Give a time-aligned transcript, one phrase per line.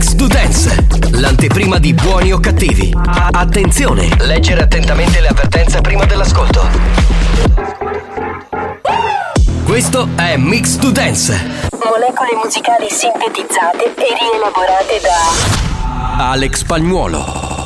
[0.00, 2.90] Mix to Dance, l'anteprima di buoni o cattivi.
[3.32, 6.66] Attenzione, leggere attentamente le avvertenze prima dell'ascolto.
[9.62, 11.68] Questo è Mix to Dance.
[11.84, 17.59] Molecole musicali sintetizzate e rielaborate da Alex Spagnuolo.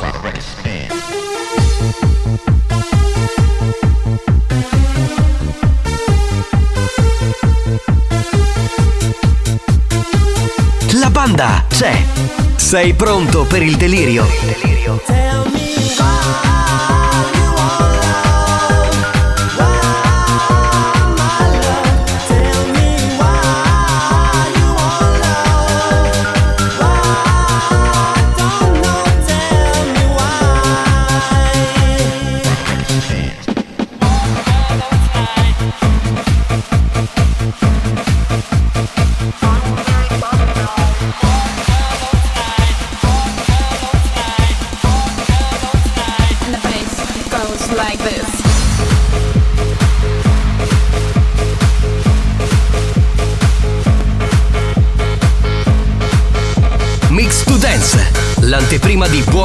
[11.15, 11.95] Banda c'è.
[12.57, 14.27] Sei pronto per il delirio?
[15.07, 15.54] And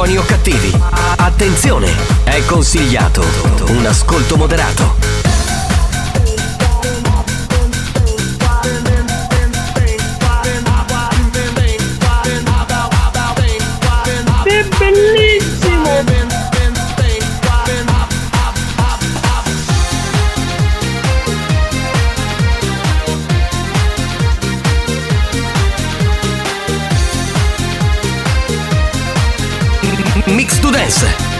[0.01, 0.75] buoni o cattivi.
[1.17, 3.23] Attenzione, è consigliato
[3.67, 5.30] un ascolto moderato.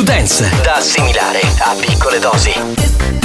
[0.00, 3.19] To Dance, da assimilare a piccole dosi.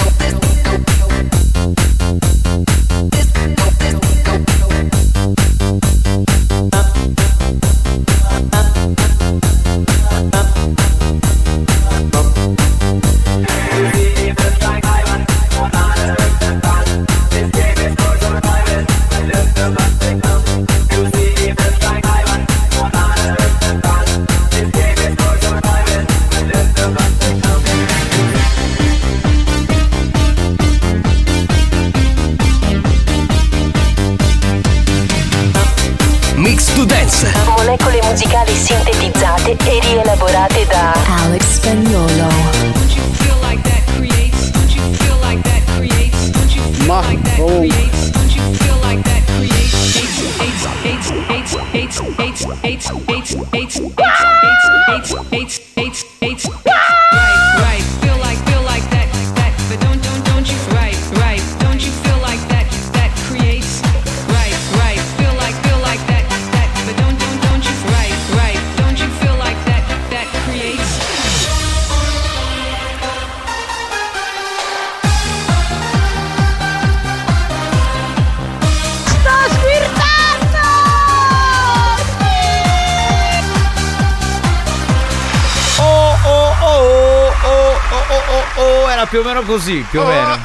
[89.56, 90.38] Così, più o meno.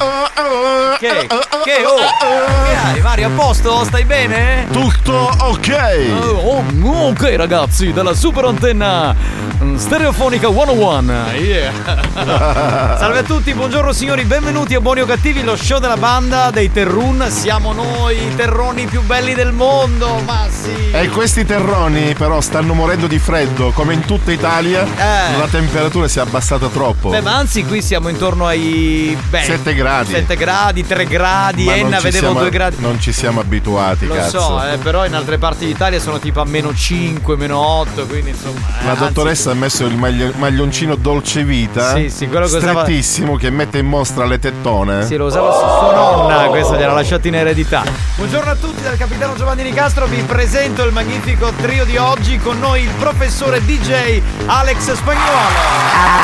[0.97, 1.27] Che?
[1.63, 1.85] Che?
[1.85, 1.97] Oh!
[1.97, 3.27] Che hai Mario?
[3.27, 3.83] A posto?
[3.83, 4.67] Stai bene?
[4.71, 5.80] Tutto ok.
[5.93, 9.13] Oh, oh, ok ragazzi, dalla super antenna
[9.61, 11.13] mm, stereofonica 101.
[11.33, 11.73] Yeah.
[12.97, 16.71] Salve a tutti, buongiorno signori, benvenuti a Buoni o Cattivi, lo show della banda dei
[16.71, 17.25] Terrun.
[17.29, 20.91] Siamo noi, i terroni più belli del mondo, ma sì.
[20.93, 24.83] E questi terroni però stanno morendo di freddo, come in tutta Italia.
[24.85, 25.37] Eh.
[25.37, 27.09] La temperatura si è abbassata troppo.
[27.09, 30.13] Beh, ma anzi, qui siamo intorno ai beh, 7 gradi.
[30.13, 32.75] 7 gradi, 3 gradi, Ma Enna vedevo siamo- 2 gradi.
[32.79, 34.39] Non ci siamo abituati, Lo cazzo.
[34.39, 38.29] so, eh, però in altre parti d'Italia sono tipo a meno 5, meno 8, quindi
[38.29, 38.59] insomma.
[38.59, 41.95] eh, La anzi- dottoressa ha messo il magli- maglioncino dolce vita.
[41.95, 45.05] Sì, sì, quello che usava- strettissimo che mette in mostra le tettone.
[45.05, 47.83] Sì, lo usava su sua nonna, questo gliel'ha lasciato in eredità.
[48.15, 52.59] Buongiorno a tutti dal capitano Giovanni Nicastro, vi presento il magnifico trio di oggi con
[52.59, 55.37] noi il professore DJ Alex Spagnuolo.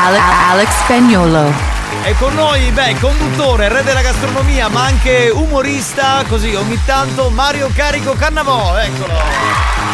[0.04, 1.52] Alex, Alex Spagnolo.
[2.08, 7.68] E con noi, beh, conduttore, re della gastronomia, ma anche umorista, così ogni tanto Mario
[7.74, 9.87] Carico Cannavò, eccolo.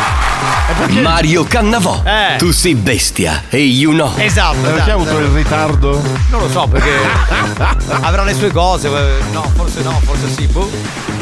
[1.00, 2.02] Mario Cannavò.
[2.04, 2.36] Eh.
[2.36, 4.12] Tu sei bestia e you know.
[4.16, 4.90] Esatto, Perché esatto.
[4.90, 6.02] ha avuto il ritardo?
[6.30, 6.90] Non lo so perché
[8.00, 10.46] avrà le sue cose, eh, no, forse no, forse sì.
[10.46, 10.70] boh.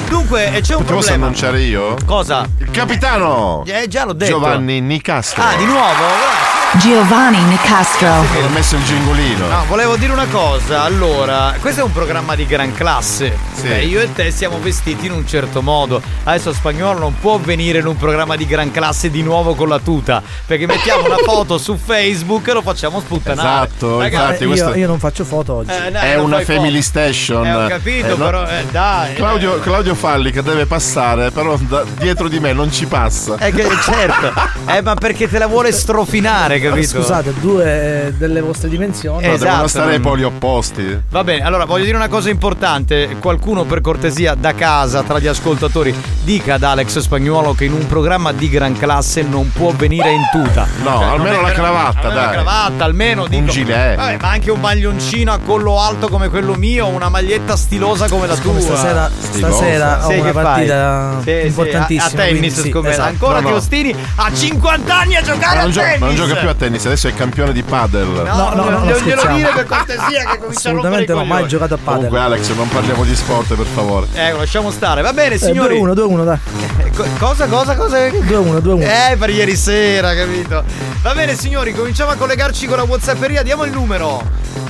[0.09, 1.25] Dunque, eh, c'è un posso problema.
[1.27, 1.97] annunciare io?
[2.05, 2.47] Cosa?
[2.59, 3.63] Il capitano!
[3.67, 4.33] Eh, già l'ho detto.
[4.33, 5.43] Giovanni Nicastro.
[5.43, 6.51] Ah, di nuovo?
[6.79, 8.09] Giovanni Nicastro.
[8.09, 9.47] Ho messo il gingolino.
[9.47, 10.83] No, volevo dire una cosa.
[10.83, 13.37] Allora, questo è un programma di gran classe.
[13.55, 13.69] Sì.
[13.69, 16.01] Beh, io e te siamo vestiti in un certo modo.
[16.25, 19.79] Adesso spagnolo non può venire in un programma di gran classe di nuovo con la
[19.79, 20.23] tuta.
[20.47, 23.67] Perché mettiamo una foto su Facebook e lo facciamo sputtanare.
[23.67, 25.71] Esatto, Ragazzi, infatti io, questo io non faccio foto oggi.
[25.71, 26.83] eh, dai, è una family foto.
[26.83, 27.47] station.
[27.47, 29.15] Eh, ho capito, Eh, no- però, eh, dai.
[29.15, 33.37] Claudio, Claudio Falli che deve passare, però da- dietro di me non ci passa.
[33.39, 34.33] Eh, che- certo.
[34.67, 36.99] Eh, ma perché te la vuole strofinare, capito?
[36.99, 39.23] Scusate, due eh, delle vostre dimensioni.
[39.25, 41.01] Eh, No, devono esatto, stare ai poli opposti.
[41.11, 43.17] Va bene, allora voglio dire una cosa importante.
[43.21, 47.87] Qualcuno per cortesia da casa, tra gli ascoltatori, dica ad Alex Spagnuolo che in un
[47.87, 50.67] programma di gran classe non può venire in tuta.
[50.83, 52.33] No, Cioè, non almeno la cravatta, almeno La dai.
[52.35, 53.43] cravatta, almeno dico.
[53.43, 53.97] Un gilet.
[53.97, 58.27] Vabbè, ma anche un maglioncino a collo alto come quello mio, una maglietta stilosa come
[58.27, 58.61] la tua.
[58.61, 60.43] Stasera, stasera ho Sì, una che fai?
[60.43, 62.05] partita Sì, sì, importantissima.
[62.05, 63.09] a, a tennis sì, esatto.
[63.09, 63.49] Ancora No, no.
[63.49, 65.99] che Ostini ha 50 anni a giocare Ma a non, gio- tennis.
[66.01, 68.07] ma non gioca più a tennis, adesso è campione di padel.
[68.07, 71.19] No, No, no, no, glielo- no, glielo dire per cortesia che comincia a Assolutamente no,
[71.19, 71.49] mai coglioni.
[71.49, 71.95] giocato a padel.
[71.95, 74.07] Comunque Alex, non parliamo di sport per favore.
[74.15, 75.03] Eh, lasciamo stare.
[75.03, 75.79] Va bene, Eh, signori.
[75.79, 76.39] 2-1, 2-1, dai.
[76.79, 77.97] Eh, co- cosa, cosa, cosa?
[78.09, 78.81] 2-1, 2-1.
[79.13, 80.63] Eh, per ieri sera, capito?
[81.03, 83.43] Va bene, signori, cominciamo a collegarci con la Whatsapperia.
[83.43, 84.23] Diamo il numero.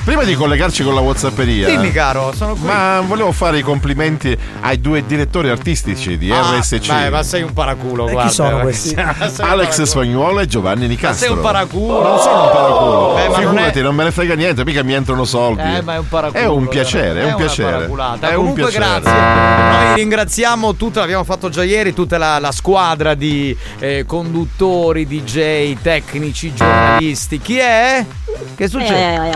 [0.03, 1.67] Prima di collegarci con la Whatsapperia.
[1.67, 2.65] Dimmi, caro, sono qui.
[2.65, 6.87] Ma volevo fare i complimenti ai due direttori artistici di Ah, RSC.
[6.87, 8.95] Beh, ma sei un paraculo, E chi sono eh, questi?
[9.39, 9.81] Alex.
[9.83, 11.27] Spagnuolo e Giovanni Ma Nicastro.
[11.27, 12.01] sei un paraculo.
[12.01, 13.17] Non sono un paraculo.
[13.17, 15.61] Eh, ma non Figurati, è- non, me ne frega niente, mica mi entrano soldi.
[15.61, 16.41] Eh, ma è un paraculo.
[16.43, 17.85] È un piacere, è un piacere.
[17.85, 18.85] È un Comunque, piacere.
[19.01, 19.11] grazie.
[19.85, 25.77] Noi ringraziamo tutta, l'abbiamo fatto già ieri, tutta la, la squadra di eh, conduttori, DJ,
[25.81, 27.39] tecnici, giornalisti.
[27.39, 28.05] Chi è?
[28.55, 29.31] Che succede?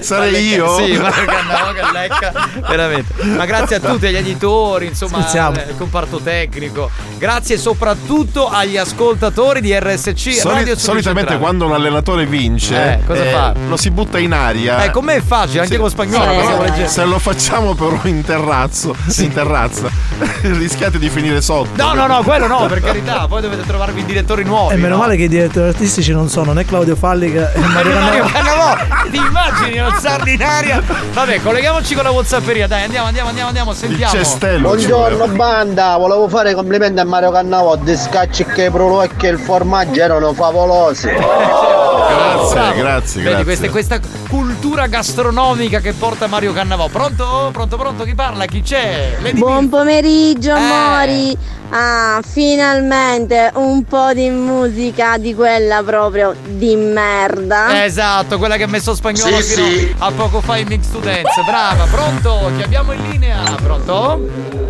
[0.00, 0.76] Sarei io?
[0.76, 2.32] Sì, ma che lecca,
[2.68, 3.22] veramente.
[3.24, 5.56] Ma grazie a tutti, agli editori, insomma, Scherziamo.
[5.56, 6.90] al comparto tecnico.
[7.18, 11.38] Grazie soprattutto agli ascoltatori di RSC Soli- Radio solitamente Centrale.
[11.38, 13.54] quando un allenatore vince, Eh, cosa fa?
[13.68, 14.82] lo si butta in aria.
[14.84, 15.80] Eh, con me è facile, anche Sì.
[15.80, 16.64] con spagnolo.
[16.74, 16.88] Sì, eh, eh.
[16.88, 19.88] Se lo facciamo però in terrazzo, in terrazza,
[20.42, 21.70] rischiate di finire sotto.
[21.80, 23.26] No, no, no, quello no, per carità.
[23.28, 24.74] Poi dovete trovarvi direttori nuovi.
[24.74, 25.00] E meno no?
[25.02, 28.76] male che i direttori artistici non sono né Claudio Fallica né Mario Mario Cannavò.
[29.10, 30.82] Ti immagini alzarli in aria?
[31.12, 32.66] Vabbè, colleghiamoci con la Whatsapperia.
[32.66, 34.12] Dai, andiamo, andiamo, andiamo, andiamo, Il sentiamo.
[34.12, 34.78] cestello.
[34.78, 39.26] ci Buongiorno banda, volevo fare i complimenti a Mario Cannavò, di scacci che i prolocchi
[39.26, 41.08] e il formaggio erano favolosi.
[41.08, 42.74] Grazie, Bravo.
[42.76, 43.44] grazie, Vedi, grazie.
[43.44, 46.88] questa, questa cultura gastronomica che porta Mario Cannavò.
[46.88, 47.50] Pronto?
[47.52, 48.04] Pronto, pronto?
[48.04, 48.44] Chi parla?
[48.46, 49.16] Chi c'è?
[49.22, 49.70] Lady Buon Milf.
[49.70, 50.58] pomeriggio Eh.
[50.58, 51.38] amori!
[51.70, 57.84] Ah, finalmente un po' di musica di quella proprio di merda.
[57.84, 59.66] Esatto, quella che ha messo spagnolo fino
[59.98, 61.42] a poco fa in Mix to Dance.
[61.44, 62.50] Brava, pronto?
[62.56, 63.38] Chi abbiamo in linea?
[63.60, 64.28] Pronto?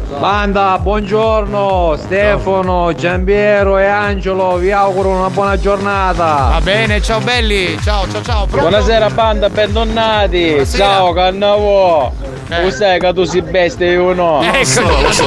[0.08, 6.50] Banda, buongiorno, Stefano, Giampiero e Angelo, vi auguro una buona giornata.
[6.52, 7.76] Va bene, ciao belli.
[7.82, 8.46] Ciao, ciao, ciao.
[8.46, 8.68] Pronto?
[8.68, 10.48] Buonasera banda, bentornati.
[10.50, 10.84] Buonasera.
[10.84, 12.25] Ciao Cannavo.
[12.48, 12.62] Eh.
[12.62, 14.40] Tu sai che tu sei bestia io no.
[14.42, 14.58] Ecco.
[14.58, 15.24] Lo so, lo so.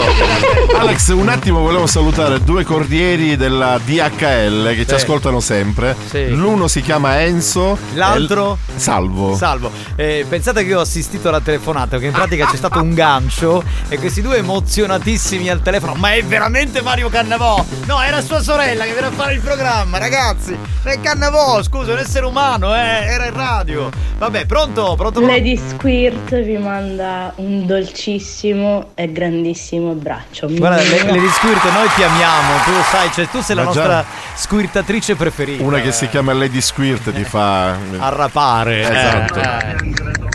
[0.77, 4.93] Alex, un attimo volevo salutare due cordieri della DHL che ci Sì.
[4.95, 5.95] ascoltano sempre.
[6.07, 6.29] Sì.
[6.29, 7.77] L'uno si chiama Enzo.
[7.93, 8.57] L'altro?
[8.67, 9.35] e il- Salvo.
[9.35, 12.93] Salvo, eh, pensate che io ho assistito alla telefonata, che in pratica c'è stato un
[12.93, 15.95] gancio e questi due emozionatissimi al telefono.
[15.95, 17.63] Ma è veramente Mario Cannavò?
[17.85, 20.57] No, era sua sorella che viene a fare il programma, ragazzi.
[20.83, 23.89] È Cannavò, scusa, è un essere umano, eh, era in radio.
[24.17, 25.21] Vabbè, pronto, pronto, pronto.
[25.21, 30.47] Lady Squirt vi manda un dolcissimo e grandissimo abbraccio.
[30.49, 33.67] Guarda, le, le Squirt, noi ti amiamo, tu lo sai, cioè tu sei la già-
[33.67, 35.63] nostra squirtatrice preferita.
[35.63, 37.75] Una che si chiama Lady Squirt ti fa.
[37.99, 38.81] Arrapare.
[38.81, 39.39] eh, Esatto.
[39.39, 40.28] eh.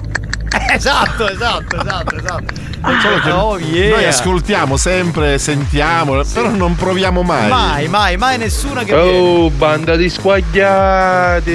[0.74, 2.54] Esatto, esatto, esatto, esatto.
[3.00, 3.94] Solo che Oh, yeah.
[3.94, 7.48] noi ascoltiamo sempre, sentiamo, però non proviamo mai.
[7.48, 11.52] Mai, mai, mai nessuna che Oh, banda di squagliati!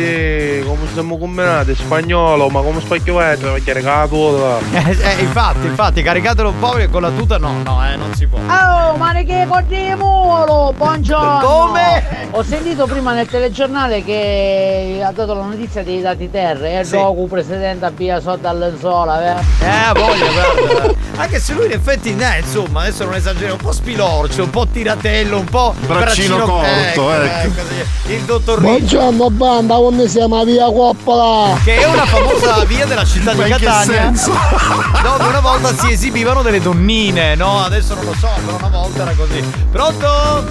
[0.65, 1.75] Come siamo combinati?
[1.75, 3.45] Spagnolo, ma come spacchiavete?
[3.47, 7.85] Perché regato Eh, eh, infatti, infatti, caricatelo un po' perché con la tuta no, no,
[7.85, 8.39] eh, non si può.
[8.39, 10.73] Oh, ma che cordiemolo!
[10.75, 11.39] Buongiorno!
[11.45, 12.27] Come?
[12.31, 16.95] Ho sentito prima nel telegiornale che ha dato la notizia dei dati terre e Sì.
[16.95, 18.47] Goku presidente a via sotto
[18.89, 19.39] all'enzola, vero?
[19.59, 20.93] Eh, voglia, guarda.
[21.17, 24.67] Anche se lui in effetti, eh, insomma, adesso non esagero, un po' spilorcio, un po'
[24.67, 27.61] tiratello, un po' Braccino corto, ecco, ecco.
[27.61, 28.13] così.
[28.13, 31.57] Il dottor Ricci, Buongiorno banda, come siamo via Coppola?
[31.63, 34.11] che è una famosa via della città di Ma Catania.
[34.11, 37.63] Dove una volta si esibivano delle donnine, no?
[37.63, 39.43] Adesso non lo so, però una volta era così.
[39.71, 40.45] Pronto?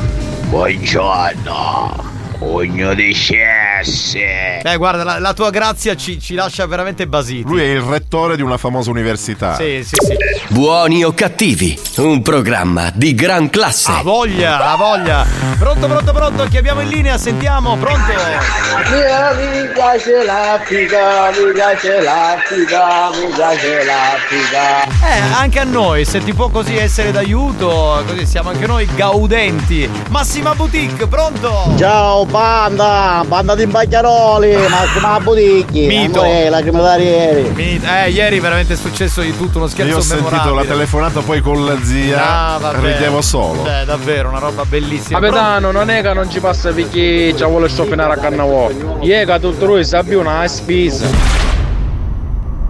[0.48, 2.16] Buongiorno!
[2.38, 4.60] Cugno di scesse!
[4.62, 7.42] Eh, guarda, la, la tua grazia ci, ci lascia veramente basiti.
[7.42, 9.56] Lui è il rettore di una famosa università.
[9.56, 10.16] Sì, sì, sì.
[10.46, 13.90] Buoni o cattivi, un programma di gran classe.
[13.90, 15.26] Ha voglia, ha voglia.
[15.58, 17.18] Pronto, pronto, pronto, chi abbiamo in linea?
[17.18, 18.12] Sentiamo, pronto?
[18.12, 24.84] Mi piace l'Africa, mi piace l'Africa, mi piace l'Africa.
[24.84, 29.90] Eh, anche a noi, se ti può così essere d'aiuto, così siamo anche noi gaudenti.
[30.10, 31.74] Massima Boutique, pronto?
[31.76, 36.20] Ciao banda, banda di Bacchiaroli, Massima Buticchi, Mito.
[36.20, 37.50] Amore, la crema ieri.
[37.54, 41.20] Mi- Eh, ieri veramente è successo di tutto, uno scherzo Io ho sentito la telefonata
[41.20, 42.54] poi con la zia.
[42.54, 42.92] Ah, vabbè.
[42.94, 43.64] ridevo solo.
[43.64, 45.18] Cioè, davvero, una roba bellissima.
[45.18, 48.70] Capitano, non è che non ci passa perché ci vuole scioppinare a Cannavò.
[49.00, 51.06] Iega tutto lui sa più una spesa.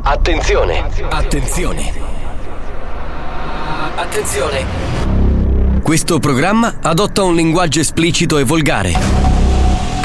[0.03, 1.93] Attenzione, attenzione.
[3.97, 4.87] Attenzione.
[5.83, 8.93] Questo programma adotta un linguaggio esplicito e volgare,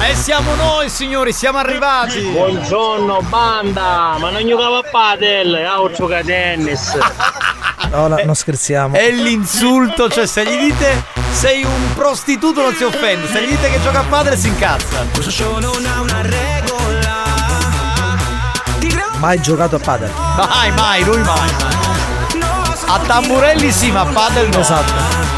[0.00, 2.20] E siamo noi, signori, siamo arrivati.
[2.20, 6.96] Buongiorno banda, ma non giocava a padel, a gioca a tennis.
[7.90, 8.96] No, no, non scherziamo.
[8.96, 13.70] È l'insulto, cioè se gli dite sei un prostituto non si offende, se gli dite
[13.70, 15.04] che gioca a padre si incazza.
[19.18, 20.10] Mai giocato a padel.
[20.36, 21.50] Mai, mai, lui mai.
[22.86, 24.60] A tamburelli sì, ma a padel no.
[24.60, 25.37] Esatto.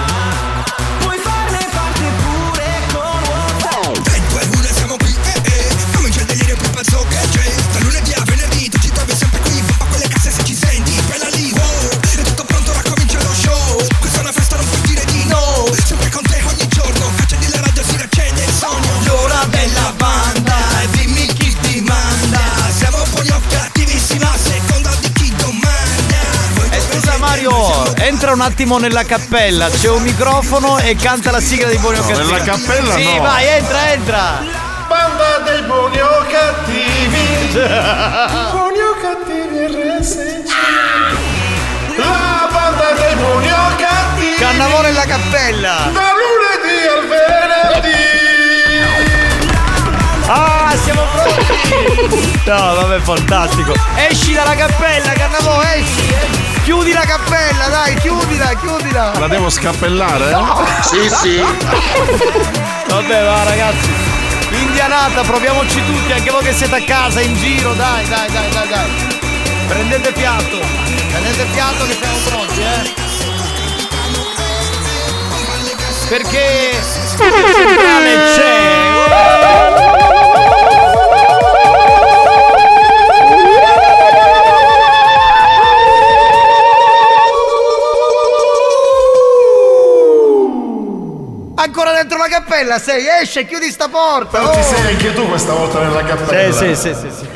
[27.43, 31.97] Mario, entra un attimo nella cappella, c'è un microfono e canta la sigla di Buoni
[31.99, 32.31] o No, Cattivi.
[32.33, 33.23] nella cappella Sì, no.
[33.23, 34.43] vai, entra, entra.
[34.87, 37.49] Banda dei buoni o cattivi.
[38.53, 40.49] buoni o cattivi RSC.
[41.97, 44.35] La banda dei buoni o cattivi.
[44.39, 45.77] Cannavò nella cappella.
[45.93, 48.09] Da lunedì al venerdì.
[50.27, 52.39] Ah, siamo pronti!
[52.51, 53.73] No, vabbè, fantastico.
[53.95, 56.60] Esci dalla cappella, Cannavò, esci, esci.
[56.71, 59.19] Chiudi la cappella, dai, chiudila, chiudila.
[59.19, 60.37] La devo scappellare?
[60.83, 61.43] Sì, sì.
[62.87, 63.91] Vabbè, va ragazzi.
[64.51, 68.69] Indianata, proviamoci tutti, anche voi che siete a casa, in giro, dai, dai, dai, dai,
[68.69, 68.89] dai.
[69.67, 70.61] Prendete fiato,
[71.09, 72.95] prendete fiato che siamo pronti, eh.
[76.09, 76.81] Perché
[78.37, 79.90] c'è.
[91.81, 94.39] Ancora dentro la cappella sei, esce, chiudi sta porta.
[94.39, 94.63] Però ti oh.
[94.63, 96.53] sei anche tu questa volta nella cappella.
[96.53, 97.29] Sì, sì, sì, sì, sì.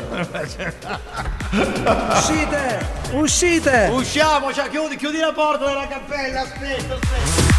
[2.11, 2.87] Uscite!
[3.13, 3.89] Uscite!
[3.91, 7.54] Usciamo, cioè, chiudi, chiudi la porta della cappella, aspetta, aspetta.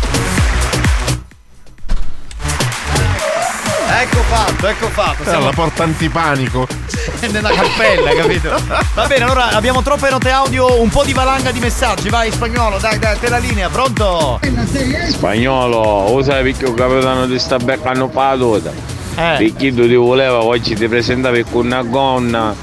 [3.98, 5.22] Ecco fatto, ecco fatto.
[5.22, 6.66] Eh, Siamo la porta antipanico.
[7.30, 8.54] nella cappella, capito?
[8.94, 12.08] Va bene, allora abbiamo troppe note audio, un po' di valanga di messaggi.
[12.10, 14.38] Vai, spagnolo, dai, dai, te la linea, pronto?
[15.08, 18.70] Spagnolo, lo sai perché il capitano ti sta beccando pa la tuta?
[18.70, 19.36] Eh.
[19.38, 22.54] Perché tu ti voleva, oggi ti presentavi con una gonna.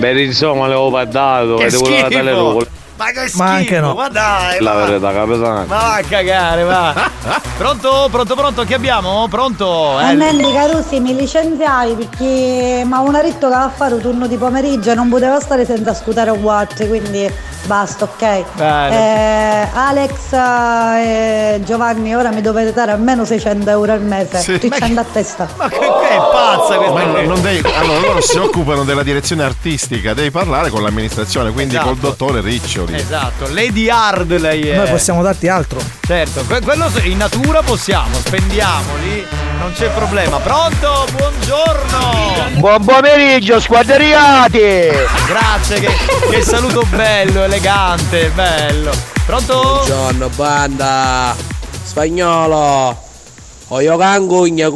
[0.00, 2.22] Per insomma l'avevo parlato Che e ti voleva schifo.
[2.22, 2.66] dare rogo.
[2.96, 3.94] Ma che schifo, Ma anche no.
[3.94, 5.54] ma dai, La ma- verità, capitano.
[5.54, 6.94] Ma va a cagare, va.
[7.58, 9.26] pronto, pronto, pronto, chi abbiamo?
[9.28, 10.00] Pronto?
[10.00, 12.24] E Eh, Mandy Carusi mi licenziai perché
[12.84, 15.66] mi avevano detto che va a fare un turno di pomeriggio e non poteva stare
[15.66, 17.30] senza scutare Watt, quindi
[17.66, 18.44] basta, ok.
[18.54, 19.62] Bene.
[19.64, 24.38] Eh, Alex e Giovanni, ora mi dovete dare almeno 600 euro al mese.
[24.40, 24.58] Sì.
[24.58, 25.46] Ti c'è a testa.
[25.56, 29.02] Ma che, che è pazza questa Ma non- non devi- allora loro si occupano della
[29.02, 31.88] direzione artistica, devi parlare con l'amministrazione, quindi Esatto.
[31.90, 32.40] col dottore
[32.86, 33.00] Riccioli.
[33.02, 34.76] Esatto, Lady Hard lei è.
[34.76, 35.80] Noi possiamo darti altro.
[36.06, 39.26] Certo, que- quello in natura possiamo, spendiamoli,
[39.58, 40.38] non c'è problema.
[40.38, 41.06] Pronto?
[41.16, 42.58] Buongiorno!
[42.58, 44.60] Buon pomeriggio, squadriati!
[45.26, 45.88] Grazie, che,
[46.30, 49.14] che saluto bello, elegante, bello.
[49.26, 49.60] Pronto?
[49.60, 51.34] Buongiorno banda
[51.82, 52.96] Spagnolo
[53.68, 54.68] Ho io cangugna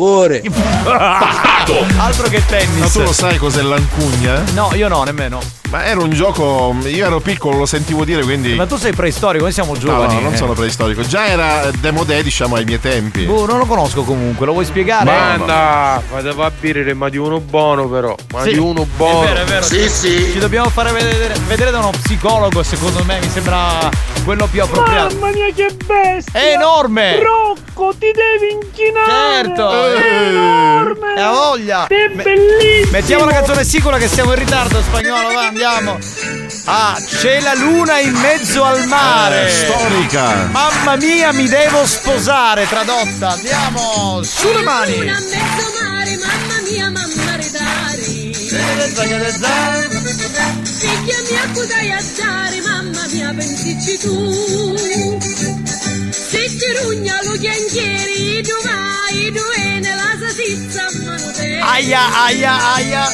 [1.70, 2.78] cuore Altro che tennis.
[2.78, 4.42] Ma tu lo sai cos'è l'ancugna?
[4.54, 5.40] No, io no, nemmeno.
[5.70, 8.54] Ma era un gioco, io ero piccolo, lo sentivo dire, quindi...
[8.54, 10.14] Ma tu sei preistorico, noi siamo No, giovani.
[10.14, 10.36] no, non eh.
[10.36, 11.02] sono preistorico.
[11.02, 13.24] Già era demodè, diciamo, ai miei tempi.
[13.24, 15.04] Boh, non lo conosco comunque, lo vuoi spiegare?
[15.04, 18.16] Banda, fate fa birre, ma di uno buono però.
[18.32, 19.22] Ma Sì, di uno buono.
[19.22, 19.64] È vero, è vero.
[19.64, 23.88] Ci dobbiamo fare vedere, vedere da uno psicologo, secondo me, mi sembra
[24.24, 25.14] quello più appropriato.
[25.14, 26.40] Mamma mia che bestia!
[26.40, 27.20] È enorme!
[27.22, 29.44] Rocco, ti devi inchinare!
[29.44, 29.70] Certo!
[29.70, 31.14] È enorme!
[31.16, 31.59] E ha voglia!
[31.86, 32.90] È Me- bellissimo!
[32.90, 35.98] Mettiamo la canzone sicura che siamo in ritardo, spagnolo, va, andiamo!
[36.64, 39.46] Ah, c'è la luna in mezzo al mare!
[39.46, 40.48] Eh, storica.
[40.50, 43.30] Mamma mia, mi devo sposare, tradotta!
[43.30, 44.22] Andiamo!
[44.22, 45.00] Sulle mani!
[45.00, 48.32] Una a mezzo mare, mamma mia, mamma redari.
[48.32, 48.66] Figlia
[51.28, 51.42] mia,
[51.96, 55.59] a dare, mamma mia, pensici tu.
[56.30, 61.58] Se ti rugna lo chianchieri, tu vai, tu vieni, la salsiccia a mano te.
[61.58, 63.04] Aia, aia, aia!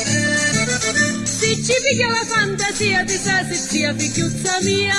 [1.25, 4.95] Se ci piglia la fantasia di sa se sia figliuzza mia.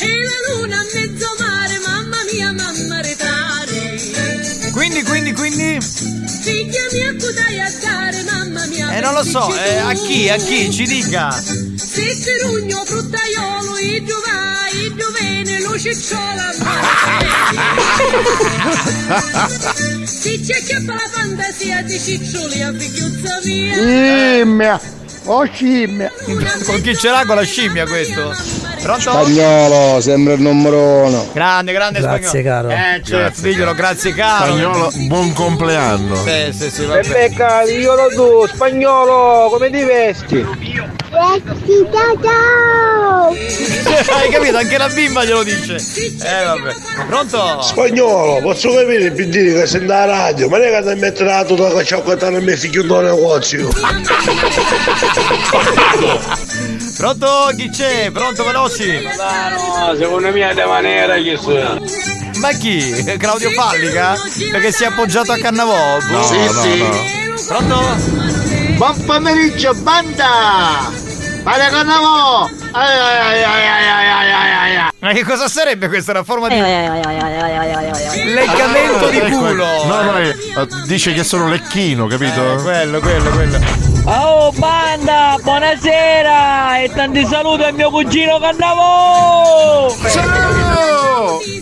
[0.00, 4.10] E la luna a mezzo mare, mamma mia, mamma redari.
[4.72, 5.78] Quindi, quindi, quindi.
[5.80, 8.96] Figlia mia, cos'hai a dare, mamma mia?
[8.96, 11.71] Eh, non lo so, eh, a chi, a chi, ci dica!
[12.02, 16.52] Se ti rugno fruttaiolo, i vai, i vieni, lo cicciola
[20.04, 23.74] Se ci acchiappa la fantasia di ciccioli a figliuzza mia.
[23.74, 24.80] Scimmia!
[25.26, 26.10] Oh scimmia!
[26.64, 28.71] Con chi ce l'ha con la scimmia questo?
[28.82, 29.00] Pronto?
[29.00, 32.68] Spagnolo sembra il numero uno Grande, grande Grazie, spagnolo.
[32.68, 32.96] caro.
[32.96, 34.46] Eh, certo, diglielo, grazie caro.
[34.46, 36.16] Spagnolo, buon compleanno.
[36.16, 36.84] Sì, sì, sì.
[36.86, 40.44] Rebecca, diglielo tu, spagnolo, come ti vesti?
[41.12, 41.42] Hai
[44.30, 44.56] capito?
[44.56, 45.76] Anche la bimba glielo dice.
[45.76, 46.74] Eh, vabbè.
[47.06, 47.60] Pronto?
[47.62, 51.28] Spagnolo, posso capire per dire che sei da radio, ma non è che ti mettere
[51.28, 53.68] la tuta che c'ho a me figlio un negozio.
[57.02, 58.12] Pronto chi c'è?
[58.12, 59.02] Pronto veloci?
[59.02, 61.82] No, secondo me è da maniera chi sono.
[62.36, 63.16] Ma chi?
[63.18, 64.16] Claudio Fallica?
[64.52, 65.98] Perché si è appoggiato a Cannavò?
[65.98, 66.78] No, sì, no, sì.
[66.78, 67.34] No.
[67.48, 67.80] Pronto?
[68.76, 70.92] Buon pomeriggio, banda!
[71.42, 72.48] Vale Cannavò!
[75.00, 76.12] Ma che cosa sarebbe questa?
[76.12, 76.54] Una forma di.
[78.32, 79.84] Leccamento di culo!
[79.86, 80.20] No, no,
[80.86, 82.58] dice che sono lecchino, capito?
[82.58, 83.91] Eh, quello, quello, quello.
[84.04, 89.86] Oh banda, buonasera e tanti saluti al mio cugino Cannavò!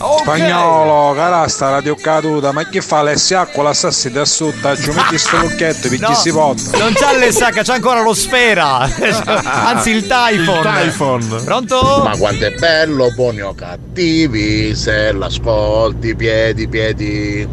[0.02, 0.20] Ok.
[0.20, 4.90] Spagnolo, cara sta radio caduta, ma che fa Alessia acqua la sassi da sotto, ci
[4.90, 6.78] metti sto lucchetto perché No, si porta.
[6.78, 8.88] non c'ha le sacca, c'ha ancora lo sfera.
[9.44, 10.56] Anzi, il Typhon.
[10.64, 11.42] Il Typhon.
[11.44, 12.00] Pronto?
[12.04, 17.46] Ma quanto è bello, buoni o cattivi, se l'ascolti, piedi, piedi.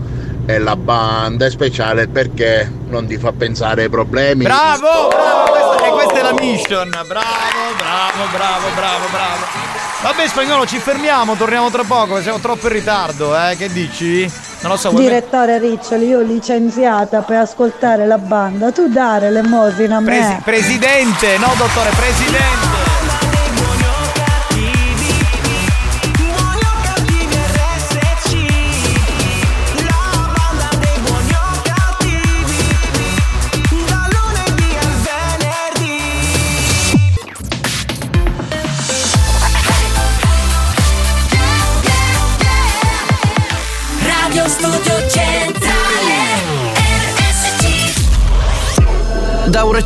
[0.50, 4.46] E la banda è speciale perché non ti fa pensare ai problemi.
[4.46, 6.90] Bravo, bravo, questa, e questa è la mission.
[6.90, 9.46] Bravo, bravo, bravo, bravo, bravo.
[10.04, 13.58] Vabbè, spagnolo, ci fermiamo, torniamo tra poco, siamo troppo in ritardo, eh?
[13.58, 14.32] Che dici?
[14.62, 20.00] Non lo so, Direttore Riccioli, io licenziata per ascoltare la banda, tu dare l'emosina a
[20.00, 20.06] me.
[20.06, 22.77] Presi- presidente, no dottore, presidente.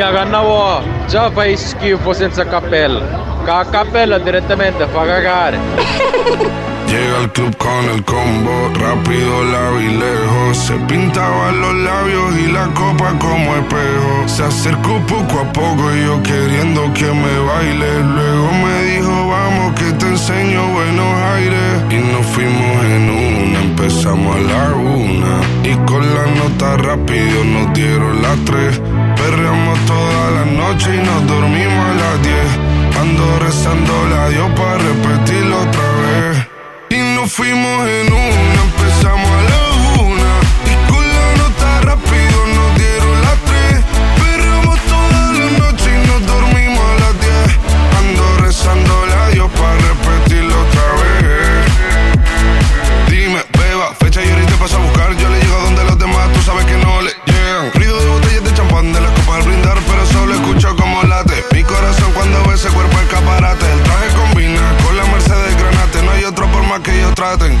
[0.00, 3.02] Chia cannavo, già fai schifo senza cappella.
[3.44, 5.58] Ca cappella direttamente fa cagare.
[6.86, 10.56] Llega al club con el combo, rápido la vi lejos.
[10.56, 14.26] Se pintaba los labios y la copa como espejo.
[14.26, 18.02] Se acercó poco a poco y yo queriendo que me baile.
[18.02, 21.82] Luego me dijo, vamos que te enseño buenos aires.
[21.90, 25.40] Y nos fuimos en una, empezamos a la una.
[25.62, 28.80] Y con la nota rápido nos dieron las tres.
[29.30, 32.50] Perreamos toda la noche y nos dormimos a las diez.
[33.00, 36.48] Ando rezando la Dios para repetirlo otra vez.
[36.90, 40.32] Y nos fuimos en una, empezamos a la una.
[40.66, 43.84] Y con la nota rápido nos dieron las tres.
[44.18, 47.50] Perreamos toda la noche y nos dormimos a las diez.
[48.00, 51.70] Ando rezando la Dios para repetirlo otra vez.
[53.08, 55.16] Dime, beba, fecha y ahorita paso a buscar.
[55.16, 57.70] Yo le llego donde los demás, tú sabes que no le llegan.
[57.74, 59.19] Ruido de botellas de champán de la
[61.52, 63.64] Mi corazón cuando ve ese cuerpo escaparate.
[63.72, 66.02] El traje combina con la Mercedes Granate.
[66.02, 67.60] No hay otro por más que ellos traten.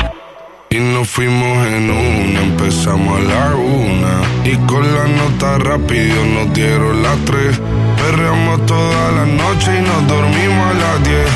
[0.73, 4.21] Y nos fuimos en una, empezamos a la una.
[4.45, 7.59] Y con la nota rápido nos dieron las tres.
[7.97, 11.29] Perreamos toda la noche y nos dormimos a las diez.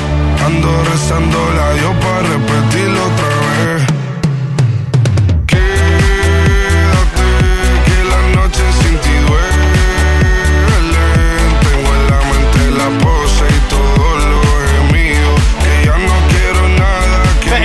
[0.45, 3.34] Ando rezando la Dios para repetirlo otra vez.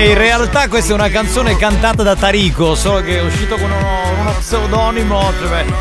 [0.05, 4.21] In realtà questa è una canzone cantata da Tarico, solo che è uscito con uno,
[4.21, 5.33] uno pseudonimo,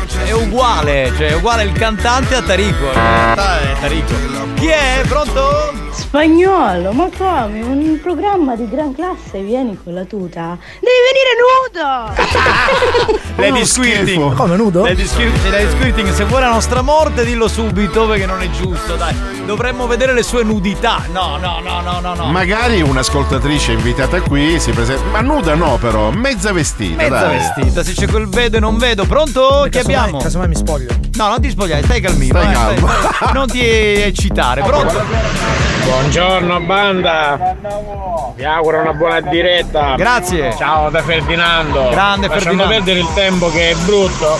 [0.06, 4.14] cioè, è uguale, cioè è uguale il cantante a Tarico, in realtà è Tarico.
[4.54, 5.02] Chi è?
[5.06, 5.79] Pronto?
[6.00, 7.60] Spagnolo, ma come?
[7.60, 10.56] Un programma di gran classe vieni con la tuta?
[10.80, 12.16] Devi venire
[13.04, 13.18] nudo!
[13.36, 14.34] Lady Squirting.
[14.34, 14.82] Come nudo?
[14.82, 18.96] Lady, Squir- Lady Squirting, se vuoi la nostra morte dillo subito perché non è giusto,
[18.96, 19.14] dai.
[19.44, 21.02] Dovremmo vedere le sue nudità.
[21.12, 22.24] No, no, no, no, no, no.
[22.26, 25.04] Magari un'ascoltatrice invitata qui si presenta.
[25.10, 26.96] Ma nuda no, però, mezza vestita.
[26.96, 27.36] Mezza dai.
[27.36, 29.04] vestita, se c'è quel vedo e non vedo.
[29.04, 29.62] Pronto?
[29.64, 30.18] Chi Casomai- abbiamo?
[30.18, 30.88] Casomai mi spoglio.
[31.14, 32.38] No, non ti spogliare, stai calmino.
[32.40, 32.88] Stai eh, calmo.
[32.88, 33.60] stai- non ti
[34.02, 34.62] eccitare.
[34.62, 35.48] Pronto?
[35.90, 37.56] Buongiorno banda.
[38.36, 39.96] Vi auguro una buona diretta.
[39.96, 40.54] Grazie.
[40.56, 41.88] Ciao da Ferdinando.
[41.90, 42.72] Grande Lasciamo Ferdinando.
[42.74, 44.38] perdere il tempo che è brutto.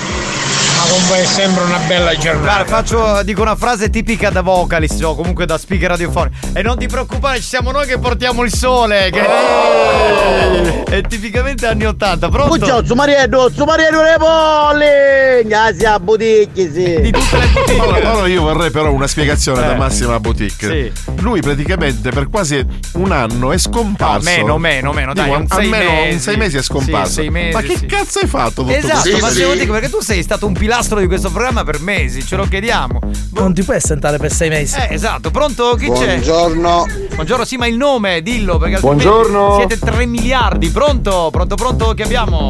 [0.91, 2.65] È sempre una bella giornata.
[2.65, 6.35] Guarda, faccio, dico una frase tipica da vocalist o comunque da speaker radiofonico.
[6.53, 9.11] E non ti preoccupare, ci siamo noi che portiamo il sole.
[9.13, 9.21] Che
[10.91, 12.29] è tipicamente anni 80.
[12.29, 12.67] Pronto?
[12.67, 15.43] Ciao, su Mariello, su Mariello le bolle!
[15.47, 17.01] Grazie a Buticchi, sì.
[17.01, 19.77] Di tutte le Ora, ora io vorrei però una spiegazione da Eh.
[19.77, 20.93] Massima Boutique.
[21.21, 24.29] Lui praticamente per quasi un anno è scomparso.
[24.29, 26.15] No, meno, meno, meno, dai, Dico, un sei almeno mesi.
[26.15, 27.09] un sei mesi è scomparso.
[27.09, 27.87] Sì, sei mesi, Ma che sì.
[27.87, 29.21] cazzo hai fatto tutto Esatto, questo?
[29.21, 32.37] ma devo dire perché tu sei stato un pilastro di questo programma per mesi, ce
[32.37, 32.99] lo chiediamo.
[33.35, 34.79] Non ti puoi assentare per sei mesi.
[34.79, 35.75] Eh, esatto, pronto?
[35.75, 36.87] Chi Buongiorno.
[36.87, 37.15] c'è?
[37.15, 39.57] Buongiorno, sì, ma il nome, dillo, perché Buongiorno.
[39.57, 40.71] siete 3 miliardi.
[40.71, 41.29] Pronto?
[41.31, 42.49] Pronto, pronto, che abbiamo?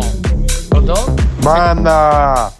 [0.68, 1.14] Pronto?
[1.40, 2.52] Banda!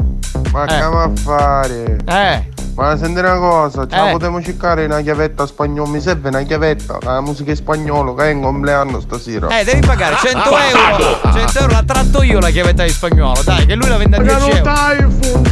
[0.50, 1.98] Ma che va a fare?
[2.04, 2.48] Eh.
[2.80, 4.12] Ma senti una cosa, ce la Eh.
[4.12, 8.28] potremmo cercare una chiavetta spagnola, mi serve una chiavetta, la musica in spagnolo che è
[8.30, 9.48] in compleanno stasera.
[9.48, 11.20] Eh, devi pagare 100 euro.
[11.30, 14.22] 100 euro la tratto io la chiavetta di spagnolo, dai, che lui la vende a
[14.22, 15.42] 10 euro.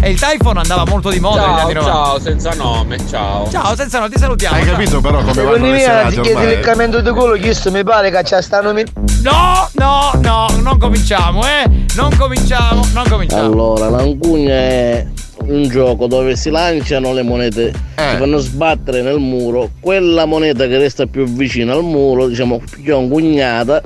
[0.00, 1.92] E il Typhon andava molto di moda negli Ciao, anni 90.
[1.92, 3.48] ciao, senza nome, ciao.
[3.50, 4.56] Ciao, senza no, ti salutiamo.
[4.56, 4.72] Hai ciao.
[4.72, 6.54] capito però come Secondo vanno le me, anziché il ormai?
[6.56, 8.82] leccamento di culo, chiesto mi pare che c'è sta nomi...
[9.22, 11.86] No, no, no, non cominciamo, eh.
[11.94, 13.44] Non cominciamo, non cominciamo.
[13.44, 15.06] Allora, l'angugna è
[15.46, 18.10] un gioco dove si lanciano le monete, Eh.
[18.10, 22.94] si fanno sbattere nel muro, quella moneta che resta più vicina al muro, diciamo più
[22.96, 23.80] angugnata,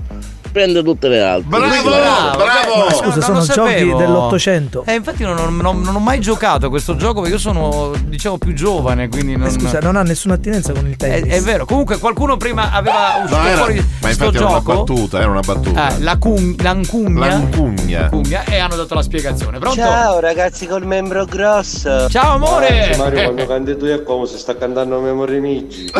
[0.51, 1.49] prende tutte le altre.
[1.49, 2.85] Bravo, Quindi- bravo!
[2.85, 4.83] Ma scusa, non sono giochi dell'Ottocento.
[4.87, 7.93] Eh, infatti non, ho- non- non ho mai giocato a questo gioco perché io sono,
[8.07, 9.47] diciamo, più giovane, quindi non...
[9.49, 11.33] Eh, scusa, non ha nessuna attinenza con il È, tennis.
[11.35, 14.75] è vero, comunque qualcuno prima aveva uscito No, era, fuori ma infatti era una gioco.
[14.77, 15.89] battuta, era una battuta.
[15.97, 17.27] Eh, la cun- l'ancugna.
[17.27, 18.01] L'ancugna.
[18.01, 19.59] L'ancugna, E hanno dato la spiegazione.
[19.59, 19.81] Pronto?
[19.81, 22.09] Ciao ragazzi col membro grosso.
[22.09, 22.95] Ciao amore!
[22.97, 25.91] Mario quando canti tu è come se sta cantando Memory Migi.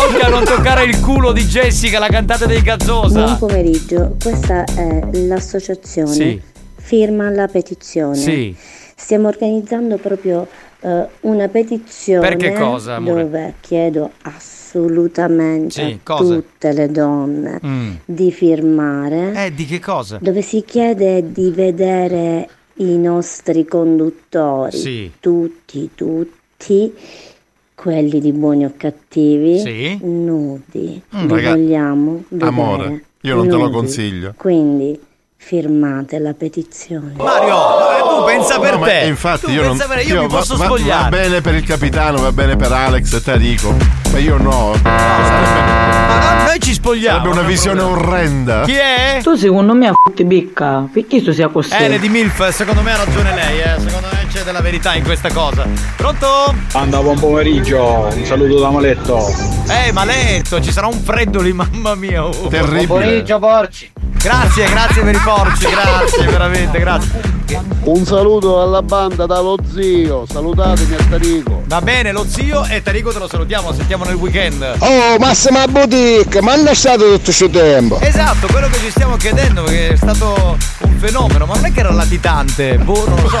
[0.00, 3.24] Oltre a non toccare il culo di Jessica, la cantante dei Gazzosa.
[3.24, 6.40] Buon pomeriggio, questa è l'associazione Sì.
[6.76, 8.14] Firma la petizione.
[8.16, 8.54] Sì.
[8.96, 10.46] Stiamo organizzando proprio
[10.80, 13.22] eh, una petizione Per che cosa, amore?
[13.24, 16.34] dove chiedo assolutamente Sì, a cosa?
[16.34, 17.90] tutte le donne Mm.
[18.04, 20.18] di firmare Eh, di che cosa?
[20.20, 25.10] dove si chiede di vedere i nostri conduttori, Sì.
[25.18, 26.94] tutti, tutti,
[27.80, 29.98] quelli di buoni o cattivi, Sì.
[30.02, 31.00] nudi.
[31.16, 33.72] Mm, raga- vogliamo vedere Amore, io non te lo nudi.
[33.72, 34.34] consiglio.
[34.36, 34.98] Quindi
[35.36, 37.12] firmate la petizione.
[37.16, 39.04] Mario, eh, tu pensa per No, ma te.
[39.06, 41.02] infatti Tu io non per- io mi va- posso va, spogliare.
[41.10, 43.72] Va bene per il capitano, va bene per Alex e Tarico.
[44.10, 44.74] Ma io no.
[44.82, 47.18] Ma noi ci spogliamo.
[47.18, 48.06] Sarebbe una visione problema.
[48.08, 48.62] orrenda.
[48.62, 49.20] Chi è?
[49.22, 51.74] Tu secondo me a f***i bicca, perché tu sia così?
[51.78, 53.78] Eh, Lady Milf, secondo me ha ragione lei, eh.
[53.80, 54.17] Secondo me
[54.48, 55.66] della verità in questa cosa.
[55.96, 56.54] Pronto?
[56.72, 59.30] Anda, buon pomeriggio, un saluto da Maletto.
[59.68, 62.24] Eh, maletto, ci sarà un freddo lì, mamma mia.
[62.24, 62.48] oh.
[62.48, 62.86] Terribile.
[62.86, 63.92] Buon pomeriggio porci.
[64.22, 67.36] Grazie, grazie per i porci, grazie, veramente, grazie.
[67.84, 71.62] Un saluto alla banda dallo zio, salutatemi a Tarico.
[71.66, 74.76] Va bene, lo zio e Tarico te lo salutiamo, sentiamo nel weekend.
[74.78, 78.00] Oh, Massima Boutique, ma non è stato tutto questo tempo?
[78.00, 81.80] Esatto, quello che ci stiamo chiedendo, perché è stato un fenomeno, ma non è che
[81.80, 83.40] era latitante, boh, non lo so.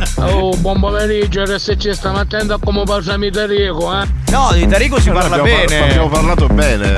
[0.17, 4.05] Oh, buon pomeriggio, RSC, stiamo attento a come parliamo Tarico, eh?
[4.29, 5.83] No, di Tarico si parla abbiamo, par- bene.
[5.89, 6.93] abbiamo parlato bene.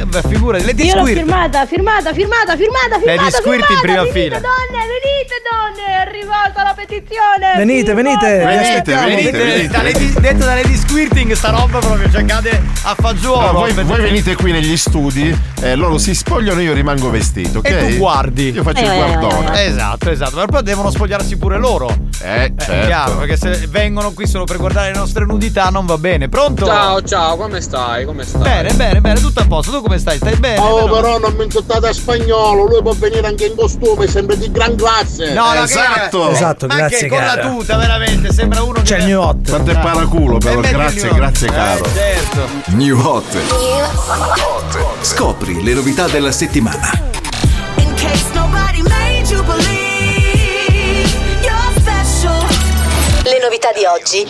[0.00, 3.20] Eh, beh, figurati, Lady Io l'ho firmata, firmata, firmata, firmata, firmata.
[3.22, 3.80] Lady Squirt in firmata.
[3.80, 4.38] prima venite, fila.
[4.38, 7.54] donne, venite donne, è arrivata la petizione.
[7.56, 9.68] Venite, venite, Venite, venite, Venite, venite.
[9.68, 13.40] da Lady- detto da Lady Squirting sta roba proprio, cioè cade a fagiolo.
[13.46, 17.58] No, voi, voi venite qui negli studi, eh, loro si spogliano e io rimango vestito,
[17.58, 17.68] ok?
[17.68, 18.50] E tu guardi.
[18.52, 19.64] Io faccio il guardone.
[19.64, 20.36] Esatto, esatto.
[20.36, 21.88] Ma poi devono spogliarsi pure loro.
[22.22, 22.72] Eh, Eh, certo.
[22.72, 26.28] È chiaro, perché se vengono qui solo per guardare le nostre nudità non va bene.
[26.28, 26.66] Pronto?
[26.66, 28.04] Ciao, ciao, come stai?
[28.04, 28.42] Come stai?
[28.42, 29.70] Bene, bene, bene, tutto a posto.
[29.72, 30.16] Tu come stai?
[30.18, 30.58] Stai bene?
[30.60, 30.94] Oh, Vero?
[30.94, 34.74] però non mi insultate a spagnolo, lui può venire anche in costume, sembra di gran
[34.76, 35.32] classe.
[35.32, 36.26] No, no, Esatto.
[36.26, 37.42] che- Esatto, ma grazie, che con cara.
[37.42, 39.48] la tuta, veramente, sembra uno C'è che il new hot.
[39.48, 41.16] Quanto è paraculo però, E metti il grazie, new hot.
[41.18, 41.84] grazie Eh, caro.
[41.94, 42.48] certo.
[42.66, 43.36] New Hot.
[45.00, 46.90] Scopri le novità della settimana.
[47.76, 48.57] In case nobody
[53.58, 54.26] novità di oggi.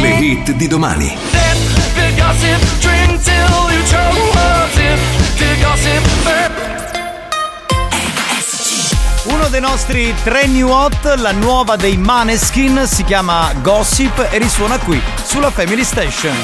[0.00, 1.18] Le hit di domani.
[9.24, 14.78] Uno dei nostri tre new hot, la nuova dei Maneskin, si chiama Gossip e risuona
[14.78, 16.34] qui, sulla Family Station.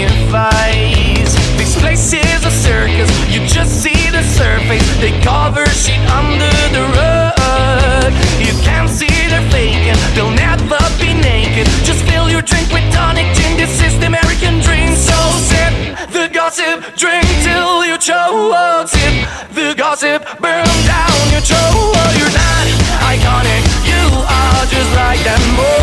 [0.00, 1.32] Your face.
[1.60, 4.86] This place is a circus, you just see the surface.
[5.00, 8.12] They cover shit under the rug.
[8.40, 11.66] You can't see they're faking, they'll never be naked.
[11.84, 13.56] Just fill your drink with tonic gin.
[13.56, 14.96] This is the American dream.
[14.96, 15.16] So
[15.50, 15.72] sip
[16.10, 18.88] the gossip, drink till you choke.
[18.88, 19.14] Sip
[19.52, 21.94] the gossip, burn down your throat.
[22.16, 22.66] You're not
[23.12, 25.42] iconic, you are just like them.
[25.60, 25.79] Oh,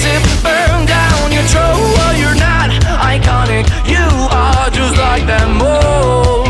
[0.00, 1.76] gossip burn down your throat.
[1.96, 2.70] Well, you're not
[3.12, 6.44] iconic, you are just like them all.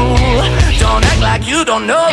[0.78, 2.08] Don't act like you don't know.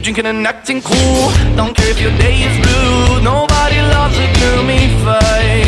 [0.00, 1.30] drinking and acting cool.
[1.54, 3.20] Don't care if your day is blue.
[3.22, 5.67] Nobody loves a gloomy face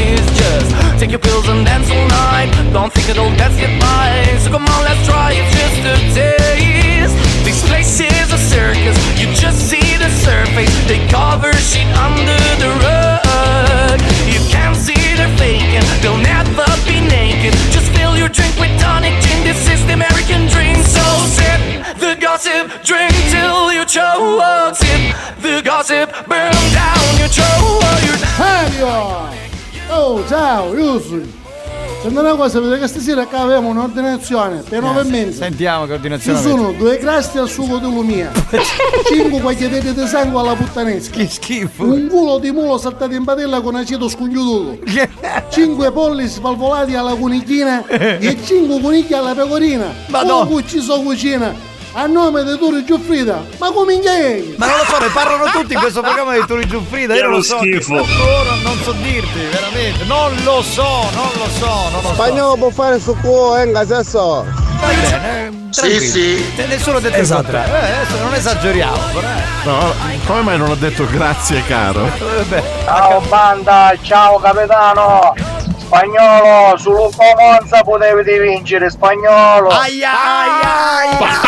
[1.50, 2.50] and dance all night.
[2.72, 4.38] Don't think it'll that's goodbye.
[4.38, 7.16] So come on, let's try it just a taste.
[7.44, 8.96] This place is a circus.
[9.18, 10.70] You just see the surface.
[10.86, 13.98] They cover shit under the rug.
[14.30, 15.82] You can't see they're faking.
[16.00, 17.54] They'll never be naked.
[17.74, 19.42] Just fill your drink with tonic gin.
[19.42, 20.78] This is the American dream.
[20.86, 21.60] So sip
[21.98, 24.76] the gossip, drink till you choke.
[24.76, 25.02] Sip
[25.42, 27.98] the gossip, burn down your choke.
[28.06, 29.40] Your Mario!
[29.92, 31.39] Oh, ciao, io sono.
[32.00, 35.34] Senti una cosa, vedete che stasera qua abbiamo un'ordinazione per nove mesi.
[35.34, 38.32] Sentiamo che Ci ordinazione sono due crasti al sugo di lumia,
[39.06, 43.60] cinque quagliatelle di sangue alla puttanesca, che schifo, un culo di mulo saltato in padella
[43.60, 44.78] con aceto scugnuto,
[45.52, 49.92] cinque polli spalvolati alla coniglina e cinque conigli alla pecorina.
[50.06, 50.50] Madonna.
[50.50, 51.54] Oh, ucciso cucina,
[51.92, 54.54] a nome di Turi Giuffrida, ma come ieri?
[54.56, 57.14] Ma non lo so, ne parlano tutti in questo programma di Turi Giuffrida.
[57.14, 57.58] Io non lo lo so.
[57.58, 57.96] schifo.
[57.96, 60.04] Ancora non so dirti, veramente.
[60.04, 60.82] Non lo so,
[61.14, 62.14] non lo so, non lo so.
[62.14, 64.44] Spagnolo può fare su cuo, eh, se so.
[64.80, 66.00] Va bene, tranquillo.
[66.00, 66.52] sì.
[66.56, 67.50] Eh, Nessuno ha detto Esatto.
[67.56, 69.26] Eh, adesso non esageriamo, però.
[69.26, 69.48] eh.
[69.64, 69.92] No,
[70.26, 72.08] come mai non ha detto grazie caro?
[72.18, 72.62] Vabbè.
[72.84, 75.34] Ciao banda, ciao capitano!
[75.90, 79.68] Spagnolo, su Lupo Monza potevi vincere, spagnolo!
[79.70, 81.39] Aia, aia, aia,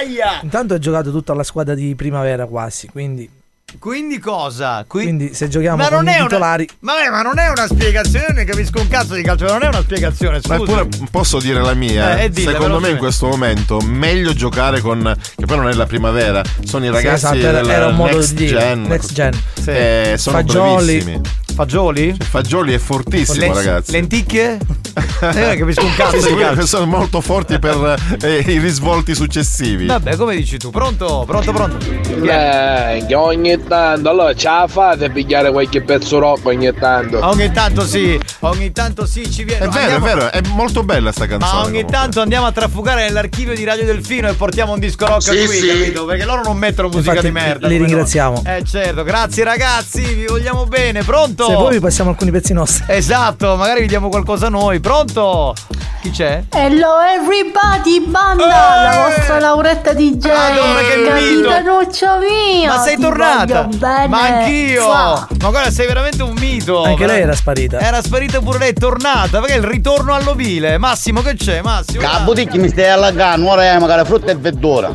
[0.00, 0.40] aia.
[0.42, 3.38] Intanto hai giocato tutta la squadra di primavera quasi, quindi.
[3.78, 4.84] Quindi cosa?
[4.84, 6.68] Qui- Quindi se giochiamo Ma con i è una- titolari.
[6.80, 9.68] Ma, ma non è una spiegazione, io ne capisco un cazzo di calcio, non è
[9.68, 10.72] una spiegazione, Ma scusa.
[10.84, 12.18] pure posso dire la mia?
[12.18, 15.16] Eh, eh, dilla, Secondo me in questo momento meglio giocare con.
[15.36, 17.94] che poi non è la primavera, sono i Sì, ragazzi esatto, era- del era un
[17.94, 18.82] modo next di dire, gen.
[18.82, 19.32] next gen.
[19.62, 19.70] Sì.
[19.70, 20.84] Eh, sono Fagioli.
[21.04, 21.20] bravissimi.
[21.60, 22.16] Fagioli?
[22.18, 23.92] Fagioli è fortissimo, Le- ragazzi.
[23.92, 24.58] Lenticchie?
[25.22, 29.84] Eh, non capisco un cazzo Sì, sono molto forti per eh, i risvolti successivi.
[29.86, 30.70] Vabbè, come dici tu?
[30.70, 31.24] Pronto?
[31.26, 31.76] Pronto, pronto?
[32.24, 37.18] Eh, che ogni tanto, allora ce la fate pigliare qualche pezzo rock ogni tanto.
[37.24, 39.66] Ogni tanto sì, ogni tanto sì ci viene.
[39.66, 41.52] È vero, Andiamo- è vero, è molto bella sta canzone.
[41.52, 41.92] Ma ogni comunque.
[41.92, 45.56] tanto andiamo a trafugare nell'archivio di Radio Delfino e portiamo un disco rock Sì, qui,
[45.56, 45.66] sì.
[45.68, 46.04] capito?
[46.06, 47.68] Perché loro non mettono musica Infatti, di merda.
[47.68, 48.42] li ringraziamo.
[48.46, 51.46] Eh certo, grazie ragazzi, vi vogliamo bene, pronto?
[51.50, 52.84] Se voi vi passiamo alcuni pezzi nostri.
[52.86, 55.52] Esatto, magari vi diamo qualcosa noi, pronto?
[56.00, 56.44] Chi c'è?
[56.50, 58.46] Hello everybody, banda!
[58.46, 60.28] La vostra Lauretta DJ!
[60.28, 61.48] Madonna, che mito!
[61.48, 62.68] Capitanuccio mio!
[62.68, 63.68] Ma sei ti tornata?
[64.08, 64.88] Ma anch'io!
[64.88, 65.28] Fa.
[65.40, 66.84] Ma guarda, sei veramente un mito!
[66.84, 67.80] Anche lei era sparita.
[67.80, 70.78] Era sparita pure lei, è tornata, perché è il ritorno all'ovile.
[70.78, 71.62] Massimo, che c'è?
[71.62, 72.06] Massimo?
[72.22, 74.94] Boutique mi stai allagando, ora è magari frutta e verdura.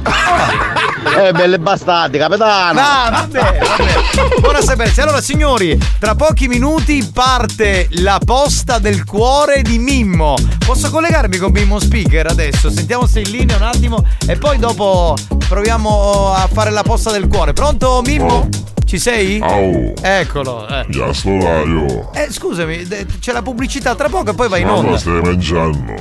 [1.17, 2.79] Eh, belle bastardi, capitano.
[2.79, 4.39] Ah, vabbè, vabbè.
[4.39, 5.01] Buona sapersi.
[5.01, 10.35] Allora, signori, tra pochi minuti parte la posta del cuore di Mimmo.
[10.65, 12.69] Posso collegarmi con Mimmo Speaker adesso?
[12.69, 15.15] Sentiamo se è in linea un attimo e poi dopo
[15.47, 17.53] proviamo a fare la posta del cuore.
[17.53, 18.74] Pronto, Mimmo?
[18.95, 19.39] Ci sei?
[19.41, 19.93] Au.
[20.01, 20.65] Eccolo.
[20.69, 20.85] Eh.
[20.87, 22.13] Già sto orario.
[22.13, 22.87] Eh, scusami,
[23.19, 24.91] c'è la pubblicità tra poco e poi vai in Ma onda.
[24.91, 25.93] lo stai mangiando?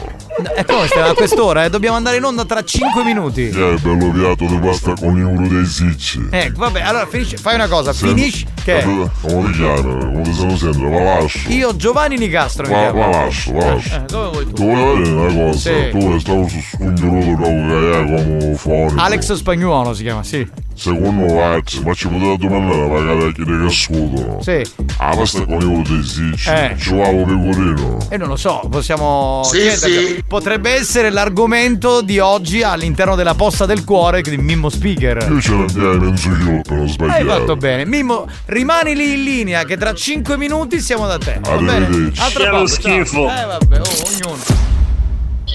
[0.56, 1.64] E come stiamo a quest'ora?
[1.64, 1.70] Eh?
[1.70, 3.48] Dobbiamo andare in onda tra 5 minuti.
[3.48, 6.24] È bello piatto di pasta con euro dei sicci.
[6.30, 8.46] Ecco, vabbè, allora finisci, fai una cosa, finisci.
[8.62, 8.82] Che?
[8.82, 9.82] Come ti chiami?
[9.82, 10.90] Come ti sono sempre?
[10.90, 11.48] La lascio.
[11.50, 13.94] Io Giovanni Nicastro mi La, la lascio, la lascio.
[13.94, 14.52] Eh, come vuoi tu?
[14.52, 15.58] Tu vuoi vedere una cosa?
[15.58, 15.88] Sì.
[15.90, 19.00] Tu stavo su scongiurato proprio che è come fonico.
[19.00, 20.48] Alex Spagnuolo si chiama, sì.
[20.76, 24.42] Secondo me, ma ci potete domandare magari a chi che scuotono.
[24.42, 24.62] Sì.
[24.98, 26.50] Ah, pasta con euro dei sicci.
[26.50, 26.74] Eh.
[26.76, 27.98] Ci vuole pecorino.
[28.10, 29.42] E non lo so, possiamo.
[29.44, 30.22] Sì, sì.
[30.26, 35.26] Potrebbe essere l'argomento di oggi all'interno della posta del cuore di Mimmo Speaker.
[35.30, 37.24] Io ce l'abbiamo mezzo chilo per non Hai sbagliare.
[37.24, 37.86] fatto bene.
[37.86, 41.38] Mimmo, rimani lì in linea che tra 5 minuti siamo da te.
[41.40, 41.70] Va bene?
[41.86, 42.20] Arrivederci.
[42.20, 43.28] A tra poco, schifo.
[43.28, 44.73] Eh vabbè, oh, ognuno.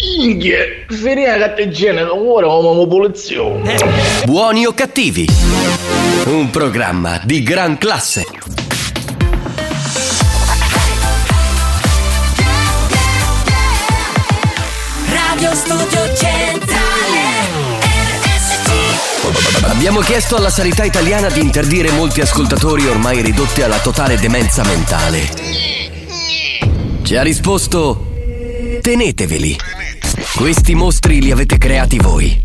[0.02, 3.62] Inghie, finire la catteggina, ora come pulizio.
[4.24, 5.28] Buoni o cattivi?
[6.26, 8.26] Un programma di gran classe.
[15.10, 16.78] Radio Studio Centrale
[19.64, 25.30] Abbiamo chiesto alla sanità italiana di interdire molti ascoltatori ormai ridotti alla totale demenza mentale.
[27.04, 28.08] Ci ha risposto:
[28.82, 29.79] teneteveli.
[30.36, 32.42] Questi mostri li avete creati voi.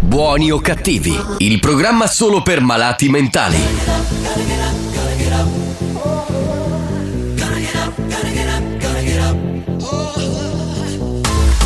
[0.00, 1.16] Buoni o cattivi?
[1.38, 3.56] Il programma solo per malati mentali.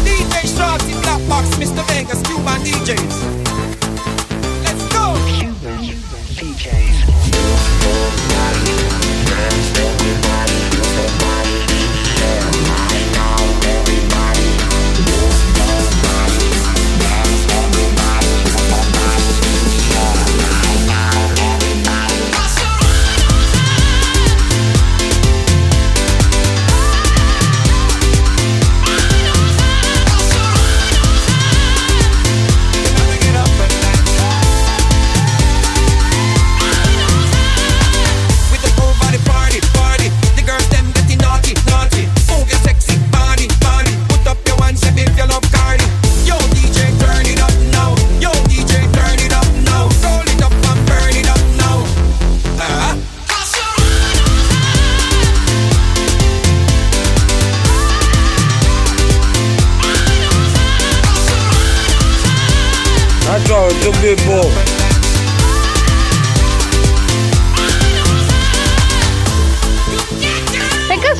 [0.02, 1.84] DJ Shorty, Black Box, Mr.
[1.86, 3.29] Vegas, Cuban DJs.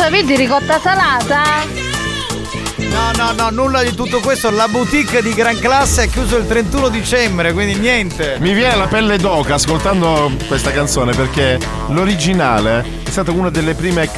[0.00, 1.42] Caso avete ricotta salata?
[2.88, 4.50] No, no, no, nulla di tutto questo.
[4.50, 8.38] La boutique di gran classe è chiuso il 31 dicembre, quindi niente.
[8.40, 14.08] Mi viene la pelle d'oca ascoltando questa canzone perché l'originale è stata una delle prime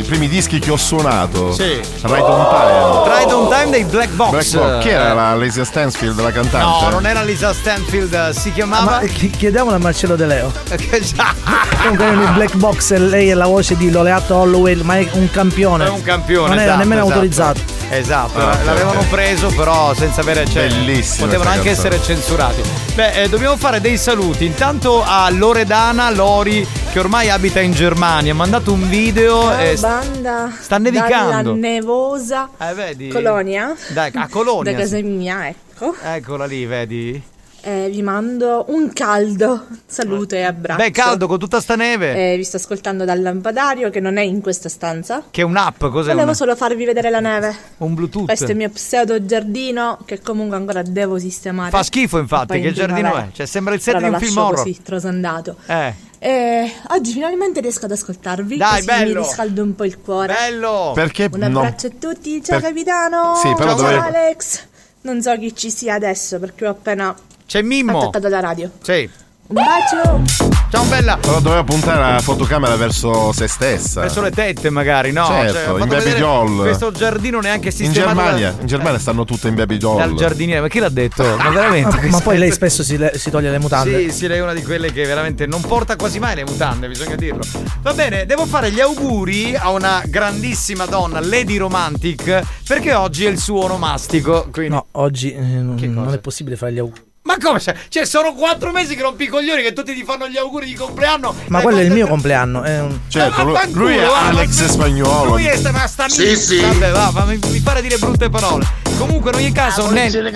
[0.00, 1.52] i primi dischi che ho suonato.
[1.52, 1.80] Sì.
[2.02, 3.18] Ride on Time.
[3.18, 4.30] Ride on Time dei Black Box.
[4.30, 4.82] Black Box.
[4.82, 6.84] Chi era la Lasia Stansfield, la cantante?
[6.84, 9.00] No, non era Lisa Stanfield, si chiamava.
[9.00, 10.52] Ma chi- chiediamolo a Marcello De Leo.
[10.74, 11.34] Che già-
[11.82, 15.08] Comunque erano i Black Box e lei è la voce di Loleatto Holloway, ma è
[15.12, 15.84] un campione.
[15.84, 16.48] È un campione.
[16.48, 17.12] Non era esatto, nemmeno esatto.
[17.14, 17.60] autorizzato.
[17.96, 19.08] Esatto, Ah, ok, l'avevano ok.
[19.08, 21.94] preso però senza avere cioè, Bellissima Potevano anche canzone.
[21.96, 22.62] essere censurati.
[22.94, 24.44] Beh, eh, dobbiamo fare dei saluti.
[24.44, 29.76] Intanto a Loredana Lori che ormai abita in Germania, ha mandato un video Ciao e
[29.80, 30.52] banda.
[30.60, 31.50] sta nevicando.
[31.50, 33.08] Dalla nevosa Eh, vedi?
[33.08, 33.74] Colonia.
[33.88, 34.72] Dai, a Colonia.
[34.72, 35.94] Da casa mia, ecco.
[36.02, 37.22] Eccola lì, vedi?
[37.66, 40.82] Eh, vi mando un caldo saluto e abbraccio.
[40.82, 42.32] Beh, caldo con tutta sta neve.
[42.34, 45.24] Eh, vi sto ascoltando dal lampadario che non è in questa stanza.
[45.30, 46.08] Che è un'app, cos'è?
[46.10, 47.56] Volevo una- solo farvi vedere la neve.
[47.78, 48.26] Un Bluetooth.
[48.26, 51.70] Questo è il mio pseudo giardino che comunque ancora devo sistemare.
[51.70, 53.28] Fa schifo infatti, che in giardino è?
[53.32, 54.56] Cioè sembra il set Però di un film horror.
[54.56, 55.56] così, trosandato.
[55.66, 55.94] Eh.
[56.18, 58.58] E oggi finalmente riesco ad ascoltarvi.
[58.58, 59.20] Dai, così bello.
[59.20, 60.34] mi riscaldo un po' il cuore.
[60.34, 60.92] Bello!
[60.94, 61.46] Perché Un no?
[61.60, 63.34] abbraccio a tutti, ciao Per- capitano!
[63.36, 64.66] Sì, però ciao dovevo- Alex!
[65.00, 67.14] Non so chi ci sia adesso perché ho appena
[67.46, 67.98] C'è Mimmo.
[67.98, 68.70] attaccato la radio.
[68.82, 69.08] Sì.
[69.46, 70.22] Un bacio!
[70.70, 71.18] Ciao bella!
[71.18, 74.00] Però doveva puntare la fotocamera verso se stessa.
[74.00, 75.26] Verso le tette magari, no?
[75.26, 76.62] Certo, Cioè, in baby doll.
[76.62, 79.98] Questo giardino neanche In sistemato Germania, da- in Germania stanno tutte in baby doll.
[79.98, 80.62] dal giardiniere.
[80.62, 81.22] Ma chi l'ha detto?
[81.36, 81.94] Ma veramente?
[82.04, 84.08] Ma, ma poi lei spesso si, le- si toglie le mutande.
[84.08, 86.88] Sì, sì, lei è una di quelle che veramente non porta quasi mai le mutande,
[86.88, 87.42] bisogna dirlo.
[87.82, 93.28] Va bene, devo fare gli auguri a una grandissima donna, Lady Romantic, perché oggi è
[93.28, 94.48] il suo onomastico.
[94.50, 94.72] Quindi...
[94.74, 97.12] No, oggi eh, non, non è possibile fare gli auguri.
[97.26, 97.58] Ma come?
[97.58, 100.66] Cioè, cioè, sono quattro mesi che rompi i coglioni che tutti ti fanno gli auguri
[100.66, 101.34] di compleanno.
[101.48, 102.62] Ma quello è il mio compleanno.
[102.62, 102.98] È un...
[103.08, 105.30] Certo, lui, Vaffanculo, lui è va, Alex ma- spagnolo.
[105.30, 106.60] Lui è ma sta Sì, sì.
[106.60, 108.66] Vabbè, va, fammi mi fare dire brutte parole.
[108.98, 110.30] Comunque, in ogni caso, Nelly,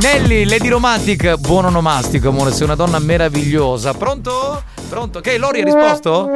[0.00, 3.94] Nelly, Lady Romantic, buon onomastico, amore, sei una donna meravigliosa.
[3.94, 4.60] Pronto?
[4.88, 5.18] Pronto?
[5.18, 6.30] Ok, Lori ha risposto?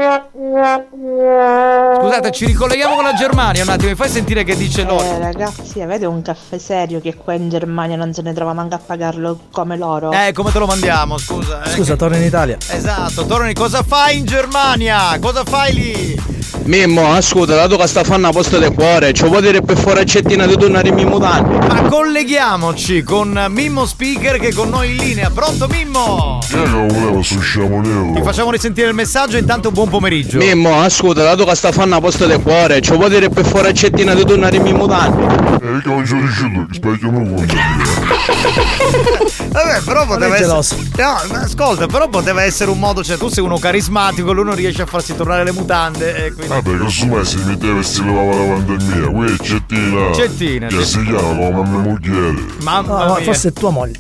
[2.01, 5.05] Scusate, ci ricolleghiamo con la Germania un attimo, mi fai sentire che dice Lori?
[5.07, 8.75] Eh, ragazzi, avete un caffè serio che qua in Germania non se ne trova manco
[8.75, 10.11] a pagarlo come loro?
[10.13, 11.63] Eh, come te lo mandiamo, scusa.
[11.63, 11.69] eh.
[11.71, 12.57] Scusa, torna in Italia.
[12.71, 15.19] Esatto, torni, cosa fai in Germania?
[15.21, 16.37] Cosa fai lì?
[16.65, 20.47] Mimmo, ascolta, dato che sta fanno a posto del cuore, ci può dire per foraccettina
[20.47, 21.67] di tornare in mutande?
[21.67, 25.31] Ma colleghiamoci con Mimmo Speaker che è con noi in linea.
[25.31, 26.41] Pronto Mimmo?
[26.51, 28.15] Io che volevo su sciamonello.
[28.15, 30.39] Ti facciamo risentire il messaggio, intanto buon pomeriggio.
[30.39, 34.15] Mimmo, ascolta, dato che sta fanno a posto del cuore, ci può dire per foraccettina
[34.15, 35.57] di tornare in mutande?
[35.57, 37.47] E che non ci dicendo che specchio non vuole
[39.49, 40.83] Vabbè, però poteva essere.
[40.97, 44.83] No, ascolta, però poteva essere un modo, cioè tu sei uno carismatico, lui non riesce
[44.83, 46.27] a farsi tornare le mutande.
[46.27, 46.55] E quindi...
[46.55, 46.71] Vabbè,
[47.07, 49.11] me si metteva e si levava la pandemia.
[49.11, 50.13] Qui è Cettina.
[50.13, 52.45] Cettina, Che si chiama come mia moglie.
[52.63, 53.25] Mamma No, mia.
[53.25, 53.99] forse è tua moglie.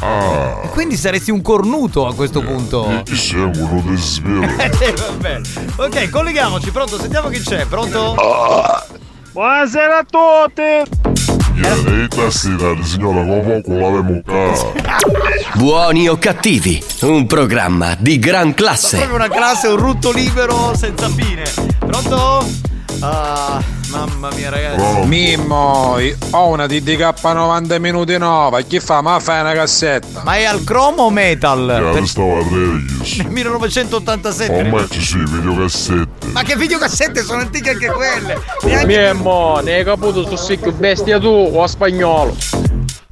[0.00, 0.68] Ah.
[0.70, 3.02] Quindi saresti un cornuto a questo punto.
[3.04, 4.46] Chi sei uno di svelo?
[4.58, 5.40] Eh, vabbè.
[5.76, 6.98] Ok, colleghiamoci, pronto?
[6.98, 8.14] Sentiamo chi c'è, pronto?
[9.32, 11.11] Buonasera a tutti!
[11.52, 14.72] Viene, stasera, signora, come poco l'avemo cara.
[15.54, 18.96] Buoni o cattivi, un programma di gran classe.
[18.96, 21.42] Proprio una classe, un rutto libero senza fine.
[21.78, 22.46] Pronto?
[23.00, 25.06] Ah, mamma mia, ragazzi.
[25.06, 25.98] Mimmo,
[26.30, 29.00] ho una DDK 90 minuti nuova, chi fa?
[29.00, 30.22] Ma fai una cassetta.
[30.24, 31.90] Ma è al cromo o metal?
[31.92, 33.18] Che Per- stavo a Regis.
[33.24, 34.52] 1987.
[34.58, 36.26] Ormai ci sono i videocassette.
[36.32, 38.40] Ma che videocassette sono antiche anche quelle?
[38.64, 39.12] Neanche...
[39.12, 42.36] Mimmo, ne hai caputo su sicco bestia tu o spagnolo?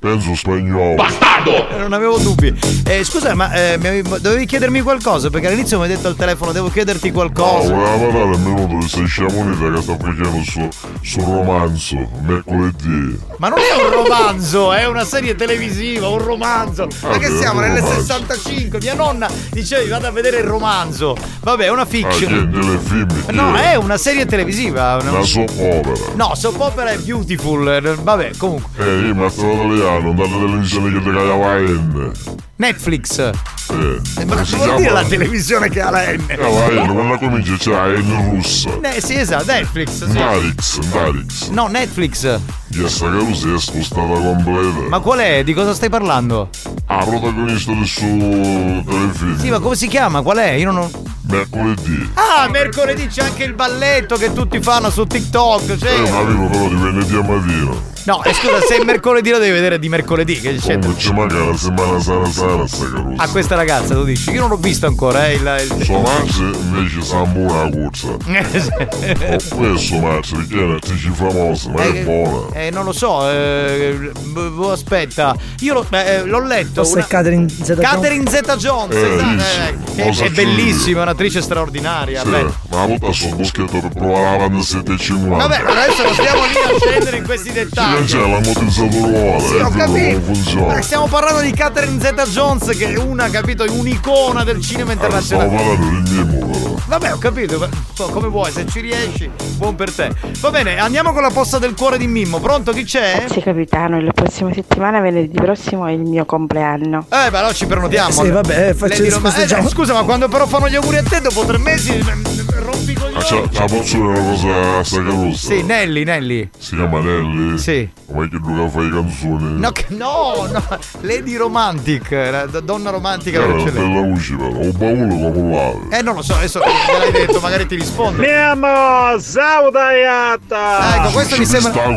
[0.01, 0.97] Penso spagnolo.
[0.97, 2.59] Eh, Non avevo dubbi.
[2.87, 5.29] Eh, scusa, ma eh, dovevi chiedermi qualcosa?
[5.29, 7.75] Perché all'inizio mi hai detto al telefono, devo chiederti No, qualcosa.
[7.75, 10.69] voleva parlare al minuto di sei sciamonita che sta facendo il suo,
[11.03, 13.19] suo romanzo mercoledì.
[13.37, 16.89] Ma non è un romanzo, è una serie televisiva, un romanzo.
[17.03, 17.93] Ma che siamo romanzo.
[17.93, 18.79] 65?
[18.81, 21.15] Mia nonna diceva vado a vedere il romanzo.
[21.41, 22.51] Vabbè, è una Ah, fiction.
[22.51, 23.09] delle film.
[23.33, 24.97] No, è una serie televisiva.
[25.01, 25.93] una- Una soap opera.
[26.15, 27.69] No, soap opera è beautiful.
[27.69, 28.69] eh, Vabbè, comunque.
[28.83, 32.13] Eh, io mi sono italiano, dalla televisione che ti cagava N.
[32.57, 33.60] Netflix.
[33.73, 36.27] Eh, Ma si vuol dire la televisione che ha la N?
[36.27, 38.71] Cagava N, quando comincia c'è la N russa.
[38.83, 40.05] Eh, sì, esatto, Netflix.
[40.07, 40.13] sì.
[40.13, 41.49] Narix, Narix.
[41.51, 42.39] No, Netflix.
[42.73, 44.89] Lo si è spostata completa.
[44.89, 45.43] Ma qual è?
[45.45, 46.49] Di cosa stai parlando?
[46.87, 49.39] Ah, protagonista del suo telefilm.
[49.39, 50.23] Sì, ma come si chiama?
[50.23, 50.51] Qual è?
[50.53, 50.91] Io non ho.
[51.29, 52.11] Mercoledì.
[52.15, 55.77] Ah, mercoledì c'è anche il balletto che tutti fanno su TikTok.
[55.77, 55.93] Cioè...
[55.95, 57.89] Eh, ma amico però di venerdì a mattina.
[58.05, 60.41] No, e scusa, se è mercoledì lo devi vedere di mercoledì.
[60.41, 60.79] Che c'è...
[60.79, 63.23] Comunque ci manca la settimana sana sana sta carusa.
[63.23, 65.41] A questa ragazza tu dici, io non l'ho visto ancora, eh, il,
[65.79, 65.91] il...
[65.91, 68.09] Madre invece sa una corsa.
[68.09, 72.47] Oppure sua madre, perché è un'attrice famosa, ma è buona.
[72.55, 76.85] Eh, non lo so, eh, b- b- aspetta, io lo- eh, l'ho letto.
[76.85, 77.91] Forse è Catherine Zeta-Jones.
[77.91, 82.23] Catherine Zeta Jones, Eh, esatto, eh, che è bellissima, è un'attrice straordinaria.
[82.23, 82.43] Sì, beh.
[82.43, 85.47] ma una volta sul boschetto per provare la banda 750.
[85.47, 88.05] Vabbè, adesso non stiamo lì a scendere in questi Sì, dettagli.
[88.07, 90.65] c'è l'ammortizzatore Sì, ho come capito.
[90.67, 95.49] Ma stiamo parlando di Catherine Zeta Jones, che è una, capito, un'icona del cinema internazionale.
[95.57, 96.79] però.
[96.87, 97.69] Vabbè, ho capito, ma-
[98.11, 100.11] come vuoi, se ci riesci, buon per te.
[100.41, 102.41] Va bene, andiamo con la posta del cuore di Mimmo.
[102.41, 103.17] Pronto, chi c'è?
[103.19, 107.07] Grazie capitano, la prossima settimana, venerdì prossimo, è il mio compleanno.
[107.09, 108.11] Eh, beh, allora ci prenotiamo.
[108.11, 109.67] Sì, vabbè, eh, faccio- Lady Roma- festeggiamo.
[109.69, 112.45] eh, scusa, ma quando però fanno gli auguri a te, dopo tre mesi, mm, rompi
[112.45, 112.80] con
[113.21, 115.37] Ma c'è, posso dire una cosa sacrosa?
[115.37, 116.49] Sì, Nelly, Nelly.
[116.57, 117.59] Si chiama Nelly?
[117.59, 117.89] Sì.
[118.07, 119.61] Come che Luca fa le canzoni?
[119.61, 120.63] No, che- no, no,
[121.03, 123.81] Lady Romantic, la donna romantica per eccellenza.
[123.81, 125.99] bella voce però, un baule come lave.
[125.99, 128.21] Eh, non lo so, adesso me l'hai detto, magari ti rispondo.
[128.23, 130.97] Miamo, saudaiata!
[130.97, 131.89] Ecco, questo mi sembra.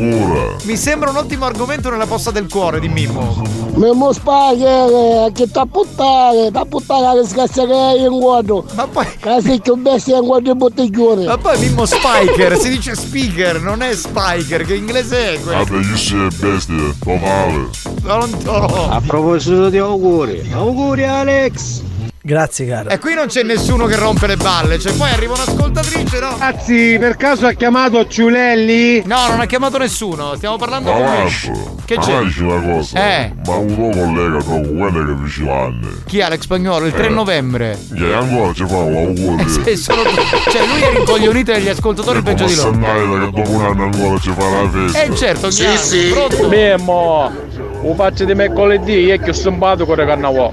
[0.63, 3.41] Mi sembra un ottimo argomento nella posta del cuore di Mimmo.
[3.75, 8.65] Mimmo spaghe, che t'ha puttane, t'ha che scassa che hai in guardo.
[8.75, 9.07] Ma poi.
[9.19, 11.12] Che sei più bestia in guardo in bottiglione.
[11.15, 15.73] Ma poi Mimmo Spiker, si dice speaker, non è spiker, che inglese è questo?
[15.73, 17.69] Vabbè, io sei bestia, totale.
[18.01, 18.89] Pronto?
[18.89, 21.81] A proposito di auguri, auguri Alex!
[22.25, 22.87] Grazie, caro.
[22.89, 26.29] E qui non c'è nessuno che rompe le balle, cioè poi arriva un'ascoltatrice, no?
[26.39, 29.03] Ragazzi, per caso ha chiamato Ciulelli?
[29.05, 31.17] No, non ha chiamato nessuno, stiamo parlando Ma con me.
[31.23, 31.75] lascio.
[31.83, 32.19] Che Ma c'è?
[32.23, 32.97] dici una cosa?
[33.17, 33.33] Eh.
[33.45, 35.87] Ma un tuo collega proprio, quello che vigilante.
[36.05, 36.85] Chi ha l'ex spagnolo?
[36.85, 37.09] Il 3 Eh.
[37.09, 37.77] novembre.
[37.93, 39.45] Che ancora ci fa un auguri.
[39.65, 42.71] Eh, sono- cioè lui è rincoglionito dagli ascoltatori peggio di loro.
[42.71, 45.01] Sannaita che dopo un anno ancora ci fa la festa.
[45.03, 45.81] Eh certo, chiaro,
[46.27, 46.47] pronto?
[46.47, 47.31] Mimmo,
[47.81, 50.51] un faccio di mercoledì e che ho stampato con il carnaval.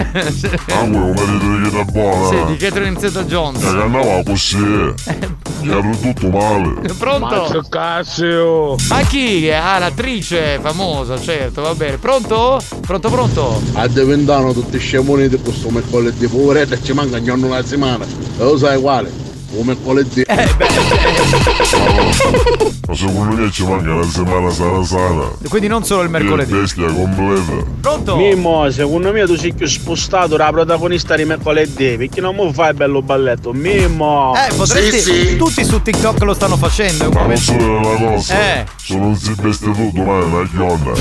[0.00, 2.28] Ah, quello un marito che da buona.
[2.28, 3.64] Sì, di Catherine Zeta Che Jones.
[3.64, 4.56] andava così.
[5.60, 6.80] Gli era tutto male.
[6.98, 7.26] Pronto?
[7.26, 8.76] Ma che cazzo?
[8.88, 9.50] Ma chi?
[9.50, 11.98] Ah, l'attrice famosa, certo, va bene.
[11.98, 12.58] Pronto?
[12.80, 13.60] Pronto, pronto?
[13.74, 18.04] A diventano tutti scemoni di questo mercoledì, poveretto, ci manca ogni una settimana.
[18.06, 19.28] E lo sai quale?
[19.52, 20.22] Un mercoledì.
[20.22, 20.48] Eh,
[22.86, 25.22] Ma secondo me ci manca una settimana sana sana.
[25.48, 26.52] Quindi non solo il mercoledì.
[26.52, 27.64] Bestia completa.
[27.80, 28.16] Pronto?
[28.16, 32.74] Mimmo, secondo me tu sei più spostato da protagonista di mercoledì, perché non mi fai
[32.74, 33.52] bello balletto.
[33.52, 34.34] Mimmo!
[34.36, 35.36] Eh, potresti.
[35.36, 37.08] Tutti su TikTok lo stanno facendo.
[37.08, 38.40] Un Ma non solo una cosa.
[38.40, 38.64] Eh.
[38.76, 40.92] Se non si veste tutto, ma è una chionna.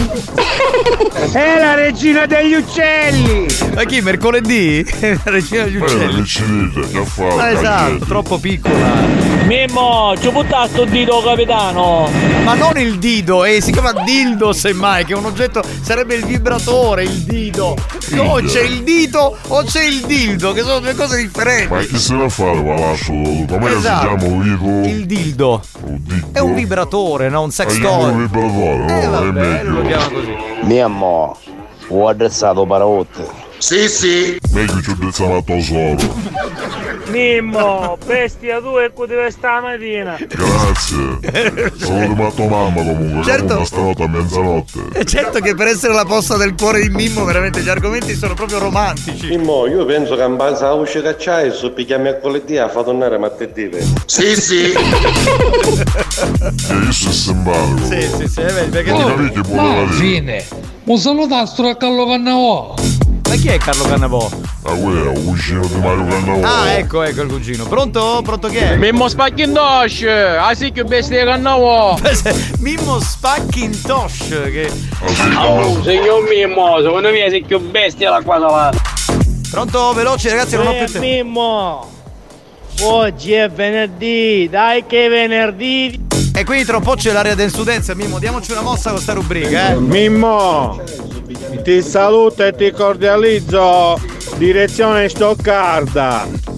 [1.32, 3.46] È la regina degli uccelli!
[3.76, 4.02] Ma chi?
[4.02, 4.86] Mercoledì?
[5.02, 6.22] La regina degli uccelli.
[6.22, 7.28] che ci dite, che fa?
[7.36, 9.28] Ah, esatto, troppo piccola.
[9.46, 12.10] Mimmo, ci buttato sto dito capitano!
[12.44, 16.26] Ma non il dido, eh, si chiama dildo semmai, che è un oggetto, sarebbe il
[16.26, 17.76] vibratore, il dido.
[18.12, 21.74] No, c'è il dito o c'è il dildo, che sono due cose differenti.
[21.74, 23.12] Ma chi se ne fa le palascio?
[23.14, 24.18] Come Esatto.
[24.18, 24.44] si chiama?
[24.44, 24.88] Vico?
[24.88, 25.62] Il dildo.
[26.32, 27.42] È un vibratore, no?
[27.42, 28.12] Un sex È toy.
[28.12, 29.88] un vibratore, Eh, oh, è vabbè, lo meglio.
[29.88, 30.36] chiama così.
[30.62, 31.38] Mia mo,
[31.88, 33.48] ho addressato paraotte.
[33.60, 34.38] Sì, sì.
[34.54, 35.98] Meglio ci ho stamattina solo.
[37.08, 40.18] Mimmo, bestia tu e deve stamattina!
[40.28, 41.72] Grazie.
[41.78, 43.64] Sono di tua mamma comunque, Certo.
[43.66, 44.80] stanotte a mezzanotte.
[44.94, 48.34] E certo che per essere la posta del cuore di Mimmo, veramente gli argomenti sono
[48.34, 49.28] proprio romantici.
[49.28, 53.18] Mimmo, io penso che in base a uscire cacciai, su picchia mercoledì a fa tornare
[53.18, 53.70] martedì.
[54.06, 54.72] Sì, sì.
[54.72, 57.86] Che io sono simpatico.
[57.86, 60.46] Sì, sì, sì, eh, vedi, perché tu- che Ma fine,
[60.86, 62.76] un salutastro a Carlo Cannavò.
[63.30, 64.28] Ma chi è Carlo Cannavò?
[64.64, 66.48] Ah, quello è un cugino di Mario Cannavò.
[66.48, 67.66] Ah, ecco, ecco il cugino.
[67.66, 68.22] Pronto?
[68.24, 68.76] Pronto chi è?
[68.76, 72.02] Mimmo Spacchindosci, ah sì che bestia carnaval.
[72.58, 74.72] Mimmo Spackintosh che...
[75.38, 78.82] Oh, signor Mimmo, secondo me sei più bestia la qua salata!
[79.52, 79.94] Pronto?
[79.94, 81.00] Veloci ragazzi, non ho più tempo.
[81.00, 81.90] Mimmo!
[82.82, 86.08] Oggi è venerdì, dai che è venerdì!
[86.40, 89.12] E quindi tra un po' c'è l'area del sudenza, Mimmo, diamoci una mossa con sta
[89.12, 89.76] rubrica, eh.
[89.76, 90.82] Mimmo!
[91.62, 94.00] Ti saluto e ti cordializzo!
[94.38, 96.49] Direzione Stoccarda!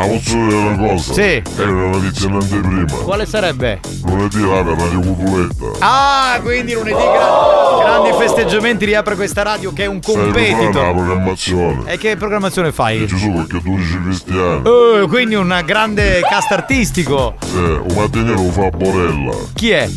[0.00, 1.12] Ah, posso dire una cosa?
[1.12, 1.20] Sì.
[1.56, 3.02] È una notizia in anteprima.
[3.02, 3.80] Quale sarebbe?
[4.04, 5.64] Lunedì apre Radio Cutuletta.
[5.80, 10.92] Ah, quindi lunedì gra- grandi festeggiamenti riapre questa radio che è un la competitor.
[10.94, 11.90] programmazione.
[11.92, 13.06] E che programmazione fai?
[13.06, 14.62] Gesù perché tu dici cristiano.
[15.02, 17.34] Eh, quindi un grande cast artistico.
[17.44, 19.32] Sì, un mattiniero lo fa Borella.
[19.54, 19.88] Chi è?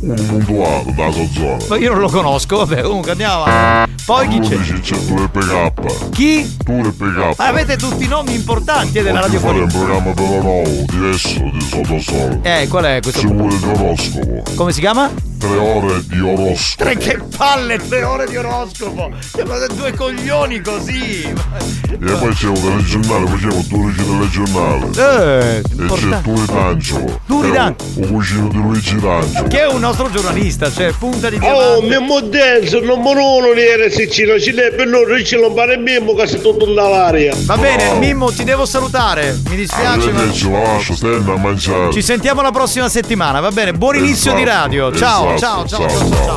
[0.00, 1.56] Un puntuato da sua zona.
[1.68, 3.88] Ma io non lo conosco, vabbè, comunque andiamo avanti.
[4.10, 4.56] Poi chi c'è?
[4.56, 6.08] Dici c'è tu PK.
[6.10, 6.56] Chi?
[6.64, 7.34] Tu PK.
[7.38, 9.62] Ma avete tutti i nomi importanti eh, della Oggi fare radiofonia.
[9.62, 12.40] un programma però nuovo, diverso di Sottosole.
[12.42, 13.20] Eh, qual è questo?
[13.20, 14.42] Ci vuole di oroscopo.
[14.56, 15.28] Come si chiama?
[15.38, 16.82] Tre ore di oroscopo.
[16.84, 19.10] Tre che palle, tre ore di oroscopo!
[19.20, 21.22] Siamo due coglioni così!
[21.22, 24.90] E poi c'è un telegiornale, facevo due ore di telegiornale.
[24.96, 26.20] Eh, E c'è.
[26.20, 27.20] Turi D'Angelo.
[27.26, 27.90] Turi D'Angelo.
[27.94, 29.48] Un cugino di Luigi D'Angelo.
[29.48, 31.86] Che è un nostro giornalista, cioè punta di Oh, diamante.
[31.98, 33.62] Mimmo Denso, non monono di
[34.00, 37.34] Non ci deve per noi, non ci non fare Mimmo che sei tutto nell'aria.
[37.44, 39.38] Va bene, Mimmo, ti devo salutare.
[39.50, 40.22] Mi dispiace, ma.
[40.22, 41.92] A.
[41.92, 43.74] Ci sentiamo la prossima settimana, va bene?
[43.74, 44.90] Buon inizio di radio.
[44.96, 46.24] Ciao, ciao, ciao, ciao, ciao.
[46.24, 46.36] ciao.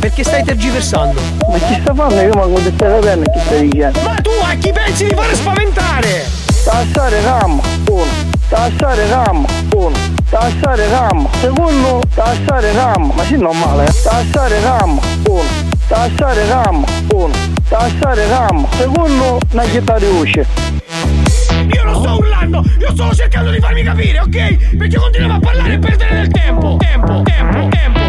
[0.00, 1.20] Perché stai tergiversando?
[1.50, 2.20] Ma chi sta fanno?
[2.22, 4.00] Io manco di stare bene chi stai dicendo.
[4.00, 6.26] Ma tu a chi pensi di fare spaventare?
[6.64, 8.35] Tassare RAM, uno.
[8.48, 9.44] Tassare RAM,
[9.74, 9.96] uno.
[10.30, 12.00] Tassare RAM, secondo.
[12.14, 14.02] Tassare RAM, ma sì normale, eh.
[14.02, 15.42] Tassare RAM, uno.
[15.88, 17.34] Tassare RAM, uno.
[17.68, 19.40] Tassare RAM, secondo.
[19.50, 20.46] Una chitarra usce.
[21.72, 24.76] Io non sto urlando, io sto cercando di farmi capire, ok?
[24.76, 26.76] Perché continuiamo a parlare e perdere del tempo.
[26.78, 28.00] Tempo, tempo, tempo.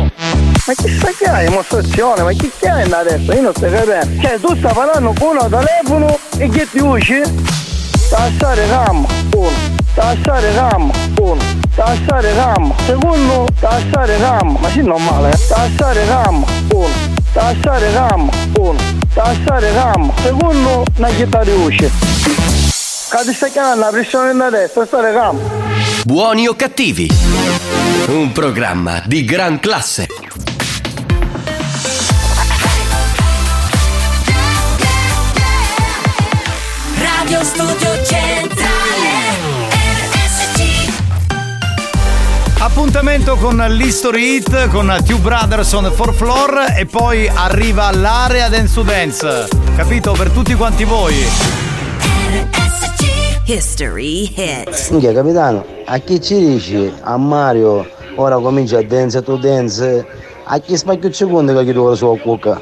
[0.68, 2.22] Ma chi sta che hai dimostrazione?
[2.22, 3.34] Ma chi hai adesso?
[3.34, 4.22] Io non sto capendo.
[4.22, 7.66] Cioè tu stai parlando con un telefono e che ti usci?
[8.10, 9.06] Tassare RAM,
[9.36, 9.52] uno.
[9.94, 11.42] Tassare RAM, uno.
[11.76, 13.48] Tassare RAM, secondo.
[13.60, 15.48] Tassare RAM, ma sì normale, eh.
[15.48, 16.90] Tassare RAM, uno.
[17.34, 18.80] Tassare RAM, uno.
[19.14, 20.84] Tassare RAM, secondo.
[20.98, 21.92] Una chitarra usci.
[23.10, 25.40] Cade stai chiamando la pressione da destra, stare RAM.
[26.06, 27.10] Buoni o cattivi?
[28.08, 30.08] Un programma di gran classe.
[37.00, 37.97] Radio Studio
[42.78, 48.50] Appuntamento con l'History Hit con Two Brothers on the Fourth Floor e poi arriva l'area
[48.50, 49.48] Dance to Dance.
[49.76, 50.12] Capito?
[50.12, 51.16] Per tutti quanti voi.
[53.46, 54.90] History Hit.
[54.92, 56.94] Minchia capitano, a chi ci dici?
[57.02, 60.06] A Mario, ora comincia a dance to dance.
[60.44, 62.62] A chi spacchio secondo che chiudo la sua cucca?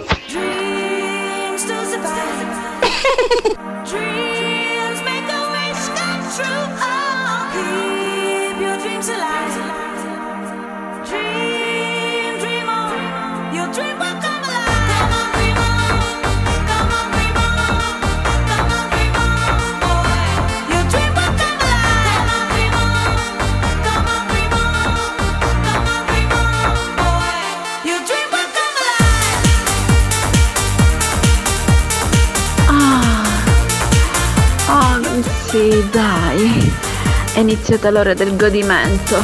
[37.68, 39.24] Iniziata l'ora del godimento.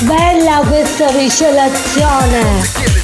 [0.00, 3.01] Bella questa ricelazione!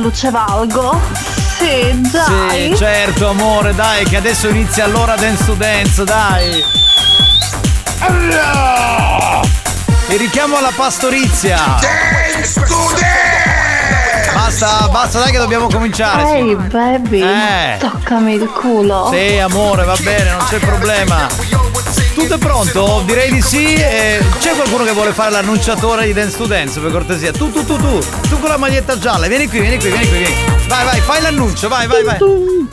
[0.00, 1.00] Luce valgo.
[1.58, 2.70] Sì, dai.
[2.70, 6.64] Sì, certo, amore, dai, che adesso inizia l'ora dance to dance, dai.
[10.08, 11.58] Il richiamo alla pastorizia.
[11.80, 13.28] Dance to dance!
[14.32, 16.38] Basta, basta, dai che dobbiamo cominciare.
[16.38, 17.76] Ehi, baby, Eh.
[17.78, 19.10] toccami il culo.
[19.12, 21.28] Sì, amore, va bene, non c'è problema.
[22.20, 23.02] Tutto è pronto?
[23.06, 23.72] Direi di sì.
[23.72, 27.32] eh, c'è qualcuno che vuole fare l'annunciatore di Dance to Dance, per cortesia?
[27.32, 27.98] Tu, tu, tu, tu,
[28.28, 30.34] tu con la maglietta gialla, vieni qui, vieni qui, vieni qui, vieni.
[30.68, 32.18] Vai, vai, fai l'annuncio, vai, vai, vai.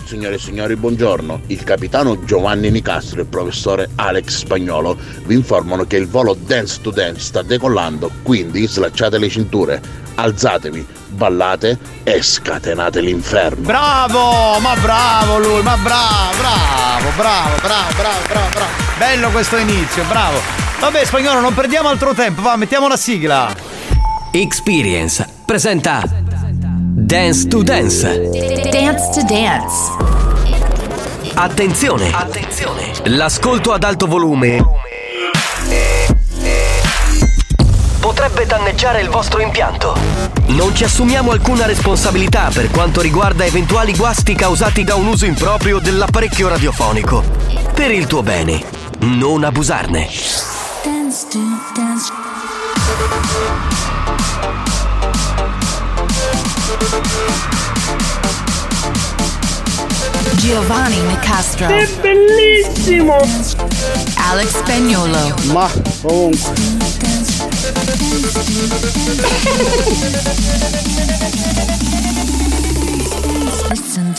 [0.04, 1.44] Signore e signori, buongiorno.
[1.48, 6.80] Il capitano Giovanni Nicastro e il professore Alex Spagnolo vi informano che il volo Dance
[6.82, 9.82] to Dance sta decollando, quindi slacciate le cinture,
[10.16, 13.68] alzatevi, ballate e scatenate l'inferno.
[13.68, 18.72] Bravo, ma bravo lui, ma bravo, bravo, bravo, bravo, bravo, bravo, bravo.
[18.98, 20.40] Bello questo inizio, bravo.
[20.80, 23.54] Vabbè, spagnolo, non perdiamo altro tempo, va, mettiamo la sigla.
[24.32, 28.30] Experience presenta Dance to Dance.
[28.72, 29.92] Dance to Dance.
[31.34, 32.12] Attenzione!
[32.14, 32.94] Attenzione!
[33.04, 34.66] L'ascolto ad alto volume
[38.00, 40.27] potrebbe danneggiare il vostro impianto.
[40.48, 45.80] Non ci assumiamo alcuna responsabilità per quanto riguarda eventuali guasti causati da un uso improprio
[45.80, 47.24] dell'apparecchio radiofonico.
[47.74, 48.64] Per il tuo bene,
[49.00, 50.08] non abusarne.
[50.84, 51.40] Dance to
[51.76, 52.12] dance.
[60.38, 61.68] Giovanni Nicastro.
[61.68, 63.18] È bellissimo!
[64.30, 65.36] Alex Spagnolo.
[65.52, 65.70] Ma
[66.02, 66.87] comunque.
[73.70, 74.14] Listen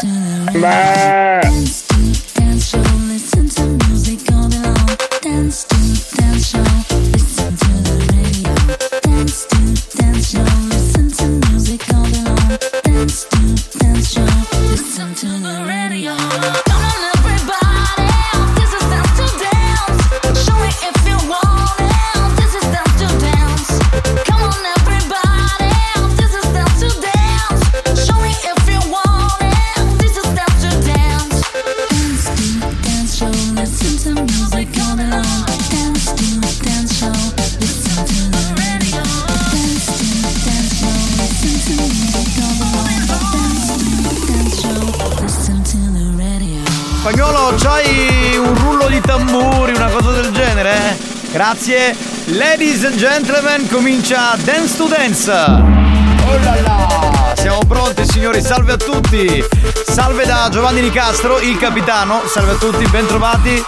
[47.00, 50.76] Spagnolo, c'hai un rullo di tamburi, una cosa del genere?
[50.76, 50.96] eh?
[51.30, 51.96] Grazie.
[52.26, 55.30] Ladies and gentlemen, comincia Dance to Dance.
[55.30, 57.32] Oh là là!
[57.36, 59.42] Siamo pronti signori, salve a tutti!
[59.86, 63.64] Salve da Giovanni Nicastro, il capitano, salve a tutti, bentrovati!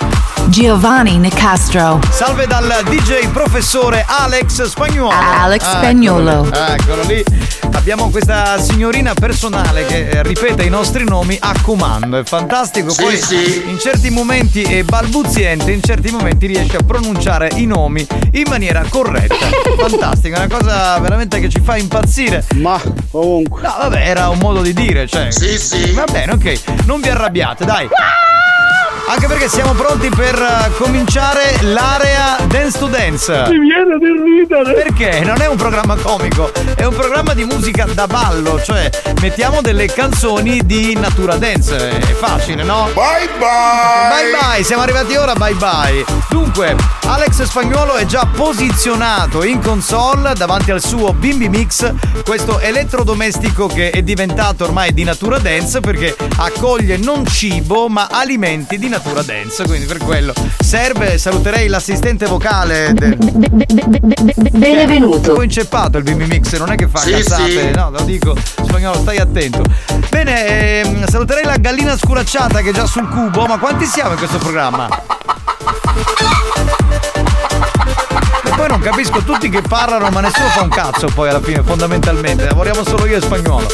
[0.51, 2.01] Giovanni Nicastro.
[2.11, 5.14] Salve dal DJ professore Alex Spagnuolo.
[5.16, 6.44] Alex Ah, Spagnuolo.
[6.44, 7.24] Eccolo lì, eccolo lì.
[7.72, 12.18] Abbiamo questa signorina personale che eh, ripete i nostri nomi a comando.
[12.18, 12.90] È fantastico.
[12.90, 13.62] Sì, Poi sì.
[13.68, 18.84] in certi momenti è balbuziente, in certi momenti riesce a pronunciare i nomi in maniera
[18.88, 19.36] corretta.
[19.78, 22.44] Fantastico, è una cosa veramente che ci fa impazzire.
[22.57, 22.78] Ma
[23.09, 23.62] comunque.
[23.62, 25.30] No, vabbè, era un modo di dire, cioè.
[25.30, 25.92] Sì, sì.
[25.92, 26.61] Va bene, ok.
[26.86, 27.88] Non vi arrabbiate, dai.
[29.11, 33.45] Anche perché siamo pronti per eh, cominciare l'area Dance to Dance.
[33.49, 34.73] Mi viene di ridere!
[34.73, 38.89] Perché non è un programma comico, è un programma di musica da ballo, cioè
[39.21, 42.89] mettiamo delle canzoni di natura dance, è facile, no?
[42.95, 44.31] Bye bye!
[44.31, 46.05] Bye bye, siamo arrivati ora, bye bye.
[46.29, 51.93] Dunque, Alex Spagnuolo è già posizionato in console davanti al suo Bimbi Mix,
[52.25, 58.79] questo elettrodomestico che è diventato ormai di natura dance perché accoglie non cibo ma alimenti
[58.79, 63.16] di natura dance, quindi per quello serve, saluterei l'assistente vocale del...
[64.53, 65.30] Benvenuto.
[65.30, 67.70] Un po' inceppato il Bimbi Mix, non è che fa Sì, cazzate, sì.
[67.70, 69.62] no, lo dico, spagnolo, stai attento.
[70.09, 74.18] Bene, ehm, saluterei la gallina scuracciata che è già sul cubo, ma quanti siamo in
[74.18, 74.88] questo programma?
[78.44, 81.62] E poi non capisco tutti che parlano, ma nessuno fa un cazzo poi alla fine,
[81.62, 82.44] fondamentalmente.
[82.44, 83.66] Lavoriamo solo io e spagnolo.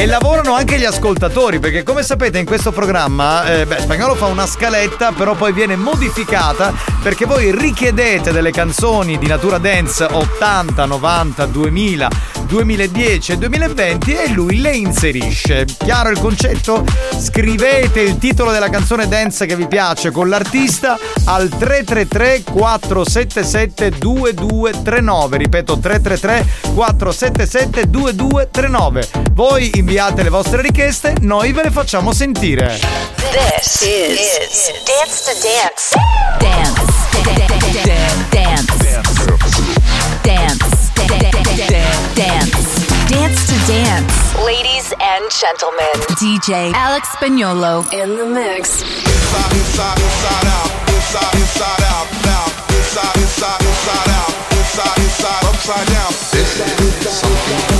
[0.00, 4.28] E lavorano anche gli ascoltatori, perché come sapete in questo programma, eh, beh, spagnolo fa
[4.28, 6.72] una scaletta, però poi viene modificata
[7.02, 12.08] perché voi richiedete delle canzoni di natura dance 80, 90, 2000,
[12.46, 15.66] 2010 e 2020 e lui le inserisce.
[15.66, 16.84] Chiaro il concetto?
[17.18, 25.36] Scrivete il titolo della canzone dance che vi piace con l'artista al 333 477 2239.
[25.36, 29.08] Ripeto 333 477 2239.
[29.32, 32.78] Voi inviate le vostre richieste, noi ve le facciamo sentire.
[33.32, 35.96] This is, Dance to Dance.
[36.38, 36.78] Dance.
[37.24, 37.82] Dance.
[37.82, 38.28] Dance.
[38.30, 38.76] Dance.
[42.14, 42.86] Dance.
[43.08, 44.14] Dance to dance.
[44.44, 48.82] Ladies and gentlemen, DJ Alex Spagnolo in the mix.
[48.82, 50.70] Inside, inside, inside out.
[50.86, 52.06] Inside, inside out.
[52.22, 52.46] Now,
[52.78, 54.30] inside, inside, inside out.
[54.52, 56.12] Inside, inside, upside down.
[56.30, 57.79] This is something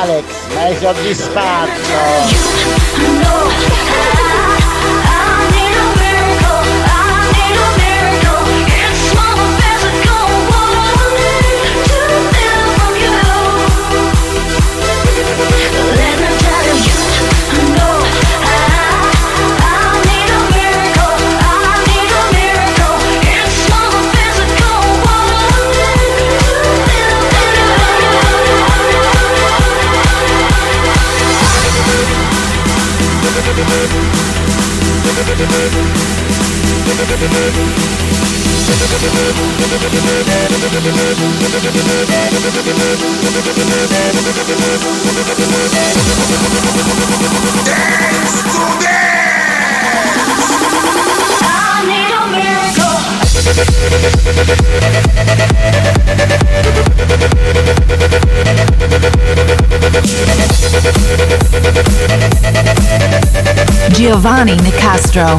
[0.00, 1.96] Alex, ma hai soddisfatto?
[35.40, 35.44] I
[51.86, 52.26] need a
[62.66, 62.77] miracle.
[63.90, 65.36] Giovanni Nicastro,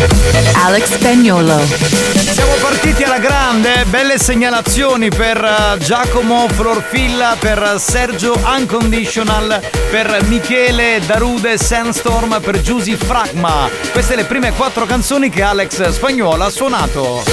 [0.53, 1.59] Alex Spagnolo.
[1.59, 11.01] Siamo partiti alla grande, belle segnalazioni per eh, Giacomo Florfilla, per Sergio Unconditional, per Michele
[11.05, 13.69] Darude Sandstorm, per Giusy Fragma.
[13.91, 17.23] Queste le prime quattro canzoni che Alex Spagnuolo ha suonato.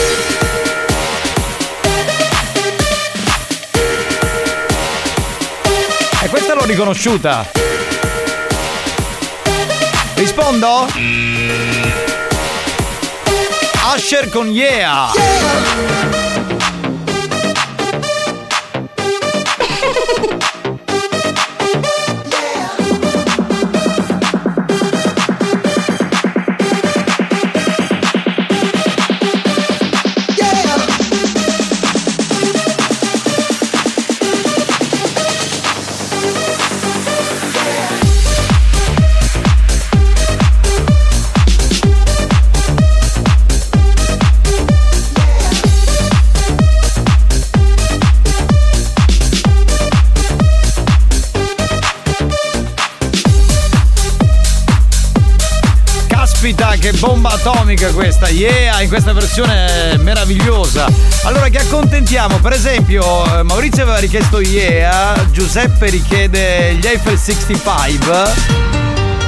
[6.22, 7.75] E questa l'ho riconosciuta.
[10.16, 10.86] Rispondo?
[13.84, 15.12] Asher con Yeah!
[15.12, 16.25] Caspita,
[56.90, 58.28] che bomba atomica questa!
[58.28, 60.86] Yeah, in questa versione meravigliosa.
[61.24, 62.38] Allora, che accontentiamo?
[62.38, 68.22] Per esempio, eh, Maurizio aveva richiesto Yeah, Giuseppe richiede gli Eiffel 65.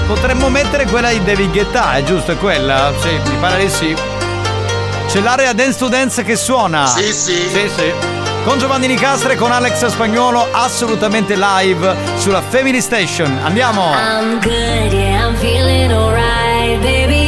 [0.07, 2.31] Potremmo mettere quella di David Guetta, è giusto?
[2.31, 2.93] È quella?
[3.01, 3.97] Sì, mi pare di sì.
[5.09, 6.87] C'è l'area Dance to Dance che suona.
[6.87, 7.49] Sì, sì.
[7.49, 7.93] Sì, sì.
[8.45, 13.37] Con Giovanni Nicastre e con Alex Spagnolo, assolutamente live sulla Family Station.
[13.43, 13.93] Andiamo!
[13.95, 16.81] I'm good, yeah, I'm feeling alright.
[16.81, 17.28] Baby,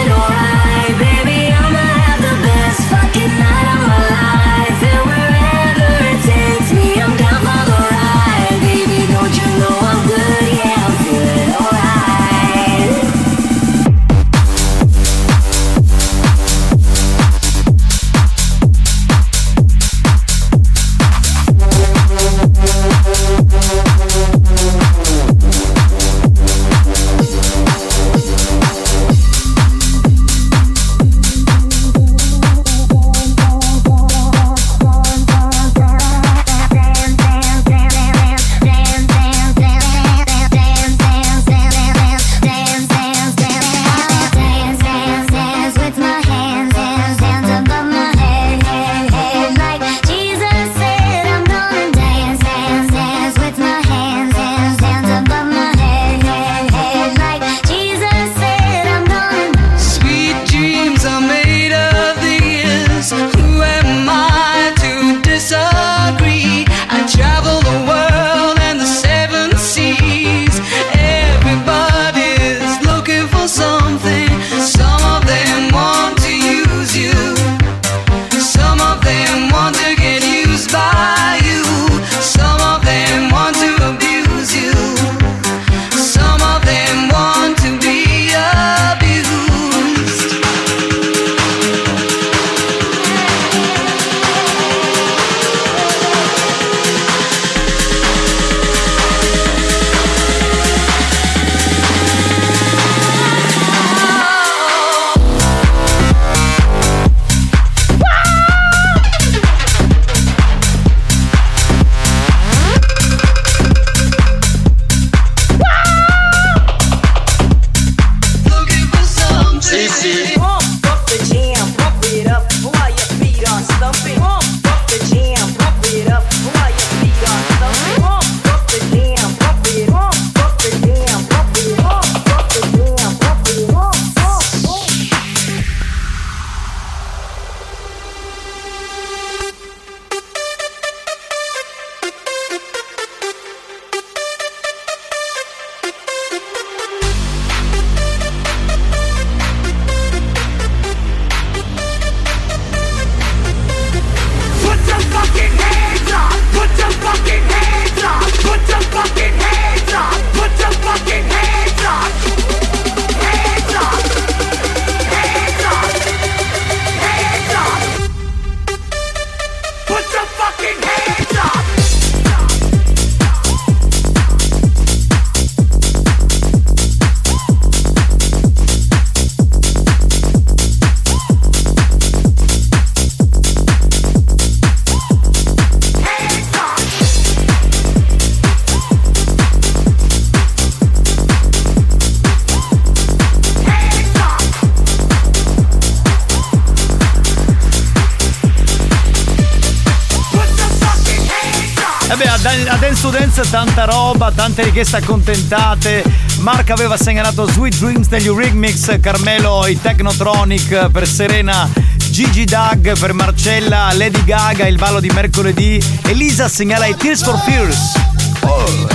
[203.49, 206.03] tanta roba, tante richieste accontentate.
[206.39, 211.69] Marco aveva segnalato Sweet Dreams degli Eurythmics, Carmelo i Technotronic per Serena
[212.11, 217.39] Gigi Doug per Marcella, Lady Gaga, il ballo di mercoledì, Elisa segnala i Tears for
[217.39, 217.93] Fears.
[218.41, 218.87] Oh,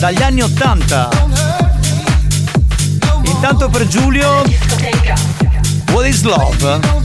[0.00, 1.08] dagli anni 80.
[3.24, 4.42] Intanto per Giulio,
[5.92, 7.01] What is Love?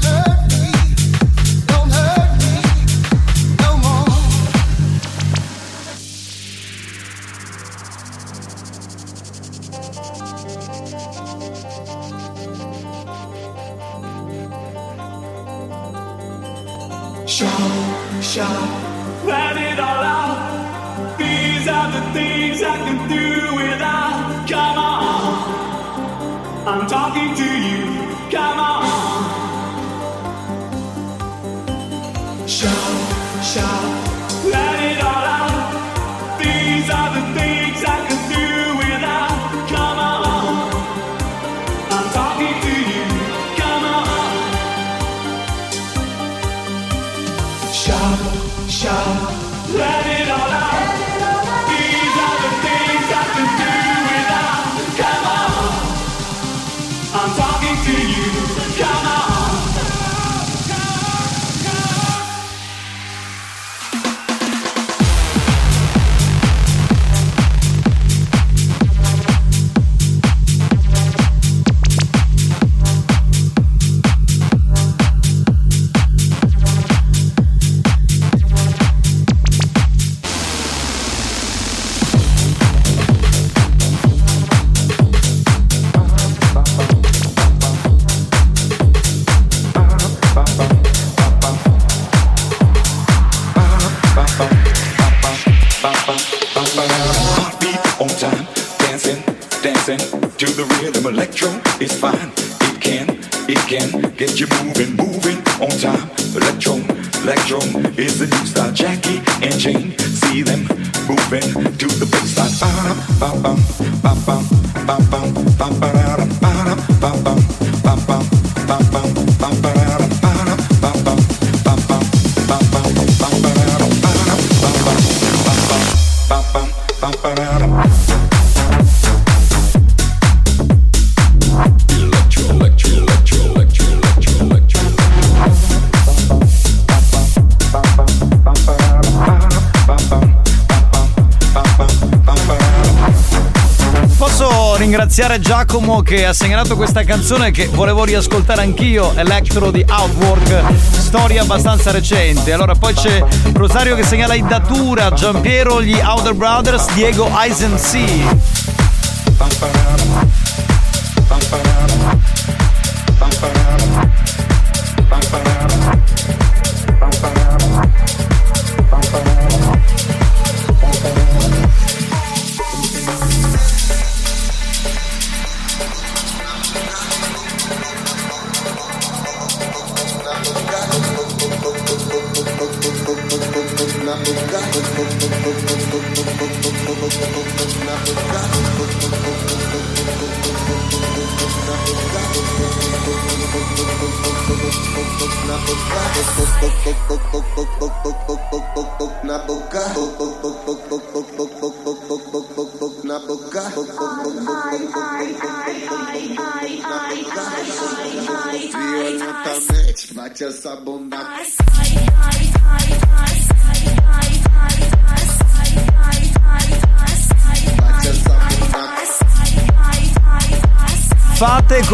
[146.07, 152.53] che ha segnalato questa canzone che volevo riascoltare anch'io, Electro di Outwork, storia abbastanza recente.
[152.53, 158.56] Allora poi c'è Rosario che segnala Idatura, Giampiero, gli Outer Brothers, Diego Eisen Sea.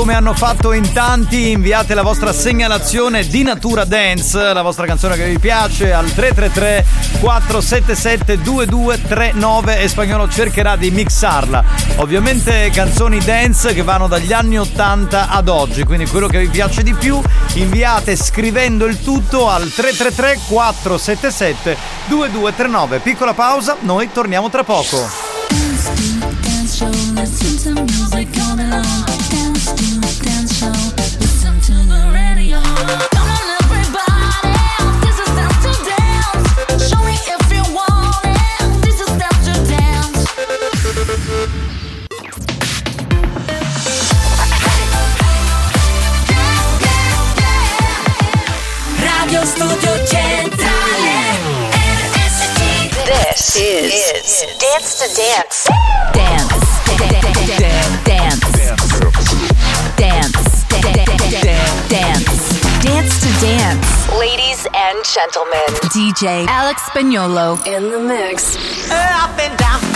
[0.04, 5.16] Come hanno fatto in tanti, inviate la vostra segnalazione di natura dance, la vostra canzone
[5.16, 6.86] che vi piace al 333
[7.22, 11.64] 477 2239 e spagnolo cercherà di mixarla.
[11.98, 16.84] Ovviamente canzoni dance che vanno dagli anni 80 ad oggi, quindi quello che vi piace
[16.84, 17.22] di più
[17.54, 21.78] inviate scrivendo il tutto al 333 477
[22.08, 23.00] 2239.
[23.00, 25.23] Piccola pausa, noi torniamo tra poco.
[54.74, 55.68] Dance to Dance
[56.14, 56.50] Dance.
[56.98, 57.30] Dance.
[58.04, 58.34] Dance.
[58.34, 58.74] Dance.
[61.90, 68.56] Dance Dance to Dance Ladies and gentlemen DJ Alex Spagnolo in the mix
[68.90, 69.93] Up and down, down, down,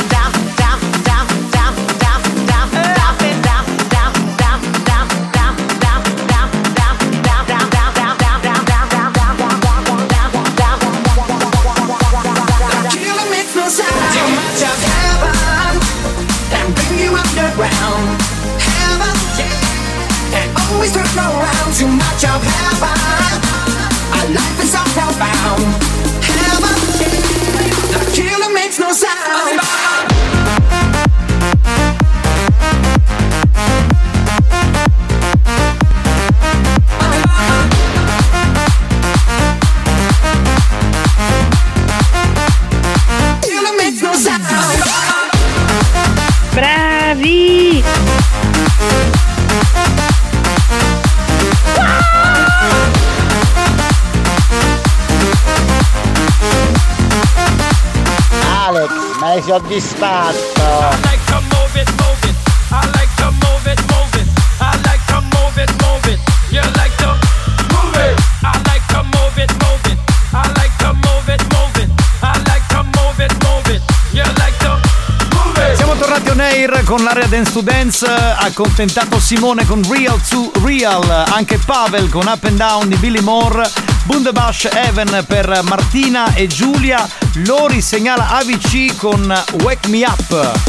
[76.57, 82.25] air con l'area Dance to Dance, accontentato Simone con Real to Real, anche Pavel con
[82.25, 83.69] Up and Down di Billy Moore,
[84.03, 87.07] Bundebash Even per Martina e Giulia,
[87.45, 89.27] Lori segnala AVC con
[89.63, 90.59] Wake Me Up.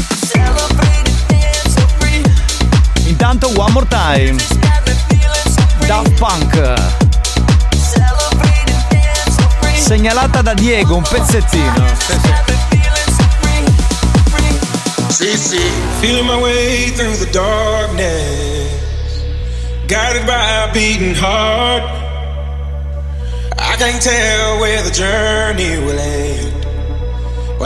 [3.05, 4.35] Intanto One More Time,
[5.87, 6.73] Daft Punk.
[9.75, 11.87] Segnalata da Diego, un pezzettino.
[15.99, 18.69] Feeling my way through the darkness,
[19.87, 21.83] guided by a beating heart.
[23.57, 26.48] I can't tell where the journey will end,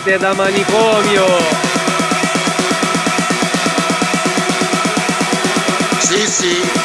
[0.00, 1.26] 手玉に講義を。
[6.00, 6.77] シーシー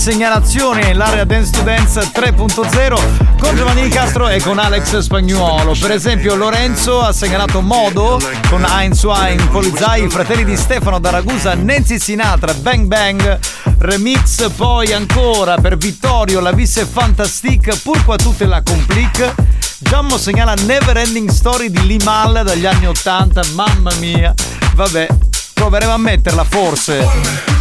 [0.00, 5.76] segnalazioni nell'area Dance to Dance 3.0 con Giovanni Castro e con Alex Spagnuolo.
[5.78, 8.18] Per esempio, Lorenzo ha segnalato Modo
[8.48, 13.38] con Heinz Wine, Polizai, fratelli di Stefano da Ragusa, Nancy Sinatra, Bang Bang,
[13.80, 19.34] remix poi ancora per Vittorio, La Visse Fantastique, Pourquoi tutte la complique.
[19.80, 24.32] Giammo segnala Never Ending Story di Limal dagli anni 80, mamma mia.
[24.74, 25.08] Vabbè,
[25.52, 27.59] proveremo a metterla forse.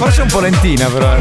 [0.00, 1.14] Forse un po' lentina però.
[1.14, 1.20] eh.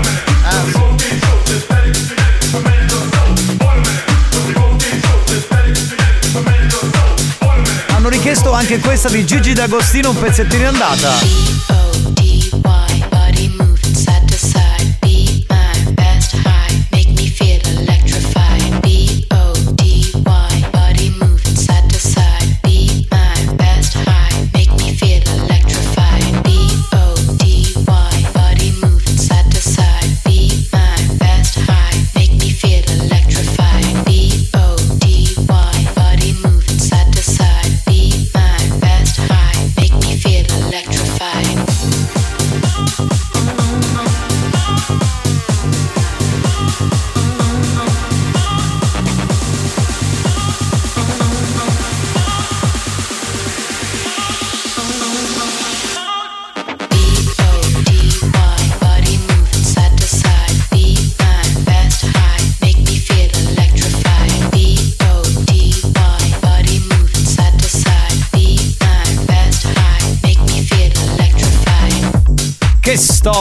[7.89, 11.78] Hanno richiesto anche questa di Gigi D'Agostino un pezzettino in andata.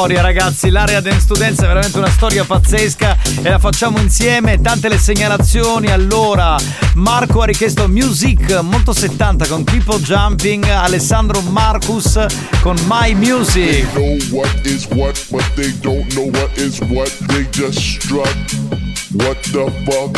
[0.08, 4.88] Storia ragazzi, l'area Dance Dance è veramente una storia pazzesca e la facciamo insieme, tante
[4.88, 5.88] le segnalazioni.
[5.88, 6.56] Allora,
[6.94, 12.18] Marco ha richiesto Music molto 70 con People Jumping, Alessandro Marcus
[12.62, 13.84] con My Music.
[13.92, 17.12] know what is what, but they don't know what is what.
[17.26, 18.34] They just strut.
[19.12, 20.16] What the fuck?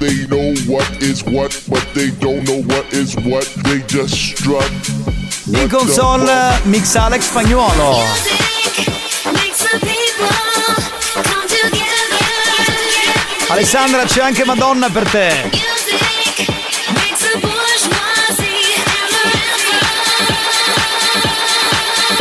[0.00, 3.46] They know what is what, but they don't know what is what.
[3.62, 4.72] They just strut.
[5.46, 6.26] In console
[6.64, 8.51] Mix Alex Spagnuolo.
[13.52, 15.50] Alessandra c'è anche Madonna per te.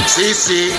[0.08, 0.74] Sì, sì.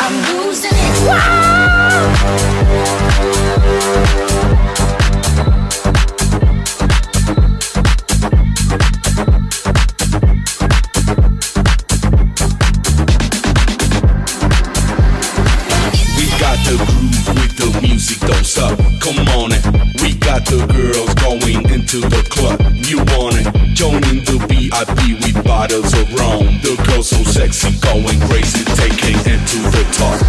[0.00, 1.35] I'm losing it.
[27.66, 30.20] Sexy, going crazy, taking it to the top.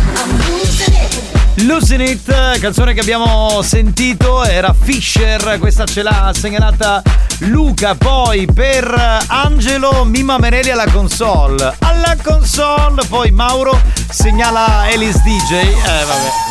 [1.65, 7.01] Losing It, canzone che abbiamo sentito, era Fisher, questa ce l'ha segnalata
[7.39, 11.75] Luca, poi per Angelo Mima Merelli alla console.
[11.79, 15.51] Alla console, poi Mauro segnala Elis DJ.
[15.51, 16.46] Eh vabbè.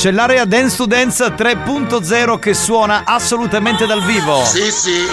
[0.00, 4.42] C'è l'area Dance to Dance 3.0 che suona assolutamente dal vivo.
[4.46, 5.04] Sì, sì.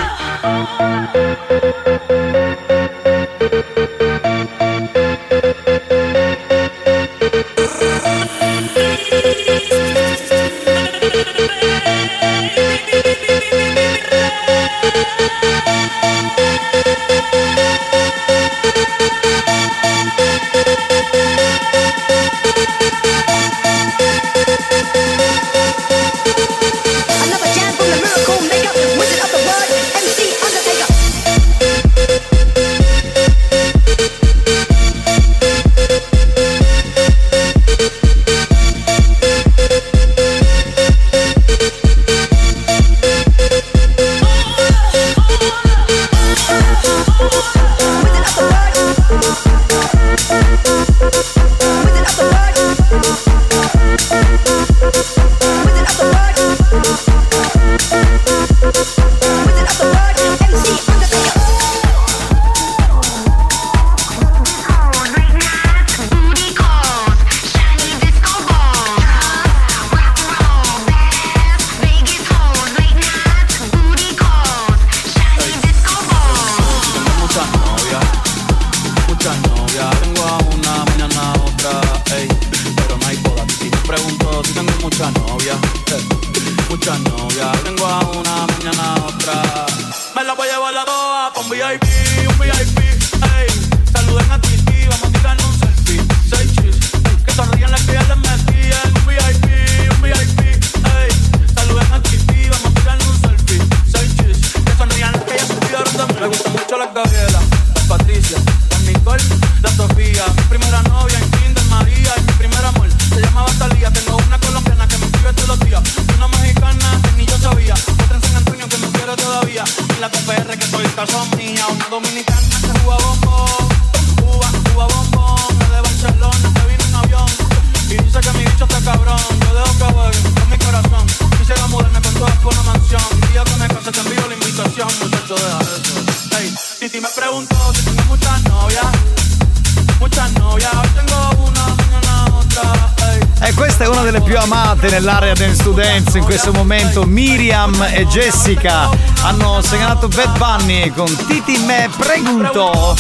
[147.98, 148.88] E Jessica
[149.24, 152.96] hanno segnalato Bad Bunny con Titi Me Pregunto.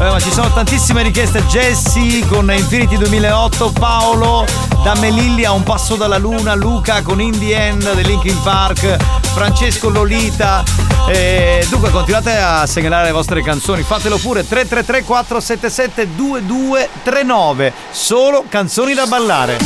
[0.00, 1.44] Eh, ma ci sono tantissime richieste.
[1.44, 4.46] Jessie con Infinity 2008, Paolo
[4.82, 8.96] da Melilli a un passo dalla luna, Luca con In the End dei Linkin Park,
[9.34, 10.64] Francesco Lolita.
[11.08, 17.72] Eh, dunque continuate a segnalare le vostre canzoni, fatelo pure 333 477 2239.
[17.90, 19.58] Solo canzoni da ballare.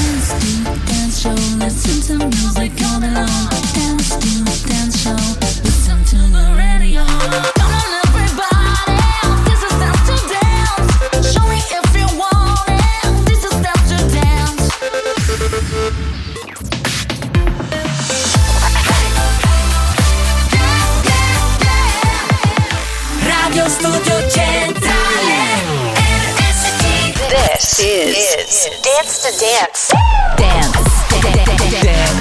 [27.58, 29.90] This is, Dance to Dance.
[30.36, 30.78] Dance.
[31.10, 31.66] Dance.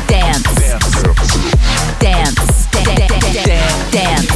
[0.10, 0.48] Dance.
[3.92, 4.34] Dance.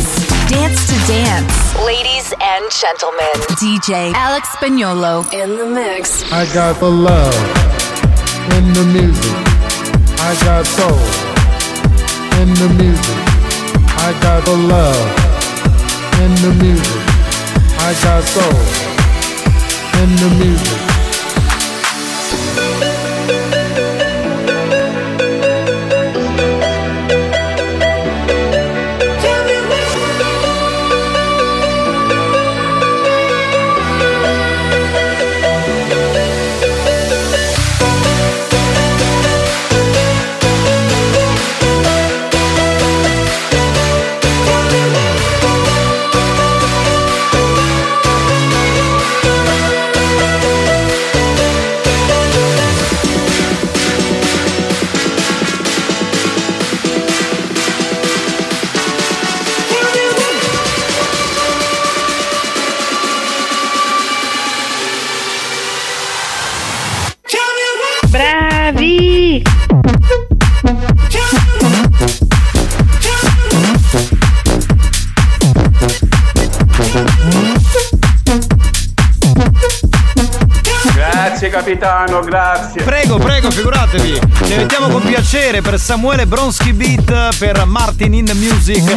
[0.48, 1.56] Dance to Dance.
[1.84, 6.22] Ladies and gentlemen, DJ Alex Spagnolo in the mix.
[6.32, 7.34] I got the love
[8.54, 9.34] in the music.
[10.22, 11.02] I got soul
[12.42, 13.18] in the music.
[13.98, 15.10] I got the love
[16.22, 17.02] in the music.
[17.80, 18.92] I got soul
[20.04, 20.81] in the music.
[81.82, 82.84] Capitano, grazie.
[82.84, 84.20] Prego, prego, figuratevi.
[84.48, 88.96] Ne mettiamo con piacere per Samuele Bronski Beat, per Martin in the Music.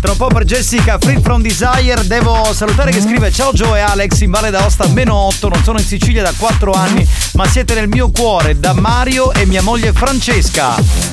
[0.00, 3.82] Tra un po' per Jessica Free from Desire devo salutare che scrive Ciao Joe e
[3.82, 7.74] Alex in Valle d'Aosta meno 8 Non sono in Sicilia da 4 anni Ma siete
[7.74, 11.07] nel mio cuore Da Mario e mia moglie Francesca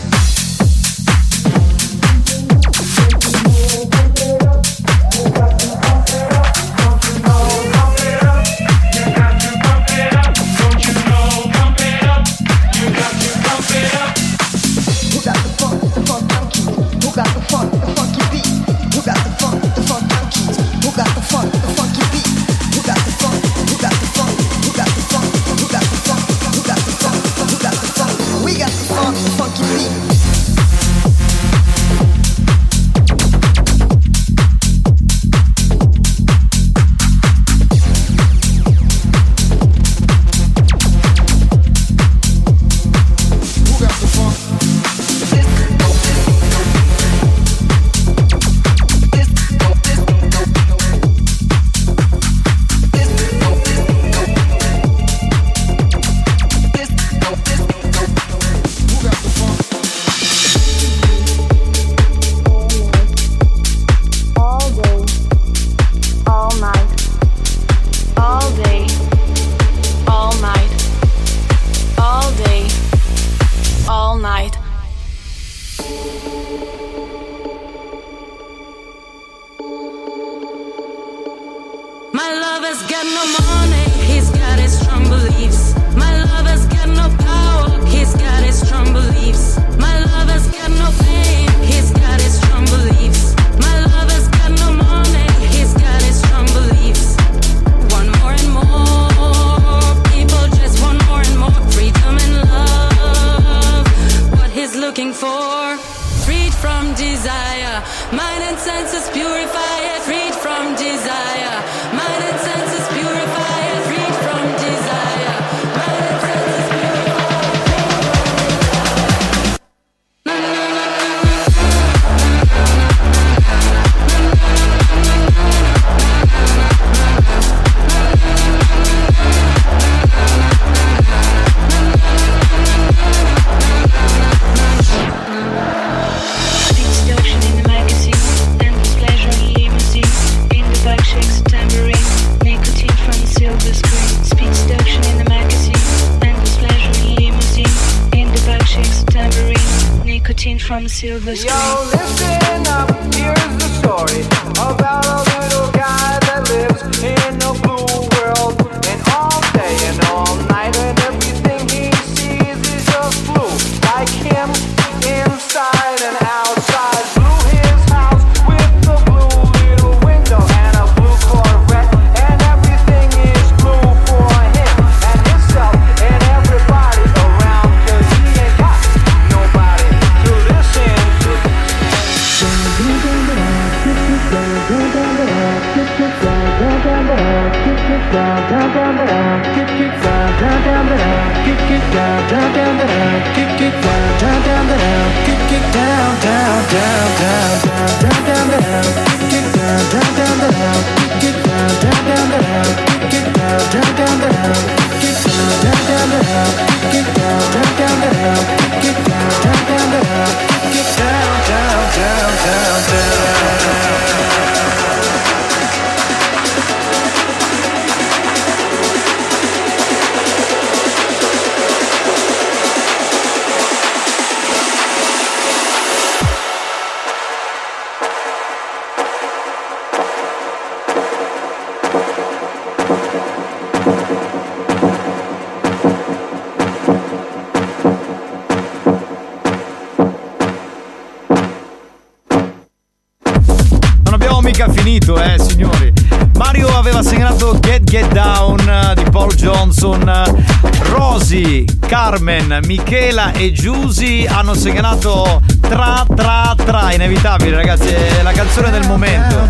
[252.86, 259.50] Michela e Giusy hanno segnalato tra tra tra, inevitabile ragazzi, è la canzone del momento.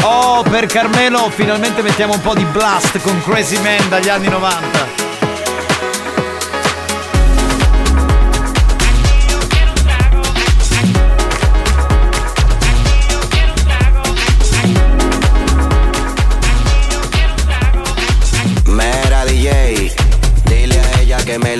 [0.00, 4.93] Oh, per Carmelo finalmente mettiamo un po' di blast con Crazy Man dagli anni 90.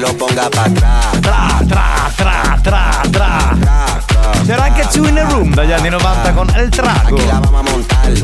[0.05, 1.21] lo ponga para atrás.
[1.21, 3.57] Tra, tra, tra, tra, tra.
[4.45, 7.17] C'era anche Two in a Room dagli anni 90 con El Trago.
[7.17, 7.27] Aquí.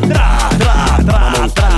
[0.07, 1.70] Tra, tra, tra, tra.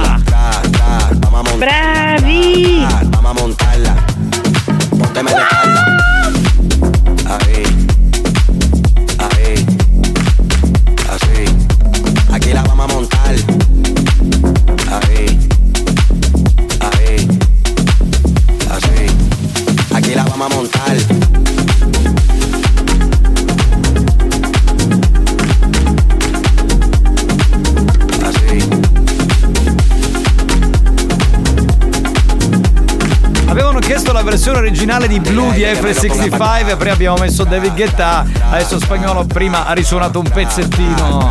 [34.92, 40.18] finale di Blue di F65 prima abbiamo messo David Guetta adesso spagnolo prima ha risuonato
[40.18, 41.30] un pezzettino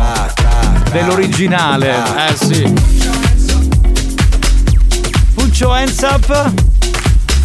[0.90, 1.94] dell'originale.
[2.28, 2.74] Eh sì.
[5.34, 6.50] Puccio hands up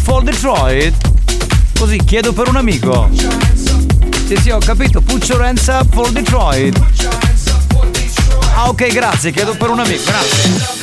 [0.02, 0.92] for Detroit.
[1.78, 3.08] Così chiedo per un amico.
[4.26, 5.00] Sì sì ho capito.
[5.00, 6.76] Puccio hands up for Detroit.
[8.56, 9.30] Ah ok grazie.
[9.30, 10.77] Chiedo per un amico grazie.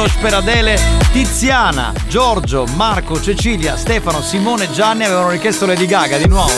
[0.00, 0.80] Boris Douglas per Adele,
[1.12, 6.52] Tiziana, Giorgio, Marco, Cecilia, Stefano, Simone Gianni avevano richiesto Lady Gaga di nuovo.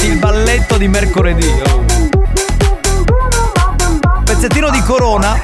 [0.00, 1.46] Il balletto di mercoledì.
[1.46, 1.84] oh.
[4.24, 5.42] Pezzettino di Corona.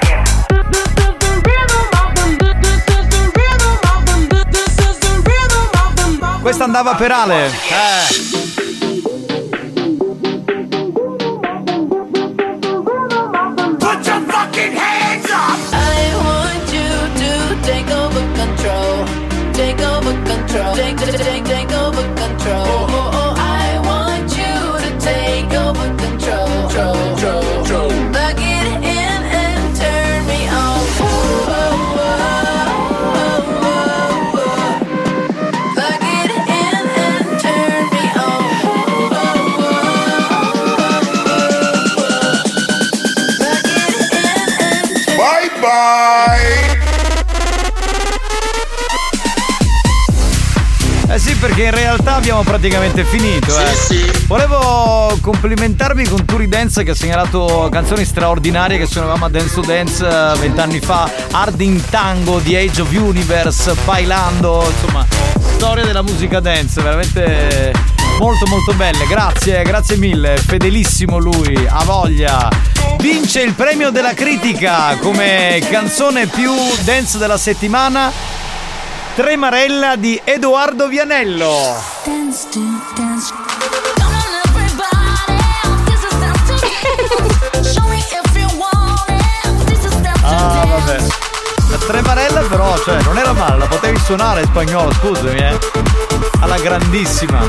[6.41, 7.47] Questa andava per Ale.
[7.47, 8.24] Eh.
[22.45, 22.74] Control.
[52.15, 53.59] Abbiamo praticamente finito.
[53.59, 54.13] eh.
[54.27, 59.61] Volevo complimentarvi con Turi Dance che ha segnalato canzoni straordinarie che suonavamo a Dance to
[59.63, 61.11] Dance eh, vent'anni fa.
[61.33, 65.05] Hard in Tango di Age of Universe, Bailando, insomma,
[65.55, 67.73] storia della musica dance, veramente
[68.19, 69.07] molto molto belle.
[69.07, 72.49] Grazie, grazie mille, fedelissimo lui, ha voglia.
[72.99, 76.53] Vince il premio della critica come canzone più
[76.85, 78.11] dance della settimana.
[79.17, 81.94] Tremarella di Edoardo Vianello.
[82.05, 82.61] Dance to
[82.95, 83.33] dance.
[90.23, 90.99] Ah, vabbè.
[91.71, 95.59] La tremarella però, cioè, non era male, la potevi suonare in spagnolo, scusami, eh.
[96.41, 97.41] Alla grandissima.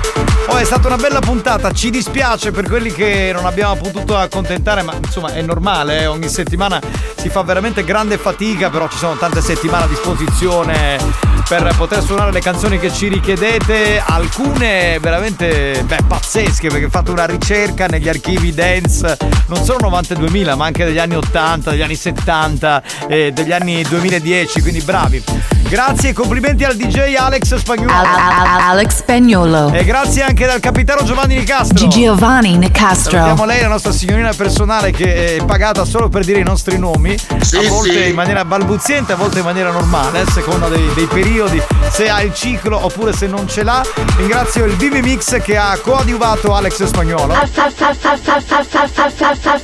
[0.47, 4.83] Oh, è stata una bella puntata, ci dispiace per quelli che non abbiamo potuto accontentare,
[4.83, 6.05] ma insomma è normale, eh.
[6.05, 6.79] ogni settimana
[7.17, 12.31] si fa veramente grande fatica, però ci sono tante settimane a disposizione per poter suonare
[12.31, 18.09] le canzoni che ci richiedete, alcune veramente beh, pazzesche, perché ho fatto una ricerca negli
[18.09, 19.17] archivi dance,
[19.47, 24.61] non solo 92.000, ma anche degli anni 80, degli anni 70 e degli anni 2010,
[24.61, 25.23] quindi bravi.
[25.67, 27.91] Grazie e complimenti al DJ Alex Spagnolo.
[27.91, 29.71] Al- Al- Alex Spagnolo.
[29.73, 31.87] E grazie anche dal capitano Giovanni Nicastro.
[31.87, 33.11] G- Giovanni Nicastro.
[33.11, 37.13] Salutiamo lei, la nostra signorina personale che è pagata solo per dire i nostri nomi.
[37.15, 38.09] a volte sì.
[38.09, 41.59] in maniera balbuziente, a volte in maniera normale, a seconda dei, dei periodi,
[41.89, 43.83] se ha il ciclo oppure se non ce l'ha.
[44.17, 47.33] Ringrazio il BB Mix che ha coadiuvato Alex Spagnolo.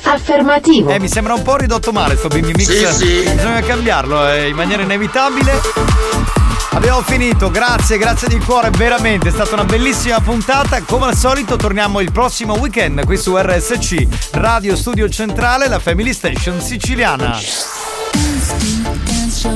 [0.04, 0.90] Affermativo.
[0.90, 2.90] Eh, mi sembra un po' ridotto male sto BB Mix.
[2.90, 3.30] Sì, sì.
[3.34, 6.01] Bisogna cambiarlo eh, in maniera inevitabile.
[6.72, 10.82] Abbiamo finito, grazie, grazie di cuore, veramente, è stata una bellissima puntata.
[10.82, 16.12] Come al solito torniamo il prossimo weekend qui su RSC, Radio Studio Centrale, la Family
[16.12, 17.38] Station siciliana.
[18.12, 18.54] Dance
[19.04, 19.54] dance show,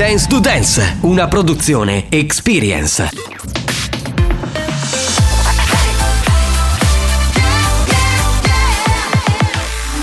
[0.00, 0.26] dance.
[0.28, 3.10] To Dance, una produzione Experience.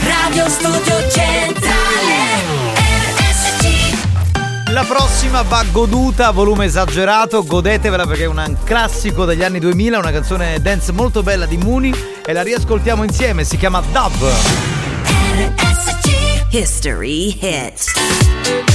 [0.03, 1.65] Radio Studio Centrale
[4.67, 9.97] La prossima va goduta a volume esagerato, godetevela perché è un classico degli anni 2000,
[9.97, 11.91] una canzone dance molto bella di Mooney
[12.23, 14.31] e la riascoltiamo insieme, si chiama Dub.
[16.51, 18.66] History hits.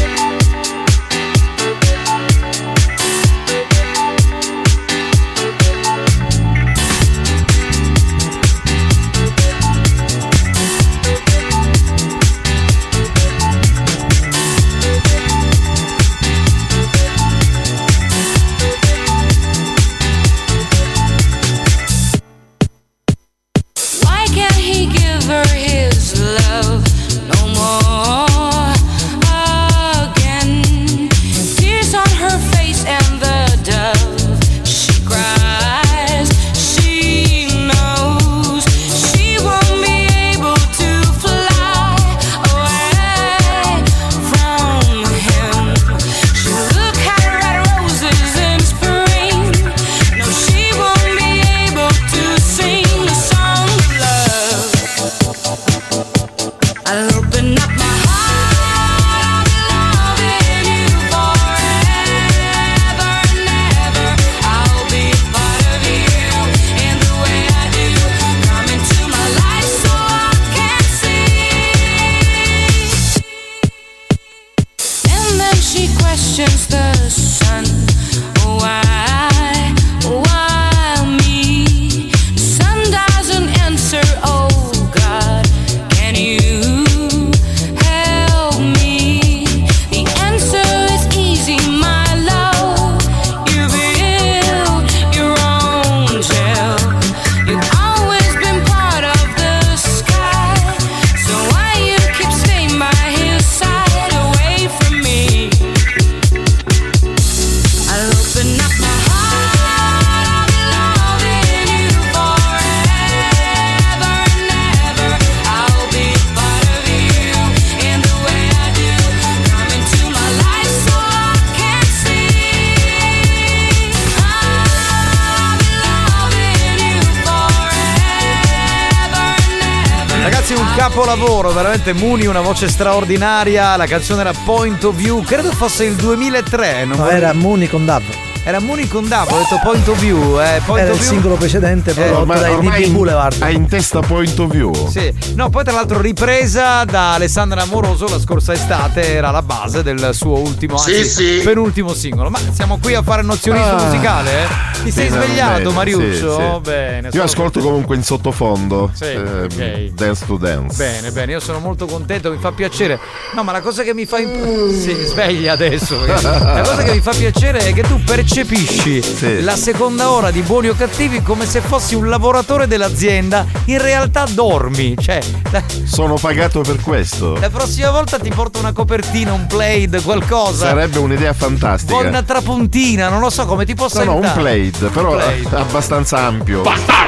[132.32, 133.76] Una voce straordinaria.
[133.76, 136.84] La canzone era Point of View, credo fosse il 2003.
[136.84, 138.02] Non No, vorrei- era Mooney con Dab.
[138.44, 140.40] Era Muni con Dab, ho detto Point of View.
[140.40, 141.12] Eh, point Era of il View.
[141.12, 143.40] singolo precedente prodotto ormai- dai DB Boulevard.
[143.40, 144.88] Hai in testa Point of View.
[144.90, 149.84] Sì, no, poi tra l'altro ripresa da Alessandra Amoroso la scorsa estate, era la base
[149.84, 151.40] del suo ultimo, Sì, anzi, sì.
[151.44, 152.30] penultimo singolo.
[152.30, 153.84] Ma siamo qui a fare nozionismo Ah.
[153.84, 154.30] musicale?
[154.32, 154.71] eh?
[154.82, 156.36] Ti sei svegliato, Mariuccio?
[156.36, 156.60] sì, sì.
[156.70, 157.08] Bene.
[157.12, 159.84] Io ascolto comunque in sottofondo Sì, ehm, ok.
[159.94, 160.76] Dance to Dance.
[160.76, 162.98] Bene, bene, io sono molto contento, mi fa piacere.
[163.34, 164.18] No, ma la cosa che mi fa.
[164.18, 165.96] imp- Sì, sveglia adesso.
[166.22, 170.68] La cosa che mi fa piacere è che tu percepisci la seconda ora di buoni
[170.68, 173.46] o cattivi come se fossi un lavoratore dell'azienda.
[173.66, 174.96] In realtà dormi.
[174.98, 177.38] Cioè, la, Sono pagato per questo.
[177.38, 180.66] la prossima volta ti porto una copertina, un plaid, qualcosa.
[180.66, 181.96] Sarebbe un'idea fantastica.
[182.08, 184.40] Una trapuntina, non lo so come ti posso No, no, un aiutare.
[184.72, 185.52] Plaid, però plaid.
[185.52, 186.62] abbastanza ampio.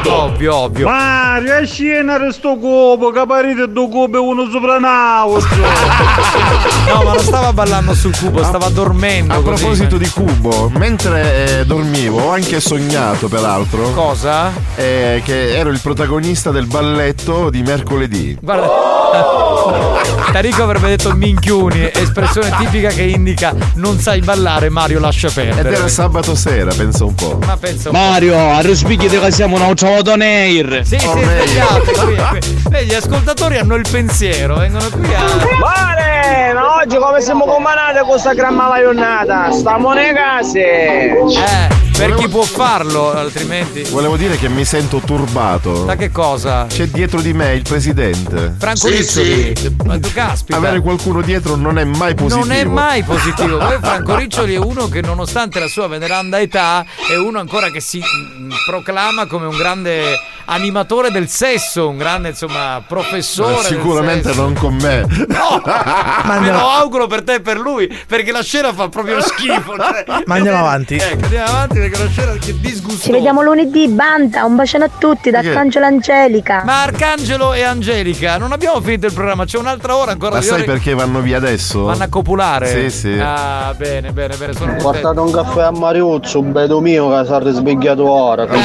[0.06, 0.86] Ovvio, ovvio.
[0.86, 5.40] Mario, è scena sto cubo, caparite due cubi uno sopra nao.
[6.86, 9.32] No, ma non stava ballando sul cubo, stava dormendo.
[9.32, 9.62] A così.
[9.62, 13.90] proposito di cubo, mentre eh, dormivo ho anche sognato peraltro.
[13.92, 14.52] Cosa?
[14.76, 18.36] Eh, che ero il protagonista del balletto di mercoledì.
[18.40, 18.68] Guarda.
[20.32, 25.76] Tarico avrebbe detto minchiuni, espressione tipica che indica non sai ballare, Mario lascia Ed perdere.
[25.76, 27.38] era sabato sera, pensa un po'.
[27.46, 28.00] Ma pensa un po'.
[28.00, 30.82] Mario, a rispicchi che siamo una trovato Neir.
[30.84, 32.84] Sì, sì, svegliate qui, qui.
[32.84, 35.24] Gli ascoltatori hanno il pensiero, vengono qui a.
[35.60, 39.50] Vale, ma oggi come siamo combinati con questa gran giornata?
[39.52, 40.60] Stiamo nei case.
[40.60, 43.82] Eh, per chi può farlo, altrimenti.
[43.84, 45.84] Volevo dire che mi sento turbato.
[45.84, 46.66] Da che cosa?
[46.66, 48.54] C'è dietro di me il presidente.
[48.58, 49.52] Franco Riccioli.
[49.84, 50.56] Ma tu caspita.
[50.56, 52.46] Avere qualcuno dietro non è mai positivo.
[52.46, 53.58] Non è mai positivo.
[53.58, 57.80] Poi Franco Riccioli è uno che nonostante la sua veneranda età è uno ancora che
[57.80, 63.52] si mm, proclama come un grande animatore del sesso, un grande insomma professore.
[63.52, 65.00] Eh, del Sicuramente non con me.
[65.28, 69.20] No, me andiamo- lo auguro per te e per lui, perché la scena fa proprio
[69.20, 69.76] schifo.
[69.78, 70.22] cioè.
[70.26, 70.96] Ma andiamo avanti.
[70.96, 73.02] Ecco, andiamo avanti perché la scena che disgustosa.
[73.04, 74.44] Ci vediamo lunedì, banda.
[74.44, 75.38] Un bacione a tutti da?
[75.38, 76.62] Arcangelo Angelica.
[76.64, 80.54] Ma Arcangelo e Angelica, non abbiamo finito il programma, c'è un'altra ora ancora Ma sai
[80.54, 81.84] ore- perché vanno via adesso?
[81.84, 82.68] Vanno a copulare?
[82.68, 83.18] Sì, sì.
[83.20, 84.74] Ah, bene, bene, bene, sono.
[84.76, 88.58] Portate un caffè a Mariuzzo, un bedo mio che si è risvegliato ora, che è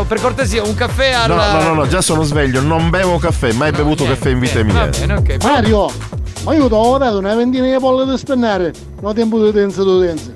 [0.00, 1.28] Dottoressa, per cortesia, un caffè al.
[1.28, 4.62] No, no, no, no, già sono sveglio, non bevo caffè, mai bevuto caffè in vita
[4.62, 4.74] mia.
[4.74, 5.36] Va bene, ok.
[5.42, 5.90] Mario,
[6.44, 9.82] ma io ti ho dato una ventina di polle da spennare, no tempo di tenza
[9.82, 10.32] di tenza.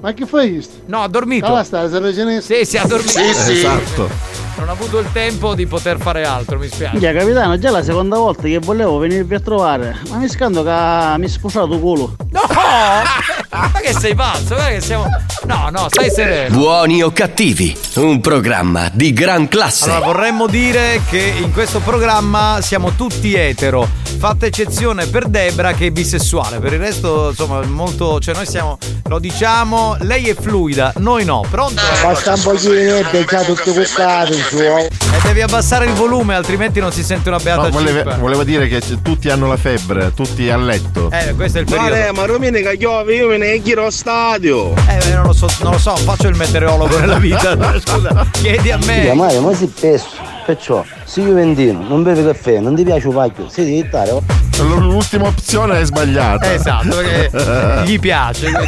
[0.00, 0.74] Ma che fai questo?
[0.86, 1.46] No, ha dormito.
[1.46, 3.18] Ah, sta, se Sì, si ha dormito.
[3.18, 4.29] Esatto.
[4.60, 6.92] Non ha avuto il tempo di poter fare altro, mi spiace.
[6.92, 11.14] Minchia capitano, già la seconda volta che volevo venirvi a trovare, ma mi scando che
[11.16, 12.14] mi è spusato il culo.
[12.30, 12.40] No!
[13.50, 14.54] Ma che sei pazzo?
[14.54, 15.06] Guarda che siamo.
[15.44, 16.56] No, no, stai sereno.
[16.56, 19.90] Buoni o cattivi, un programma di gran classe.
[19.90, 23.88] Allora, vorremmo dire che in questo programma siamo tutti etero,
[24.18, 26.58] fatta eccezione per Debra che è bisessuale.
[26.58, 28.20] Per il resto, insomma, molto.
[28.20, 28.78] Cioè, noi siamo.
[29.08, 31.44] Lo diciamo, lei è fluida, noi no.
[31.50, 31.82] Pronto?
[32.02, 34.49] Basta un pochino e già tutto questo su.
[34.52, 34.90] E
[35.22, 38.82] devi abbassare il volume, altrimenti non si sente una beata No, voleva, voleva dire che
[39.00, 41.08] tutti hanno la febbre, tutti a letto.
[41.12, 41.90] Eh, questo è il periodo.
[41.90, 44.74] Mare, ma domenica piove, io me ne chiedo a stadio.
[44.88, 47.56] Eh, non lo so, non lo so, faccio il meteorologo nella vita.
[47.78, 49.12] Scusa, chiedi a me.
[49.14, 50.08] Mario, ma sei pesso,
[50.54, 54.10] perciò, se Juventino non bevi caffè, non ti piace un pacchio, si devi stare.
[54.58, 56.52] Allora, L'ultima opzione è sbagliata.
[56.52, 58.48] Esatto, perché gli piace.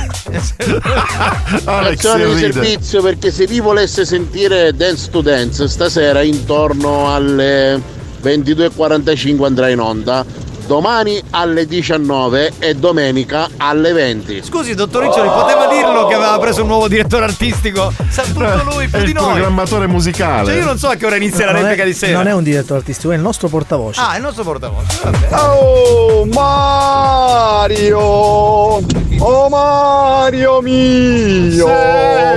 [1.64, 7.80] Alex Azione di servizio perché se vi volesse sentire Dance to Dance stasera intorno alle
[8.22, 10.24] 22.45 andrà in onda.
[10.66, 14.42] Domani alle 19 e domenica alle 20.
[14.44, 17.92] Scusi, dottor Riccioli, poteva dirlo che aveva preso un nuovo direttore artistico?
[18.08, 19.32] Sa tutto lui, più È di il noi.
[19.32, 20.46] programmatore musicale.
[20.46, 22.16] Cioè, io non so a che ora inizia la è- replica di sera.
[22.18, 24.00] Non è un direttore artistico, è il nostro portavoce.
[24.00, 24.98] Ah, è il nostro portavoce.
[25.02, 25.28] Vabbè.
[25.40, 27.98] Oh Mario!
[27.98, 31.66] Oh Mario mio!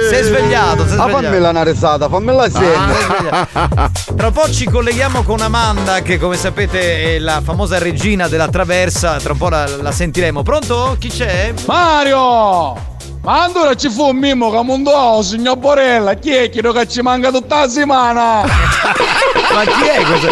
[0.09, 1.09] Si è svegliato, si è Ah, svegliato.
[1.09, 3.87] fammela una risata, fammela Ah, sempre.
[4.15, 8.47] Tra un po' ci colleghiamo con Amanda, che come sapete è la famosa regina della
[8.47, 9.17] traversa.
[9.17, 10.41] Tra un po' la, la sentiremo.
[10.41, 10.95] Pronto?
[10.97, 11.53] Chi c'è?
[11.65, 12.93] Mario!
[13.25, 17.01] Ma allora ci fu un mimo che mondo signor Borella, chi è che che ci
[17.01, 18.41] manca tutta la settimana?
[19.51, 20.27] Ma chi è questo?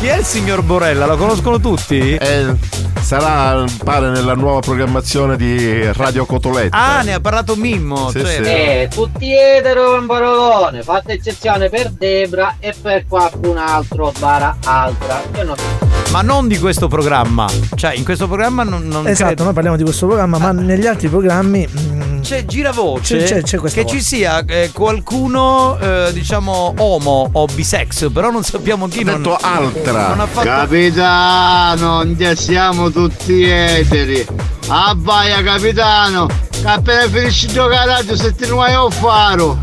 [0.00, 1.06] Chi è il signor Borella?
[1.06, 2.16] Lo conoscono tutti?
[2.16, 2.56] Eh,
[3.00, 6.76] sarà, pare, nella nuova programmazione di Radio Cotoletta.
[6.76, 8.10] Ah, ne ha parlato Mimmo.
[8.10, 8.44] Sì, certo.
[8.44, 8.50] sì.
[8.50, 15.22] Eh, tutti etero in parolone, fatta eccezione per Debra e per qualcun altro bara altra.
[15.36, 17.46] Io non Ma non di questo programma.
[17.74, 19.44] Cioè, in questo programma non, non Esatto, credo.
[19.44, 23.56] noi parliamo di questo programma, ma negli altri programmi mm, c'è giravoce C'è- c'è- c'è
[23.60, 23.86] che voce.
[23.86, 29.04] ci sia eh, qualcuno, eh, diciamo, omo o bisex, però non sappiamo chi.
[29.04, 30.08] non, detto altra.
[30.08, 30.46] Non ha fatto.
[30.46, 34.26] Capitano, non siamo tutti eteri.
[34.68, 36.26] Abbaia capitano,
[36.62, 39.58] che appena finisci di giocare a radio se ti nuoi a faro.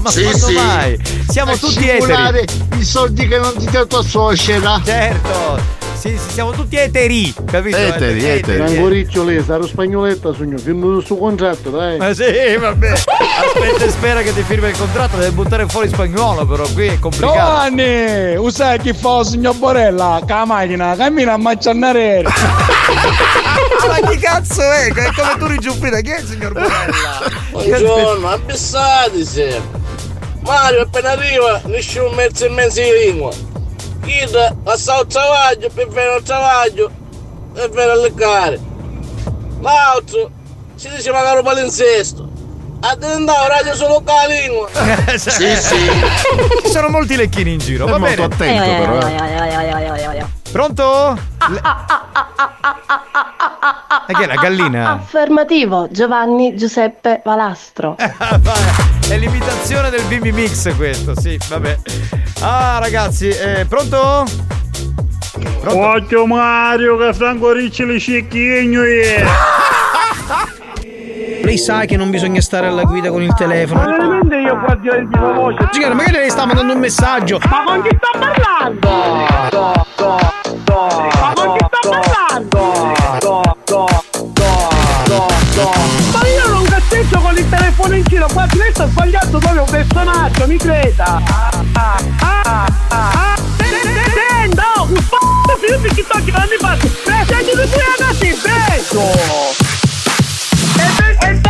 [0.00, 0.54] ma sì, quando sì.
[0.54, 0.98] mai?
[1.28, 2.44] Siamo Per tutti eteri.
[2.76, 4.80] i soldi che non ti dà tua suocera.
[4.84, 5.77] Certo.
[5.98, 7.76] Sì, sì, siamo tutti eteri, capito?
[7.76, 11.96] Angoriccio lei, sarà spagnoletta, sogno, firmo il suo contratto, dai.
[11.96, 12.92] Ma sì, vabbè.
[12.92, 17.00] Aspetta e spera che ti firma il contratto, deve buttare fuori spagnolo, però qui è
[17.00, 17.34] complicato.
[17.34, 22.22] Giovanni, usai chi fa signor Borella, che la macchina cammina a macciannare.
[23.88, 24.92] Ma chi cazzo è?
[24.92, 27.22] È come tu rigiuffrida, chi è il signor Borella?
[27.50, 29.60] Buongiorno, abbassatisi.
[30.42, 33.47] Mario appena arriva, nessun mezzo e mezzo di lingua.
[34.08, 36.90] Chieda, passar o trabalho, prefere o trabalho,
[37.52, 38.58] prefere leccare.
[39.60, 40.30] L'altro
[40.76, 42.26] si dice magari un palinsesto.
[42.80, 44.68] Attendavo, radio solo con la lingua.
[45.18, 45.90] sì, sì.
[46.62, 48.58] Ci sono molti lecchini in giro, È va molto bene.
[48.58, 50.12] attento eh, però.
[50.14, 50.26] Eh.
[50.52, 51.18] Pronto?
[51.38, 52.06] Ah, ah,
[53.12, 54.90] ah, le- E che è la gallina?
[54.92, 57.96] Affermativo, Giovanni Giuseppe Valastro.
[57.96, 61.78] È l'imitazione del Bimbi Mix questo, sì, vabbè.
[62.40, 64.24] Ah, ragazzi, eh, pronto?
[65.64, 68.82] Occhio Mario che Franco Ricci li cicchigno
[71.42, 73.80] Lei sa che non bisogna stare alla guida con il telefono.
[73.80, 75.68] Ma veramente io qua di di la voce.
[75.72, 77.38] Signora, magari lei sta mandando un messaggio.
[77.48, 78.88] Ma con chi sto parlando?
[81.20, 82.97] Ma con chi sto parlando?
[83.20, 83.86] do, do,
[84.34, 85.72] do, do,
[86.12, 89.70] Ma io non cazzeggio con il telefono in giro, guardi lei sta sbagliando proprio un
[89.70, 91.22] personaggio, mi creda!
[91.26, 94.62] Ah, ah, ah, Sento!
[94.88, 96.88] Un p***o finito in TikTok che non mi faccio!
[97.26, 99.10] Senti di qui andati, prego!
[100.78, 101.47] E, e,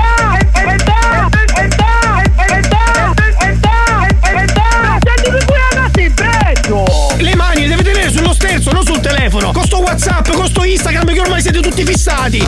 [8.58, 9.52] sterzo, non sul telefono.
[9.52, 12.38] Con sto WhatsApp, con sto Instagram, che ormai siete tutti fissati.
[12.38, 12.46] Io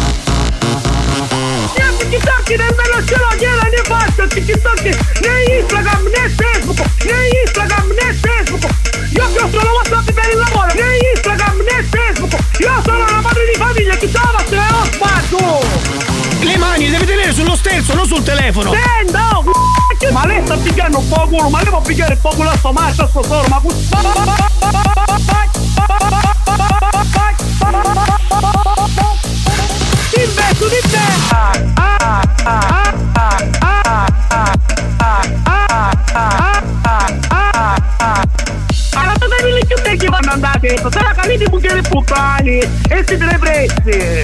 [1.96, 8.12] TikTok nemmeno ce l'ho, gliela ne faccio TikTok né Instagram né Facebook né Instagram né
[8.14, 8.64] Facebook
[9.10, 13.20] Io che ho solo WhatsApp per il lavoro né Instagram né Facebook Io sono una
[13.20, 15.60] madre di famiglia chi trova se ho spazio
[16.40, 18.72] Le mani le deve tenere sullo sterzo, non sul telefono.
[18.72, 19.44] Senta, oh,
[20.12, 22.72] ma lei sta pigliando un po' culo, ma lei può il po' culo a sto
[22.72, 23.60] maestro, a sto solo, ma
[30.12, 30.98] Investo di te!
[31.31, 38.28] Ah, ah, ah, ah, ah, ah, ah, ah, ah, ah, ah, ah.
[40.01, 40.78] Che vanno andate?
[40.78, 44.22] Se la calite bucchiere puttani e si deve prezzi!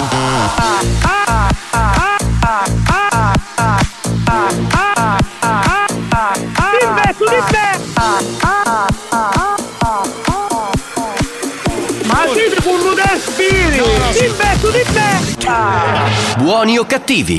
[0.00, 3.09] Ah, ah, ah, ah, ah, ah,
[6.78, 8.00] Dimmetto, dimmetto!
[12.04, 13.80] Ma siete con Rudespiri!
[14.70, 15.19] di te!
[16.38, 17.38] Buoni o cattivi?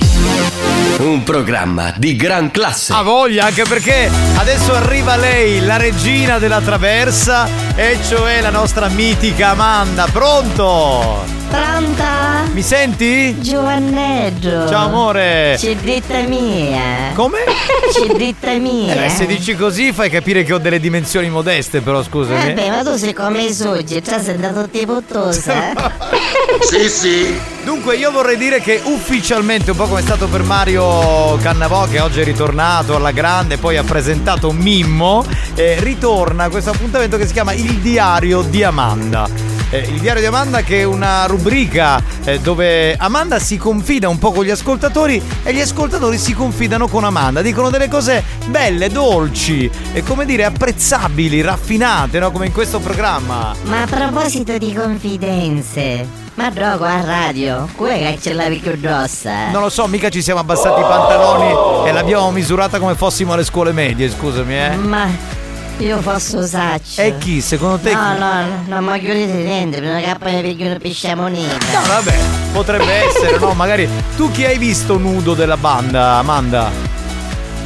[0.98, 2.92] Un programma di gran classe.
[2.92, 8.90] Ha voglia, anche perché adesso arriva lei, la regina della traversa, e cioè la nostra
[8.90, 10.08] mitica Amanda.
[10.12, 11.40] Pronto?
[11.50, 12.44] Pronta?
[12.54, 13.38] Mi senti?
[13.40, 14.68] Giovanneggio.
[14.70, 15.56] Ciao amore.
[15.58, 17.12] C'è dritta mia.
[17.14, 17.40] Come?
[17.92, 19.06] C'è dritta mia.
[19.06, 22.52] Eh, se dici così fai capire che ho delle dimensioni modeste, però scusami.
[22.52, 26.00] Eh beh, ma tu sei come i suggi, già sei andato tutti puttosa.
[26.62, 27.40] Sì, sì.
[27.64, 31.99] Dunque io vorrei dire che ufficialmente, un po' come è stato per Mario Cannavò che
[31.99, 35.23] oggi è ritornato alla grande, poi ha presentato Mimmo,
[35.53, 39.51] eh, ritorna questo appuntamento che si chiama Il diario di Amanda.
[39.73, 44.19] Eh, il diario di Amanda che è una rubrica eh, dove Amanda si confida un
[44.19, 48.89] po' con gli ascoltatori e gli ascoltatori si confidano con Amanda, dicono delle cose belle,
[48.89, 52.31] dolci e come dire apprezzabili, raffinate, no?
[52.31, 53.56] come in questo programma.
[53.64, 59.52] Ma a proposito di confidenze, ma gioco a radio, come che ce l'avevi più grossa?
[59.52, 63.45] Non lo so, mica ci siamo abbassati i pantaloni e l'abbiamo misurata come fossimo alle
[63.45, 64.76] scuole medie, scusami, eh.
[64.76, 65.39] Ma
[65.82, 67.02] io posso saccio.
[67.02, 67.94] E chi, secondo te?
[67.94, 68.20] No, chi?
[68.20, 71.53] no, non voglio niente, prima che poi mi piglio una pisciamonina.
[71.53, 72.20] No, vabbè,
[72.53, 73.53] potrebbe essere, no?
[73.53, 76.90] Magari tu chi hai visto nudo della banda, Amanda?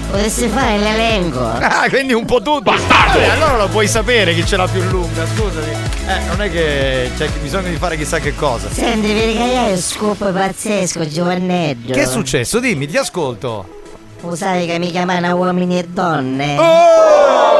[0.09, 1.43] Potessi fare l'elenco.
[1.43, 2.61] Ah, quindi un po' tutto.
[2.61, 3.19] Bastardo!
[3.31, 5.71] allora lo puoi sapere chi ce l'ha più lunga, scusami.
[6.07, 8.69] Eh, non è che c'è bisogno di fare chissà che cosa.
[8.71, 11.93] Senti, vedi che hai un scoop pazzesco, Giovanneggio.
[11.93, 12.59] Che è successo?
[12.59, 13.81] Dimmi, ti ascolto.
[14.21, 16.57] Lo sai che mi chiamano uomini e donne?
[16.57, 17.54] Oh!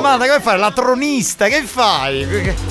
[0.00, 0.56] Amanda, vuoi fare?
[0.56, 2.26] La tronista, che fai?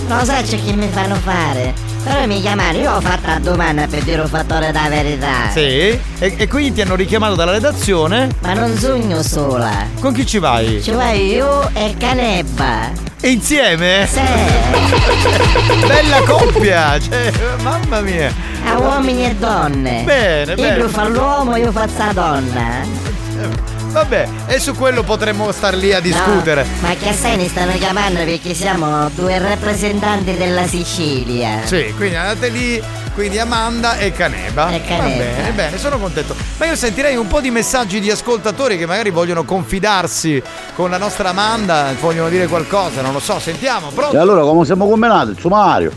[0.08, 1.76] Non so c'è che mi fanno fare.
[2.04, 5.52] Però mi chiamano, io ho fatto la domanda per dire un fattore da verità.
[5.52, 5.60] Sì?
[5.60, 8.30] E, e quindi ti hanno richiamato dalla redazione?
[8.42, 9.86] Ma non sogno sola.
[10.00, 10.82] Con chi ci vai?
[10.82, 12.90] Ci vai io e Canebba.
[13.22, 14.08] E insieme?
[14.10, 14.22] Sì.
[15.86, 17.00] Bella coppia!
[17.00, 17.32] Cioè,
[17.62, 18.34] mamma mia!
[18.66, 20.02] A uomini e donne.
[20.04, 20.78] Bene, bene.
[20.80, 23.69] Io fa l'uomo, io faccio la donna.
[23.92, 26.64] Vabbè, e su quello potremmo star lì a discutere.
[26.64, 31.62] No, ma che assai ne stanno chiamando perché siamo due rappresentanti della Sicilia.
[31.66, 32.82] Sì, quindi andate lì,
[33.16, 34.70] quindi Amanda e Caneba.
[34.70, 35.24] E Caneba.
[35.24, 36.36] Va bene, bene, sono contento.
[36.58, 40.42] Ma io sentirei un po' di messaggi di ascoltatori che magari vogliono confidarsi
[40.76, 44.16] con la nostra Amanda, vogliono dire qualcosa, non lo so, sentiamo, pronto?
[44.16, 45.36] E allora come siamo combinati?
[45.40, 45.92] Su Mario.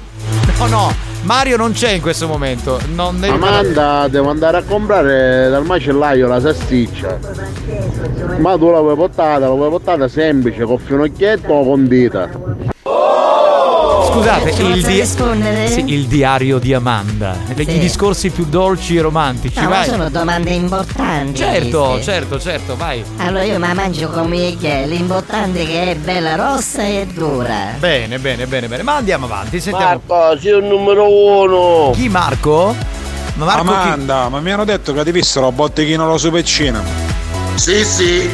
[0.58, 2.80] No, no, Mario non c'è in questo momento.
[2.94, 7.18] Non devi Amanda, devo andare a comprare dal macellaio la salsiccia.
[8.38, 12.71] Ma tu la vuoi portata, la vuoi portata semplice, con finocchietto o condita?
[14.12, 17.36] Scusate, il, di- sì, il diario di Amanda.
[17.54, 17.78] I Sì.
[17.78, 19.88] discorsi più dolci e romantici, No, ma vai.
[19.88, 21.36] sono domande importanti.
[21.38, 22.12] Certo, queste.
[22.12, 23.02] certo, certo, vai.
[23.18, 27.74] Allora io mi mangio come che è, l'importante è che è bella rossa e dura.
[27.78, 28.82] Bene, bene, bene, bene.
[28.82, 30.00] Ma andiamo avanti, sentiamo.
[30.06, 31.90] Marco, sei il numero uno.
[31.92, 32.74] Chi Marco?
[33.34, 36.82] Ma Marco chi- Amanda, ma mi hanno detto che ti vissero a botteghino la supercina.
[37.54, 38.30] Sì, sì.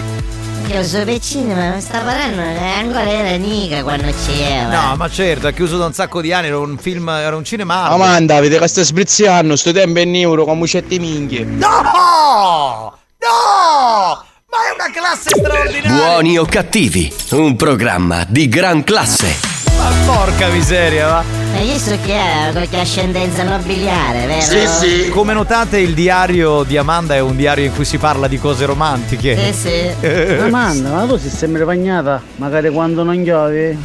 [0.66, 4.68] Io sono vicino, ma mi sta parlando, eh, ancora era Nica quando c'era.
[4.68, 7.44] No, ma certo, è chiuso da un sacco di anni, era un film, era un
[7.44, 7.84] cinema.
[7.84, 11.44] Amanda, vedi che stai sbriziando, sto tempo in euro con mucette minchie.
[11.44, 12.92] No!
[13.20, 14.24] No!
[14.50, 15.90] Ma è una classe straordinaria!
[15.90, 19.34] Buoni o cattivi, un programma di gran classe.
[19.76, 21.27] Ma porca miseria, va!
[21.58, 25.10] Ma io so che ha qualche ascendenza nobiliare, vero?
[25.10, 28.64] Come notate, il diario di Amanda è un diario in cui si parla di cose
[28.64, 29.52] romantiche.
[29.52, 29.68] Sì,
[29.98, 30.06] sì.
[30.38, 32.22] Amanda, ma tu sei sempre bagnata?
[32.36, 33.76] Magari quando non piove?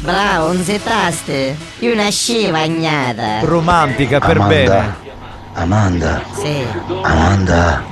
[0.00, 1.56] Bravo, non si taste.
[1.78, 3.40] Io una sci bagnata.
[3.40, 4.54] Romantica per Amanda.
[4.54, 4.94] bene.
[5.54, 6.62] Amanda, Sì,
[7.04, 7.82] Amanda.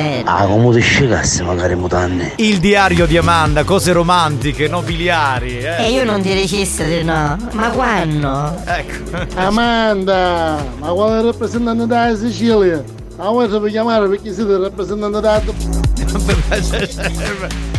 [0.00, 0.22] Bene.
[0.26, 2.32] Ah, come ti scegassi magari mutanne?
[2.36, 5.58] Il diario di Amanda, cose romantiche, nobiliari.
[5.58, 5.90] E Eh.
[5.92, 7.36] io non ti dicessi di no.
[7.52, 8.54] Ma quando?
[8.64, 9.26] Ecco.
[9.34, 12.82] Amanda, ma quale rappresentante della Sicilia?
[13.20, 15.20] Ma vuoi sapere chiamare perché siete il rappresentante.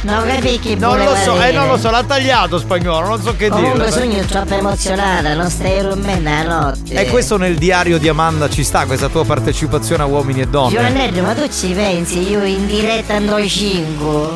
[0.03, 1.51] Non capisci che Non lo so, eh dire.
[1.53, 3.91] non lo so, l'ha tagliato spagnolo, non so che Comunque dire.
[3.91, 6.93] sogno troppo emozionata, non stai rumendo la notte.
[6.93, 10.75] E questo nel diario di Amanda ci sta, questa tua partecipazione a uomini e donne.
[10.75, 12.29] Giovanello, ma tu ci pensi?
[12.29, 14.27] Io in diretta andrò 5.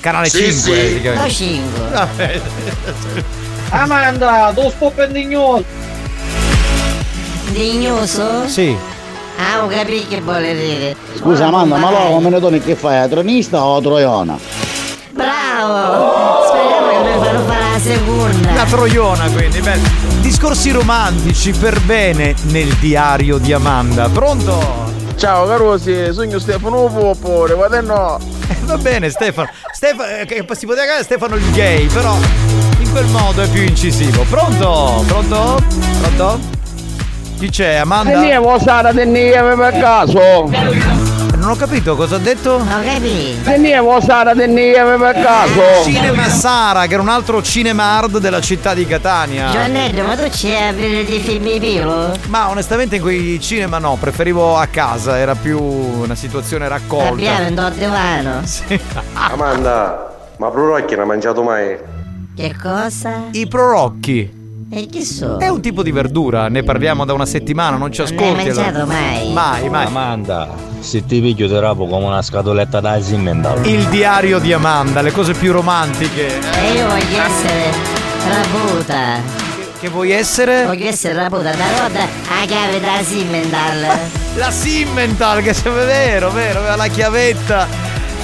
[0.00, 0.88] Canale Sì, 5 sì.
[0.94, 1.20] si chiama.
[1.20, 1.80] No 5.
[1.92, 2.40] Vabbè.
[3.70, 5.64] Amanda, tu sto pendignolo.
[7.50, 8.48] Dignoso?
[8.48, 8.74] Sì.
[9.38, 10.96] Ah, ho capito che vuole dire.
[11.18, 12.98] Scusa Amanda, ma allora come ne doni che fai?
[12.98, 14.38] A tronista o a troiona?
[15.10, 16.46] Bravo!
[16.46, 18.52] Speriamo che mi fanno fare la seconda.
[18.54, 19.82] La troiona quindi, bene.
[20.20, 24.08] Discorsi romantici per bene nel diario di Amanda.
[24.08, 24.94] Pronto?
[25.16, 28.18] Ciao carosi, sogno Stefano Popore, guarda no.
[28.48, 29.48] Eh, va bene Stefano.
[29.72, 32.16] Stefano eh, si poteva chiamare Stefano il gay, però
[32.78, 34.24] in quel modo è più incisivo.
[34.28, 35.02] Pronto?
[35.06, 35.62] Pronto?
[36.00, 36.38] Pronto?
[37.38, 37.74] Chi c'è?
[37.74, 38.18] Amanda?
[38.18, 40.18] Andiamo Sara Tennieve per caso.
[41.36, 42.52] Non ho capito cosa ha detto?
[42.54, 43.50] Ho capito.
[43.50, 45.84] Andiamo Sara Tennieve per caso.
[45.84, 49.50] Cinema Sara, che era un altro cinema hard della città di Catania.
[49.50, 52.16] Giovanello, ma tu ci hai aprire di film pilo?
[52.28, 57.12] Ma onestamente in quei cinema no, preferivo a casa, era più una situazione raccolta.
[57.12, 58.40] Abbiamo un divano.
[58.44, 58.80] Sì.
[59.12, 61.76] Amanda, ma Prorocchi non ha mangiato mai?
[62.34, 63.24] Che cosa?
[63.32, 64.35] I prorocchi.
[64.68, 65.36] E chi so?
[65.38, 68.34] È un tipo di verdura, ne parliamo da una settimana, non ci Non ascolti.
[68.34, 68.84] l'hai mangiato allora.
[68.86, 69.32] mai?
[69.32, 69.86] Mai, mai.
[69.86, 70.48] Amanda,
[70.80, 73.64] se ti piglio ti rapo come una scatoletta da Simmendal.
[73.64, 76.38] Il diario di Amanda, le cose più romantiche.
[76.58, 77.72] E io voglio essere
[78.28, 79.44] raputa.
[79.78, 80.64] Che vuoi essere?
[80.66, 83.86] Voglio essere raputa da roda a chiave da Simmendal.
[84.36, 87.66] La Simmental, che è vero, vero, aveva la chiavetta.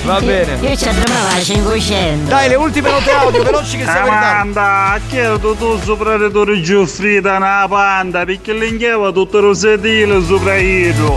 [0.05, 0.59] Va bene.
[0.69, 2.29] Io ci andrò a 500.
[2.29, 4.59] Dai, le ultime note audio, veloci che siamo in ritardo.
[4.59, 10.57] Amanda, chiedo tu sopra le torri Giuffrida una panda perché l'inchiava tutto lo sedile sopra
[10.57, 11.16] io.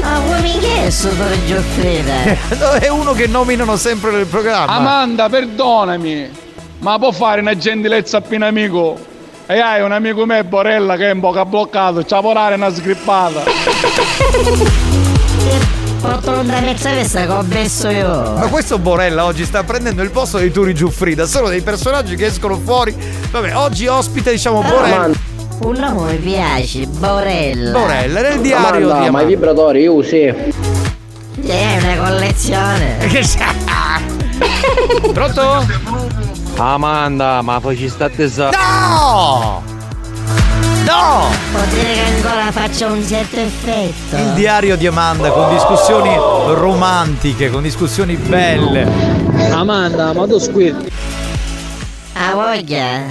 [0.00, 2.78] Ma come che è super Gioffrida?
[2.78, 4.72] È uno che nominano sempre nel programma.
[4.72, 6.30] Amanda, perdonami,
[6.78, 8.98] ma può fare una gentilezza appena amico?
[9.46, 12.54] E hai un amico me, Borella, che è un po' che ha bloccato, c'ha porare
[12.54, 13.42] una sgrippata.
[16.06, 18.34] Porto una mezza vesta che ho messo io.
[18.34, 21.26] Ma questo Borella oggi sta prendendo il posto dei Turi Giuffrida.
[21.26, 22.94] Sono dei personaggi che escono fuori.
[23.30, 25.10] Vabbè, oggi ospite, diciamo, Borella.
[25.62, 27.76] Un nome mi piace, Borella.
[27.76, 30.20] Borella, nel diario di ma i vibratori usi.
[30.20, 32.98] È una collezione.
[35.12, 35.66] Pronto?
[36.56, 38.50] Amanda, ma facci sta tesa.
[38.50, 39.75] No!
[40.86, 41.28] No!
[41.70, 44.16] Dire che ancora faccio un certo effetto.
[44.16, 48.88] Il diario di Amanda con discussioni romantiche, con discussioni belle.
[49.50, 50.90] Amanda, ma tu squirti.
[52.12, 53.02] Ah, voglia.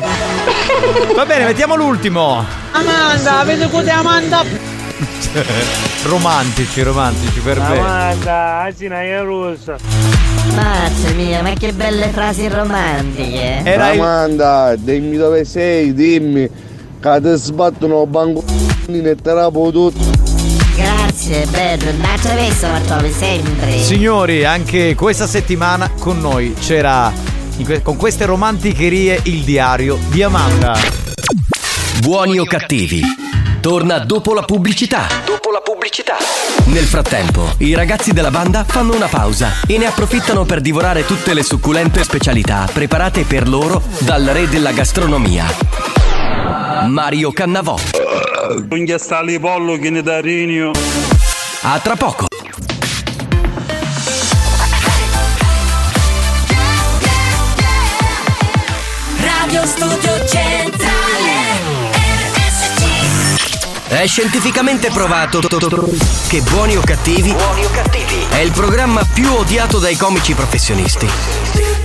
[1.14, 2.44] Va bene, mettiamo l'ultimo.
[2.72, 4.44] Amanda, vedi che Amanda.
[6.08, 7.78] romantici, romantici, per me.
[7.78, 9.76] Amanda, Asina è rossa.
[10.56, 13.76] Mazza mia, ma che belle frasi romantiche.
[13.78, 16.50] Amanda, dimmi dove sei, dimmi.
[17.00, 19.94] Che ti sbattono bangolini e te la tutto.
[20.76, 21.92] Grazie, bello.
[21.92, 23.82] Un'altra vez Bartoli, sempre.
[23.82, 27.12] Signori, anche questa settimana con noi c'era
[27.64, 30.78] que- con queste romanticherie il diario di Amanda.
[32.00, 33.02] Buoni o cattivi?
[33.62, 35.08] Torna dopo la pubblicità.
[35.26, 36.18] Dopo la pubblicità.
[36.66, 41.34] Nel frattempo, i ragazzi della banda fanno una pausa e ne approfittano per divorare tutte
[41.34, 45.95] le succulente specialità preparate per loro dal re della gastronomia.
[46.88, 47.76] Mario Cannavò.
[48.70, 50.72] Un ghiastali pollo che ne da rinio.
[51.62, 52.28] A tra poco.
[59.20, 61.34] Radio Studio Centrale
[62.34, 65.40] RSC È scientificamente provato
[66.28, 67.36] che Buoni o Cattivi
[68.30, 71.85] è il programma più odiato dai comici professionisti.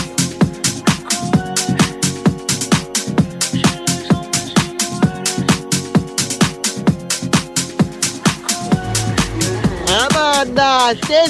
[10.51, 11.29] Amanda, stai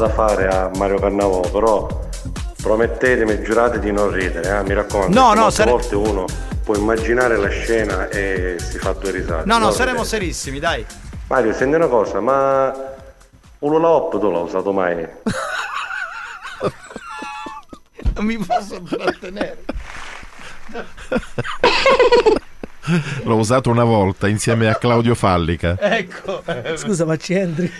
[0.00, 1.86] Da fare a Mario Cannavò, però
[2.62, 4.62] promettetemi e giurate di non ridere, eh?
[4.62, 5.18] mi raccomando.
[5.18, 6.24] No, no, sare- volte uno
[6.64, 9.44] può immaginare la scena e si fa due risate.
[9.44, 10.16] No, no, Non saremo ridete.
[10.16, 10.84] serissimi, dai.
[11.28, 12.72] Mario, senti una cosa, ma
[13.58, 15.06] un Hop tu l'hai usato mai?
[18.12, 19.64] Non mi posso trattenere.
[23.24, 25.76] L'ho usato una volta insieme a Claudio Fallica.
[25.78, 26.42] Ecco.
[26.74, 27.70] Scusa, ma ci entri?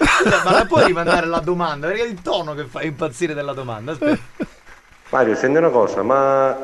[0.44, 1.88] Ma la puoi rimandare la domanda?
[1.88, 3.92] Perché è il tono che fa impazzire della domanda.
[3.92, 4.18] Aspetta.
[5.10, 6.56] Mario, senti una cosa, ma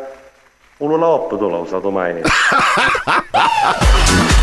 [0.79, 2.23] un Hop tu l'hai usato mai?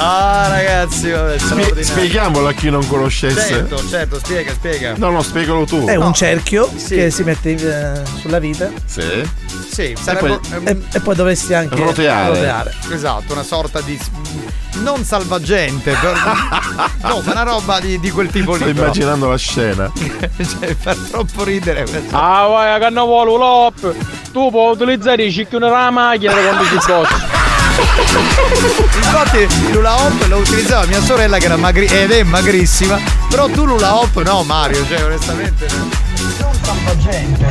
[0.00, 3.48] Ah, ragazzi, vabbè, Spie- spieghiamolo a chi non conoscesse.
[3.48, 4.94] Certo, certo, spiega, spiega.
[4.96, 5.84] No, no, spiegalo tu.
[5.86, 6.06] È No.
[6.06, 6.94] un cerchio Sì.
[6.94, 9.28] che si mette eh, sulla vita Sì.
[9.70, 12.72] Sì, e sarebbe poi, e- e poi dovresti anche Roteare.
[12.92, 13.98] Esatto, una sorta di
[14.82, 16.12] non salvagente, per...
[17.02, 18.58] no, ma una roba di, di quel tipo lì.
[18.58, 18.82] Sto però.
[18.84, 19.90] immaginando la scena.
[19.98, 22.16] cioè, fa troppo ridere questo.
[22.16, 23.96] Ah vai a cannavolo Lop Tu
[24.32, 27.36] tu puoi utilizzare i cicchioni della macchina quando ci addosso.
[28.96, 32.98] Infatti l'ula hop lo utilizzava mia sorella che era magri- ed è magrissima,
[33.30, 35.90] però tu l'ula hop no Mario, cioè onestamente non
[36.62, 37.46] tanta gente.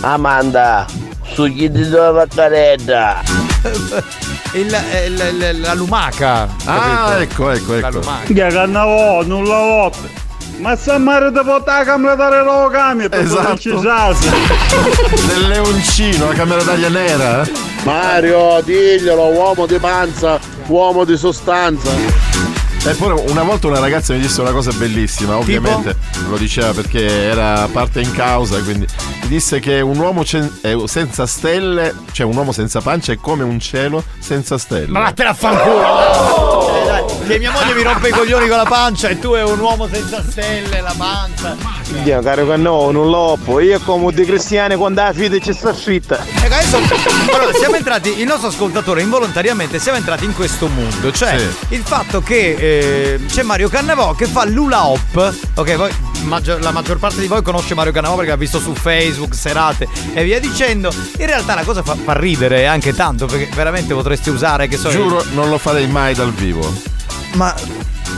[0.00, 0.84] Amanda,
[1.32, 3.22] sugli di la caretta.
[4.52, 4.66] Il-
[5.06, 6.42] il- il- la lumaca.
[6.66, 7.18] Ah, capito?
[7.20, 7.98] ecco, ecco, La ecco.
[8.00, 8.24] lumaca.
[8.26, 9.90] Che cannavo, non la.
[10.58, 13.80] Ma sta mare da portare la camera da relocami per Esatto.
[15.26, 17.42] Del leoncino, la camera d'aria nera.
[17.42, 17.52] eh?
[17.84, 21.90] Mario, diglielo, uomo di panza, uomo di sostanza.
[22.86, 25.96] Eppure una volta una ragazza mi disse una cosa bellissima, ovviamente
[26.28, 28.86] lo diceva perché era parte in causa, quindi
[29.22, 33.16] mi disse che un uomo cen- eh, senza stelle, cioè un uomo senza pancia è
[33.16, 34.88] come un cielo senza stelle.
[34.88, 36.74] Ma vattene a fanculo!
[36.74, 39.42] Eh, dai, che mia moglie mi rompe i coglioni con la pancia e tu è
[39.42, 41.56] un uomo senza stelle, la pancia.
[42.02, 43.60] Dio, caro Cannò, non l'oppo.
[43.60, 46.18] Io come di cristiani quando la fede ci sta scritta.
[46.22, 51.34] Ecco, adesso allora, siamo entrati, il nostro ascoltatore involontariamente siamo entrati in questo mondo, cioè
[51.68, 52.73] il fatto che eh,
[53.26, 55.90] c'è Mario Cannavò che fa l'ula hop, ok, voi,
[56.22, 59.88] maggior- la maggior parte di voi conosce Mario Cannavò perché ha visto su Facebook, serate
[60.12, 64.30] e via dicendo, in realtà la cosa fa, fa ridere anche tanto perché veramente potresti
[64.30, 66.72] usare, che so Giuro, non lo farei mai dal vivo.
[67.34, 67.54] Ma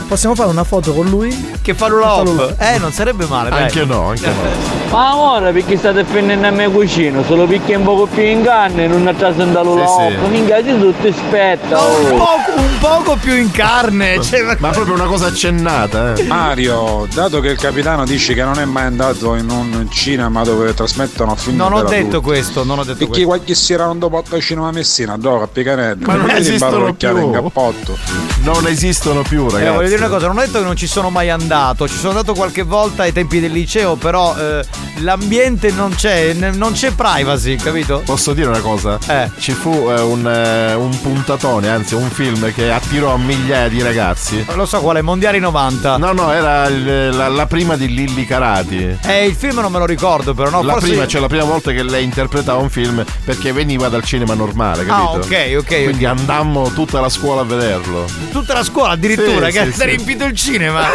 [0.07, 1.55] possiamo fare una foto con lui?
[1.61, 2.55] Che fa hop?
[2.59, 3.63] Eh, non sarebbe male, dai.
[3.63, 4.75] Anche no, anche no.
[4.89, 8.41] Ma ora perché state finendo a me cucino, solo perché è un poco più in
[8.41, 10.15] carne e non a trasenda l'ula Sì, sì.
[10.15, 10.29] hop.
[10.29, 11.77] Minchia, ci tutti spetta.
[11.79, 12.15] Un oh.
[12.15, 16.23] poco, un poco più in carne, cioè, ma- Ma proprio una cosa accennata, eh.
[16.23, 20.73] Mario, dato che il capitano dice che non è mai andato in un cinema dove
[20.73, 23.27] trasmettono film Non ho per detto adulti, questo, non ho detto Perché questo.
[23.27, 26.05] qualche sera non dopo a cinema a Messina, dove a Picanello.
[26.05, 27.17] Ma non esistono più.
[27.17, 27.97] in cappotto.
[28.43, 29.73] Non esistono più, Eh, ragazzi.
[29.75, 32.09] voglio dire una cosa, non ho detto che non ci sono mai andato, ci sono
[32.09, 34.63] andato qualche volta ai tempi del liceo, però eh,
[34.99, 38.01] l'ambiente non c'è, non c'è privacy, capito?
[38.05, 38.97] Posso dire una cosa?
[39.07, 39.29] Eh.
[39.37, 44.45] Ci fu eh, un, eh, un puntatone, anzi un film che attirò migliaia di ragazzi.
[44.55, 45.97] Lo so qual è, Mondiali 90.
[45.97, 48.97] No, no, era il- la, la prima di Lilli Carati.
[49.05, 51.43] Eh, il film non me lo ricordo, però no, la forse prima, cioè la prima
[51.43, 54.95] volta che lei interpretava un film perché veniva dal cinema normale, capito?
[54.95, 58.05] Ah, ok, ok, Quindi andammo tutta la scuola a vederlo.
[58.31, 59.77] tutta la scuola addirittura Sì, che sì, sì.
[59.87, 60.85] Riempito il cinema.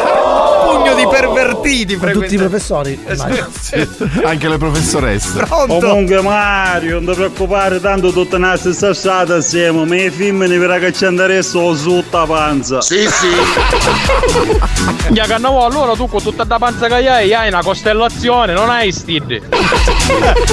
[0.65, 2.99] Pugno di pervertiti, Con tutti i professori.
[3.09, 3.49] immagino.
[4.25, 5.45] Anche le professoresse.
[5.45, 5.79] Pronto?
[5.79, 10.59] Comunque Mario, non ti preoccupare, tanto tutta una stessa strada assieme, ma i film ne
[10.59, 11.43] verrà che ci andremo
[11.75, 12.81] su la panza.
[12.81, 13.31] Sì, sì.
[15.13, 15.27] Ya
[15.65, 19.41] allora tu con tutta la panza che hai hai una costellazione, non hai stid.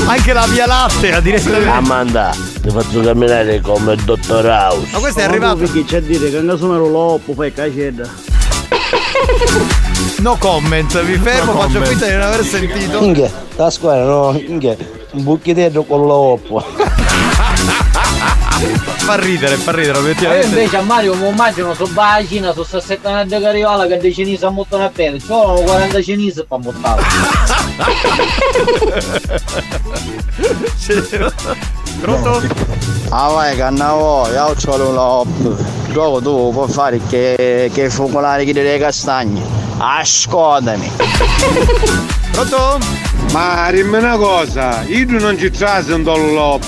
[0.06, 1.70] Anche la via lattea direttamente.
[1.70, 2.36] Amanda,
[2.70, 4.88] ti faccio camminare come il dottor House.
[4.92, 5.58] Ma questo è arrivato.
[5.58, 8.08] Perché c'è a dire che anche sono l'oppo, fai cacetta.
[10.20, 11.88] No comment, mi fermo, No faccio comment.
[11.88, 13.04] finta di non aver sentito.
[13.04, 14.76] Inghia, la squadra no, inghia,
[15.12, 16.62] un bucchietto con l'oppo.
[18.60, 20.48] Fa ridere, fa ridere, Io obiettivamente.
[20.48, 24.44] invece a Mario mi immagino su bacina, su sta settimana di cariola che dei cinesi
[24.44, 25.20] a montare a pelle.
[25.20, 27.02] Ci vogliono 40 cinesi per montare.
[32.02, 32.42] Pronto?
[33.10, 35.56] Ah vai cannavo, io c'ho l'oppo.
[35.92, 39.42] Dopo tu puoi fare che, che focolare che delle castagne.
[39.78, 40.92] Ascoltami.
[42.32, 42.80] Pronto?
[43.32, 46.64] Ma dimmi una cosa, io non ci traso un l'op,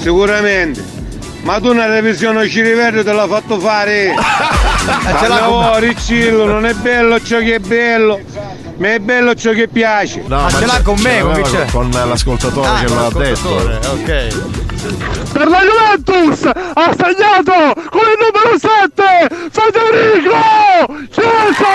[0.00, 0.96] sicuramente.
[1.42, 4.14] Ma tu una revisione ci rivede te l'ha fatto fare.
[5.18, 8.20] ce l'ha Riccillo, non è bello ciò che è bello,
[8.78, 10.22] ma è bello ciò che piace.
[10.26, 11.66] No, Ma ce l'ha con me, con c'è?
[11.70, 13.48] con l'ascoltatore Ah, che l'ha detto.
[13.90, 14.36] Ok.
[15.32, 20.36] Per la Juventus ha segnato con il numero 7 Federico
[21.10, 21.74] Chiesa!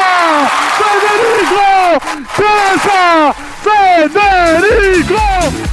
[0.80, 2.02] Federico
[2.36, 3.52] Chiesa!
[3.64, 5.16] Federico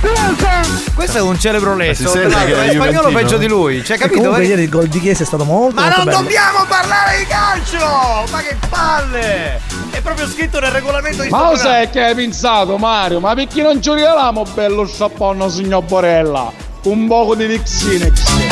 [0.00, 0.78] Chiesa!
[0.94, 2.08] Questo è un celebro lesso.
[2.08, 3.18] Si sente tra l'altro, che è spagnolo juventino?
[3.18, 3.84] peggio di lui.
[3.84, 4.18] Cioè, capito?
[4.20, 6.18] comunque ieri il gol di Chiesa è stato molto, Ma molto non bello.
[6.22, 8.24] dobbiamo parlare di calcio!
[8.30, 9.60] Ma che palle!
[9.90, 13.20] È proprio scritto nel regolamento di Ma sai che hai pensato Mario?
[13.20, 16.52] Ma perché non ci regaliamo bello sciappone signor Borella?
[16.84, 18.48] Un poco di Vixinex.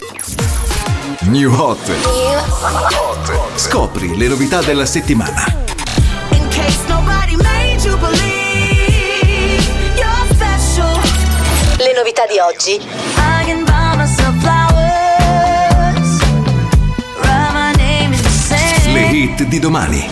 [1.21, 1.91] New Hot.
[3.55, 5.45] Scopri le novità della settimana.
[6.31, 7.18] In case nobody
[12.09, 12.81] novità di oggi.
[18.93, 20.09] Le hit di domani.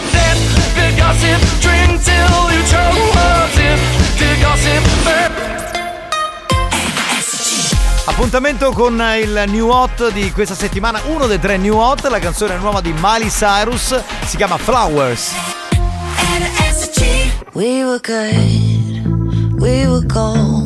[8.04, 12.56] Appuntamento con il new hot di questa settimana, uno dei tre new hot, la canzone
[12.56, 15.32] nuova di Miley Cyrus, si chiama Flowers.
[17.52, 20.65] We were good, we were gold.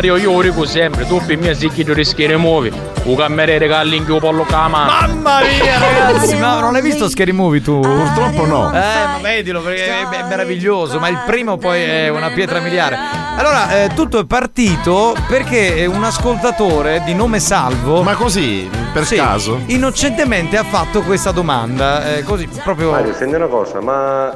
[0.00, 2.72] Mario io lo dico sempre, tu per me sei chi tu rischi di muovi,
[3.02, 4.90] un cameriere che all'inghio pollo con la mano.
[4.90, 5.76] Mamma mia
[6.08, 7.80] ragazzi, ma non hai visto Scary Movie tu?
[7.80, 8.72] Purtroppo no.
[8.72, 12.96] Eh, ma vedilo perché è, è meraviglioso, ma il primo poi è una pietra miliare.
[13.36, 18.02] Allora, eh, tutto è partito perché un ascoltatore di nome Salvo.
[18.02, 19.60] Ma così, per caso?
[19.66, 22.16] Innocentemente ha fatto questa domanda.
[22.16, 22.92] eh, così proprio.
[22.92, 24.30] Mario, senti una cosa, ma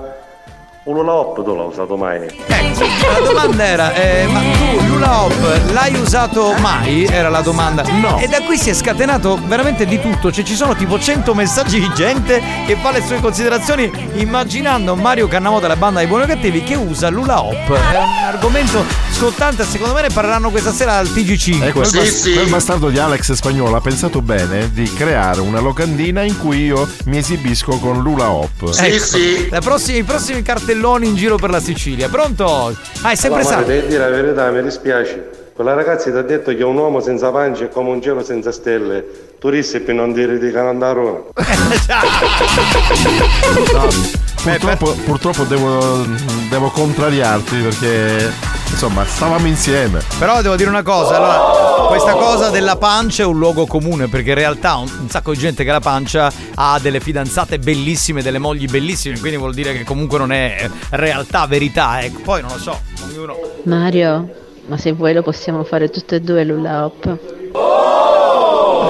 [0.86, 2.20] Lula Hop tu l'hai usato mai?
[2.58, 7.06] La domanda era, eh, ma tu Lula Hop l'hai usato mai?
[7.06, 7.82] Era la domanda.
[8.00, 8.18] No.
[8.18, 10.30] E da qui si è scatenato veramente di tutto.
[10.30, 15.26] Cioè ci sono tipo 100 messaggi di gente che fa le sue considerazioni immaginando Mario
[15.26, 17.72] Cannavo della banda dei buoni o cattivi che usa Lula Hop.
[17.72, 21.62] È un argomento scottante, secondo me ne parleranno questa sera al TG5.
[21.62, 26.22] E quel, bas- quel bastardo di Alex Spagnolo ha pensato bene di creare una locandina
[26.22, 28.50] in cui io mi esibisco con Lula Hop.
[28.78, 30.42] Ecco, la prossima- I prossimi
[30.74, 32.08] cartelloni in giro per la Sicilia.
[32.08, 32.74] Pronto?
[33.02, 33.66] Ah, è sempre allora, salvo.
[33.66, 35.30] per dire la verità, mi dispiace.
[35.54, 38.50] Quella ragazza ti ha detto che un uomo senza pancia è come un cielo senza
[38.50, 39.36] stelle.
[39.38, 41.22] Tu rissi per non dire di Canandarona.
[43.72, 46.04] No, purtroppo, purtroppo devo,
[46.48, 48.32] devo contrariarti perché
[48.68, 50.00] insomma stavamo insieme.
[50.18, 54.30] Però devo dire una cosa, allora, questa cosa della pancia è un luogo comune perché
[54.30, 58.22] in realtà un, un sacco di gente che ha la pancia ha delle fidanzate bellissime,
[58.22, 62.20] delle mogli bellissime, quindi vuol dire che comunque non è realtà, verità, ecco.
[62.22, 63.36] Poi non lo so, ognuno...
[63.64, 64.28] Mario,
[64.66, 68.13] ma se vuoi lo possiamo fare tutte e due l'Ulla Hop.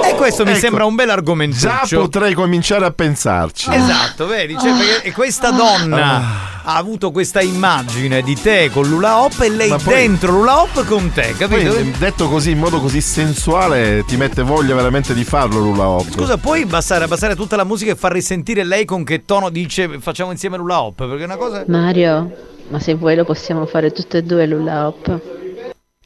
[0.07, 1.57] E questo mi Ecco, sembra un bel argomento.
[1.57, 3.69] Già potrei cominciare a pensarci.
[3.71, 9.19] Esatto, vedi, cioè, perché e questa donna ha avuto questa immagine di te con Lula
[9.21, 11.73] Hop e lei poi- dentro Lula Hop con te, capito?
[11.73, 16.09] Poi, detto così in modo così sensuale ti mette voglia veramente di farlo Lula Hop.
[16.11, 19.99] Scusa, puoi abbassare, abbassare tutta la musica e far risentire lei con che tono dice
[19.99, 20.95] facciamo insieme Lula Hop?
[21.07, 22.31] Perché è una cosa Mario,
[22.69, 25.21] ma se vuoi lo possiamo fare tutte e due l'Ulla Hop.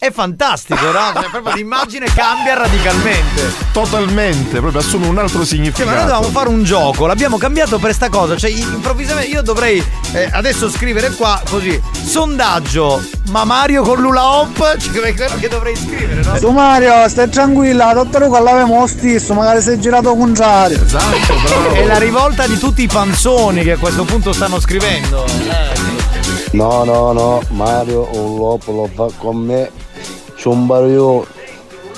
[0.01, 1.11] È fantastico, no?
[1.13, 3.53] Cioè, proprio l'immagine cambia radicalmente.
[3.73, 5.89] Totalmente, proprio assume un altro Cioè, significato.
[5.89, 8.37] ma noi dovevamo fare un gioco, l'abbiamo cambiato per sta cosa.
[8.37, 14.77] Cioè, improvvisamente io dovrei eh, adesso scrivere qua così: sondaggio, ma Mario con Lula Hop?
[14.77, 16.37] Cioè, quello che dovrei scrivere, no?
[16.37, 20.81] Su Mario, stai tranquilla, dottore Luca l'avevamo lo stesso, magari sei girato al contrario.
[20.81, 25.25] Esatto, È la rivolta di tutti i panzoni che a questo punto stanno scrivendo.
[25.25, 25.97] Eh.
[26.51, 29.69] No, no, no, Mario un lupo lo fa con me.
[30.39, 31.27] C'è un io,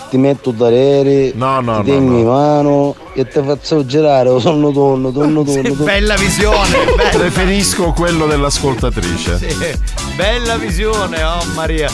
[0.09, 4.71] ti metto tarere, no, no, ti tengo in mano e ti faccio girare, o sono
[4.71, 5.83] tonno, tonno, tonno, tonno.
[5.83, 7.09] Bella visione, bella.
[7.19, 9.37] Preferisco quello dell'ascoltatrice.
[9.37, 9.55] Sì,
[10.15, 11.91] bella visione, oh Maria.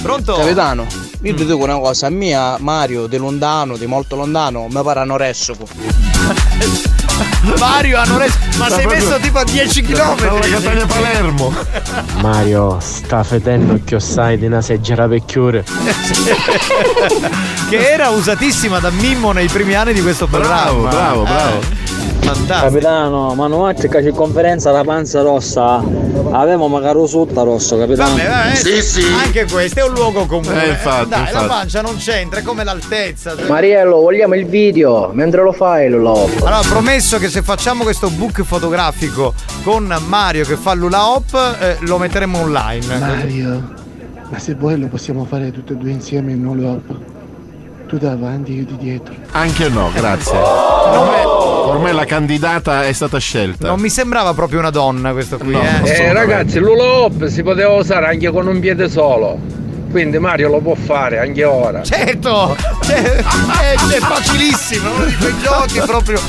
[0.00, 0.36] Pronto?
[0.36, 0.86] Capitano,
[1.20, 5.00] io ti dico una cosa, a mia Mario di lontano, di molto lontano, mi pare
[5.00, 5.68] anoressoco.
[7.58, 8.36] Mario hanno reso.
[8.56, 10.86] Ma Sta sei proprio- messo tipo a 10 km.
[10.86, 11.54] Palermo.
[12.20, 15.64] Mario, sta fedendo che sai di una seggera vecchiure.
[17.68, 20.88] che era usatissima da Mimmo nei primi anni di questo programma.
[20.88, 21.60] bravo, bravo.
[21.60, 22.60] Eh, fantastico.
[22.60, 25.82] Capitano, ma non c'è che c'è conferenza la panza rossa.
[26.32, 28.10] Avevamo magari sotto rosso, capitano.
[28.16, 30.64] Vabbè, vabbè, Anche questo è un luogo comune.
[30.64, 31.46] Eh, infatti, Dai, la infatti.
[31.46, 33.34] pancia non c'entra, è come l'altezza.
[33.48, 38.42] Mariello, vogliamo il video mentre lo fai, lo Allora, promesso che se facciamo questo book
[38.42, 42.98] fotografico con Mario che fa l'ula hop, eh, lo metteremo online.
[42.98, 43.74] Mario,
[44.28, 47.18] ma se vuoi lo possiamo fare tutti e due insieme in un loop.
[47.90, 49.12] Tu davanti, io di dietro.
[49.32, 50.38] Anche no, grazie.
[50.38, 53.66] Ormai, ormai la candidata è stata scelta.
[53.66, 55.90] Non mi sembrava proprio una donna questo qui, eh.
[55.90, 59.40] Eh ragazzi, l'hula hop si poteva usare anche con un piede solo.
[59.90, 61.82] Quindi Mario lo può fare anche ora.
[61.82, 62.56] Certo!
[62.80, 66.20] Cioè, è, è facilissimo, uno di quei giochi proprio.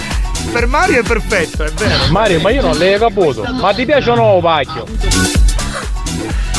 [0.51, 2.09] Per Mario è perfetto, è vero.
[2.09, 3.45] Mario, ma io non l'hai caputo.
[3.61, 5.40] Ma ti piace o no pacchio?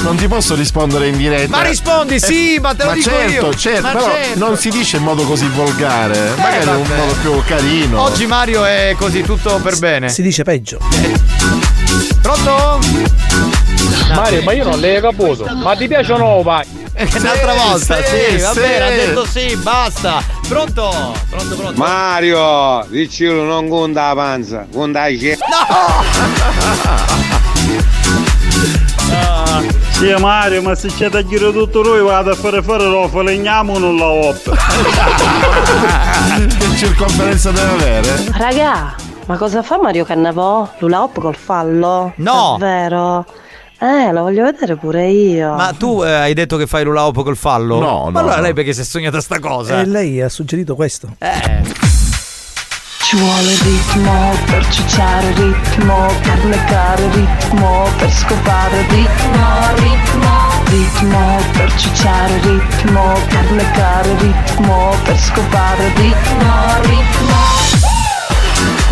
[0.02, 1.56] Non ti posso rispondere in diretta.
[1.56, 3.54] Ma rispondi, sì, ma te lo ma dico certo, io.
[3.54, 4.38] Certo, Ma però certo.
[4.38, 6.34] non si dice in modo così volgare.
[6.36, 6.96] Magari in un vabbè.
[6.96, 8.02] modo più carino.
[8.02, 10.08] Oggi Mario è così tutto per bene.
[10.08, 10.78] Si dice peggio.
[12.20, 12.80] Pronto?
[14.08, 15.46] Mario, ma io non l'hai caputo.
[15.54, 16.80] Ma ti piace o no pacchio?
[16.94, 18.60] Un'altra volta, sì, sì, va sì.
[18.60, 20.22] bene, ha detto sì, basta.
[20.48, 21.14] Pronto?
[21.30, 21.78] Pronto, pronto.
[21.78, 25.36] Mario, dicilo non conta la panza, conta la scia.
[29.14, 29.62] Ah,
[30.02, 33.78] sì Mario, ma se c'è da giro tutto noi vado a fare fare lo falegniamo
[33.78, 34.50] non la op.
[36.58, 38.24] che circonferenza deve avere?
[38.32, 38.96] Raga,
[39.26, 40.68] ma cosa fa Mario Cannavò?
[40.78, 42.12] Lula hop col fallo?
[42.16, 42.56] No.
[42.58, 43.24] Davvero?
[43.78, 45.54] Eh, lo voglio vedere pure io.
[45.54, 47.78] Ma tu eh, hai detto che fai l'ula hop col fallo?
[47.78, 48.42] No, Ma no, allora no.
[48.42, 49.80] lei perché si è sognata sta cosa?
[49.80, 51.14] E lei ha suggerito questo.
[51.18, 51.90] Eh.
[53.12, 61.74] Ci vuole ritmo per ciucciare ritmo, per leccare ritmo, per scopare ritmo, ritmo, ritmo per
[61.74, 67.81] ciucciare ritmo, per leccare ritmo, per scopare ritmo, ritmo.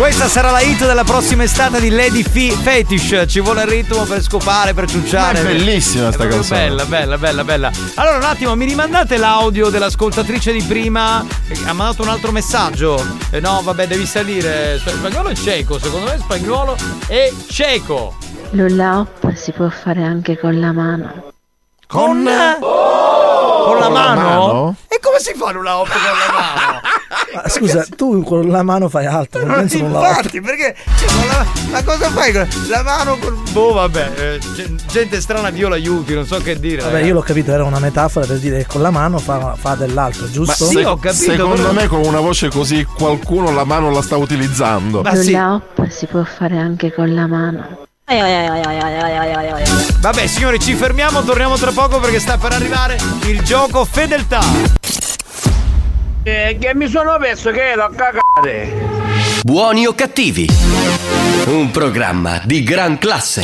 [0.01, 3.25] Questa sarà la hit della prossima estate di Lady F- Fetish.
[3.27, 5.43] Ci vuole il ritmo per scopare, per ciucciare.
[5.43, 6.59] Ma è bellissima È sta proprio canzone.
[6.59, 7.71] Bella, bella, bella, bella.
[7.95, 11.23] Allora, un attimo, mi rimandate l'audio dell'ascoltatrice di prima?
[11.47, 12.99] Eh, Ha mandato un altro messaggio.
[13.29, 14.79] Eh, no, vabbè, devi salire.
[14.79, 16.75] Sp- Spagnolo è cieco, secondo me spagnolo
[17.05, 18.15] è cieco.
[18.51, 21.31] L'ula hop si può fare anche con la mano.
[21.85, 22.23] Con.
[22.23, 24.21] con la Con la mano?
[24.21, 24.75] mano?
[24.87, 26.79] E come si fa l'ula hop con la mano?
[27.33, 31.07] Ma scusa, tu con la mano fai altro, non penso con la Infatti, perché cioè,
[31.07, 33.37] con la, ma cosa fai con la mano col.
[33.51, 36.81] Boh, vabbè, eh, gen- gente strana Dio l'aiuti, non so che dire.
[36.81, 39.75] Vabbè, io l'ho capito, era una metafora per dire che con la mano fa, fa
[39.75, 40.65] dell'altro, Ma giusto?
[40.65, 45.01] se- secondo me con una voce così qualcuno la mano la sta utilizzando.
[45.01, 47.79] L'ula hop si può fare anche con la mano.
[50.01, 52.97] Vabbè, signori, ci fermiamo, torniamo tra poco perché sta per arrivare
[53.27, 54.80] il gioco fedeltà.
[56.23, 58.89] Eh, che mi sono perso che l'ho cagate.
[59.43, 60.47] Buoni o cattivi?
[61.47, 63.43] Un programma di gran classe.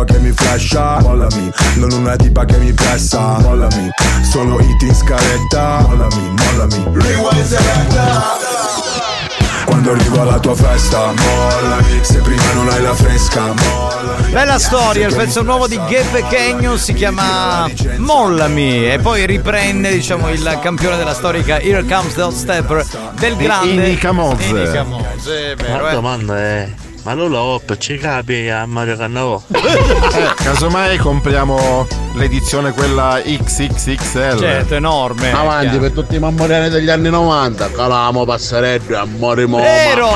[0.00, 3.90] che mi flasha Mollami, non una tipa che mi pressa Mollami,
[4.28, 6.84] solo hit in scaletta Mollami, mollami.
[6.92, 7.58] Rewind
[9.66, 14.32] Quando arrivo alla tua festa Mollami, se prima non hai la fresca Mollami.
[14.32, 20.30] Bella storia, il pezzo nuovo di Ghe Pechegno si chiama Mollami e poi riprende diciamo
[20.30, 22.84] il campione della storica Here Comes the Stepper
[23.18, 24.48] del grande Inica Mozze.
[24.48, 25.94] Inica Mozze, è vero, La eh.
[25.94, 26.68] domanda è,
[27.02, 29.42] ma non la hop ci capi a Mario Cannavò?
[30.12, 34.38] Eh, casomai compriamo l'edizione quella XXXL.
[34.38, 35.32] Certo, enorme.
[35.32, 35.80] Avanti chiaro.
[35.80, 39.58] per tutti i mammoriani degli anni 90, calamo, passareggio, amore mo.
[39.58, 40.10] Vero!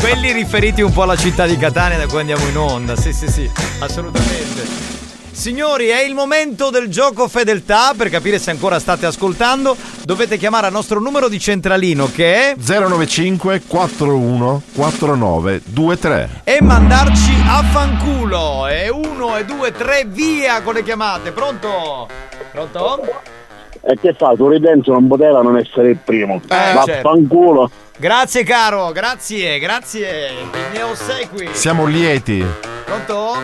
[0.00, 2.96] Quelli riferiti un po' alla città di Catania da cui andiamo in onda.
[2.96, 4.89] Sì, sì, sì, assolutamente.
[5.32, 7.92] Signori, è il momento del gioco fedeltà.
[7.96, 12.54] Per capire se ancora state ascoltando, dovete chiamare al nostro numero di centralino che è
[12.56, 16.42] 095 41 49 23.
[16.44, 18.66] e mandarci a fanculo.
[18.66, 21.32] E uno, e due, tre, via con le chiamate.
[21.32, 22.08] Pronto?
[22.52, 23.38] Pronto?
[23.82, 24.34] E che fa?
[24.36, 26.40] Tu Ridenzo non poteva non essere il primo.
[26.48, 27.70] Eh, Vaffanculo.
[27.96, 30.30] Grazie caro, grazie, grazie.
[30.72, 31.48] Mi ossequi.
[31.52, 32.44] Siamo lieti.
[32.84, 33.38] Pronto?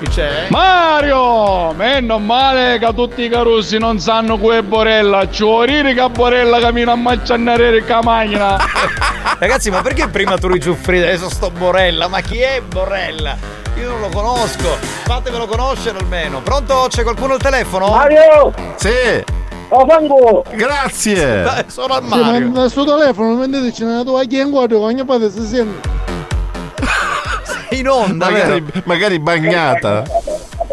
[0.00, 0.46] Chi c'è?
[0.50, 1.72] Mario!
[1.72, 5.28] Meno male che tutti i carussi non sanno che è Borella.
[5.30, 8.56] Ci vuoi dire che Borella cammina a macciannare la macchina?
[9.38, 12.08] Ragazzi, ma perché prima tu Giuffrida adesso sto Borella?
[12.08, 13.36] Ma chi è Borella?
[13.78, 14.76] Io non lo conosco.
[15.04, 16.40] Fatemelo conoscere almeno.
[16.40, 16.86] Pronto?
[16.88, 17.88] C'è qualcuno al telefono?
[17.88, 18.52] Mario!
[18.76, 19.40] Sì!
[19.74, 20.44] Oh, fango!
[20.54, 21.42] Grazie!
[21.42, 22.48] Dai, sono al Sì, ma Mario.
[22.48, 25.88] nel suo telefono vendeteci nella tua chi è in guardia ogni parte si sente.
[27.70, 30.02] Sei in onda, Magari, magari bagnata.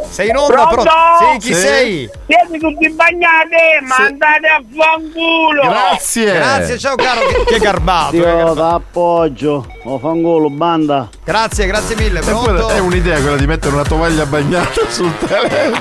[0.10, 0.76] Sei in onda, Pronto?
[0.84, 0.92] però.
[1.32, 1.62] Sì, chi Sì.
[1.62, 2.10] sei?
[2.28, 5.62] Siete tutti bagnati, ma andate a fanculo!
[5.62, 6.34] Grazie!
[6.34, 7.22] Grazie, ciao caro.
[7.22, 8.12] Che, che garbato.
[8.12, 8.54] che Io garbato.
[8.56, 11.08] t'appoggio, ho fangolo, banda.
[11.24, 12.20] Grazie, grazie mille.
[12.20, 12.70] E quella Pronto?
[12.70, 15.78] è un'idea quella di mettere una tovaglia bagnata sul telefono.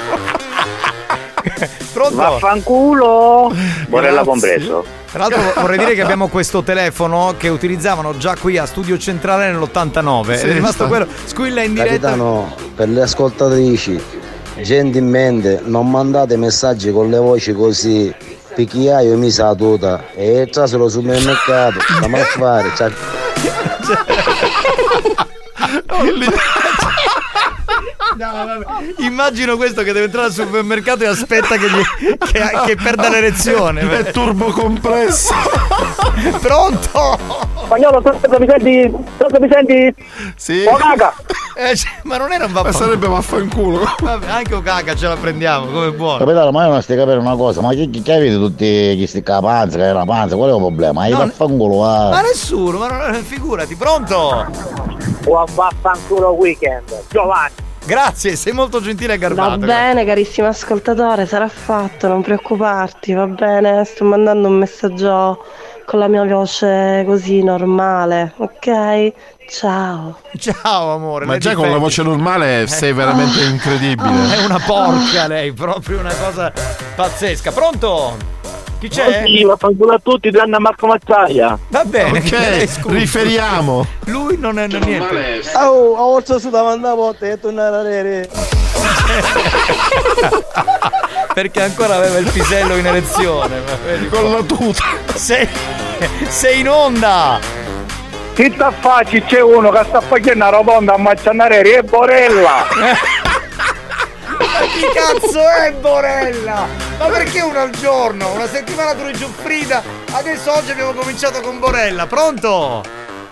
[1.99, 2.17] Pronto?
[2.17, 3.53] Vaffanculo!
[3.89, 4.25] Grazie.
[4.25, 4.85] compreso.
[5.11, 9.51] Tra l'altro vorrei dire che abbiamo questo telefono che utilizzavano già qui a Studio Centrale
[9.51, 11.07] nell'89 Sì, è rimasto sta- quello.
[11.25, 11.91] Squilla in diretta.
[11.91, 14.01] Capitano, per le ascoltatrici,
[14.63, 18.15] gentilmente non mandate messaggi con le voci così.
[18.55, 22.71] Picchiaio mi sa tuta e traselo sul mercato, stiamo a fare.
[22.79, 22.91] Cioè,
[25.89, 26.03] No,
[28.99, 33.81] Immagino questo che deve entrare al supermercato e aspetta che, gli, che, che perda l'erezione.
[33.99, 35.35] È turbo compresso.
[36.41, 37.19] Pronto?
[37.65, 38.91] Spagnolo, cosa mi senti?
[39.41, 39.95] Mi senti?
[40.37, 40.65] Sì.
[40.67, 41.15] Oh, caga!
[41.55, 42.85] Eh, cioè, ma non era un Ma vaffanculo.
[42.87, 43.95] sarebbe vaffanculo.
[44.01, 46.19] Vabbè, anche o caga ce la prendiamo, come buono.
[46.19, 49.23] Capitano, ma io non stai capendo una cosa, ma chi, chi, chi avete tutti questi
[49.23, 51.07] con la panza, che è la panza, qual è il problema?
[51.07, 52.21] Io No, vaffanculo, Ma va.
[52.21, 54.47] nessuno, ma non, figurati, pronto?
[55.25, 56.85] O a vaffanculo weekend.
[57.11, 57.67] Giovanni.
[57.89, 59.57] Grazie, sei molto gentile e Va garbato.
[59.65, 63.83] bene, carissimo ascoltatore, sarà fatto, non preoccuparti, va bene?
[63.87, 65.43] Sto mandando un messaggio
[65.87, 69.13] con la mia voce così normale, ok?
[69.49, 70.19] Ciao.
[70.37, 71.25] Ciao amore.
[71.25, 71.85] Ma già con la difendi.
[71.85, 74.37] voce normale sei veramente incredibile.
[74.37, 76.53] È una porca lei, proprio una cosa
[76.95, 77.53] pazzesca.
[77.53, 78.17] Pronto?
[78.79, 79.25] Chi c'è?
[79.27, 81.59] Sì, vaffanculo a tutti, tranne a Marco Mazzaia.
[81.69, 82.95] Va bene, Ok, scusa.
[82.95, 83.85] riferiamo.
[84.05, 85.41] Lui non è niente.
[85.55, 88.29] Oh, ho oltre su da mandare a volte e tornare a rere.
[91.35, 93.61] Perché ancora aveva il pisello in erezione.
[93.61, 93.77] ma.
[94.11, 94.85] Con la tuta.
[95.15, 95.49] Sei,
[96.29, 97.41] sei in onda!
[98.35, 102.67] Chi sta facci c'è uno che sta facendo una rotonda a macciannare e Borella!
[104.39, 106.67] Ma chi cazzo è Borella?
[106.99, 108.33] Ma perché uno al giorno?
[108.33, 112.09] Una settimana tu Giuffrida, adesso oggi abbiamo cominciato con Borella.
[112.09, 112.83] Pronto?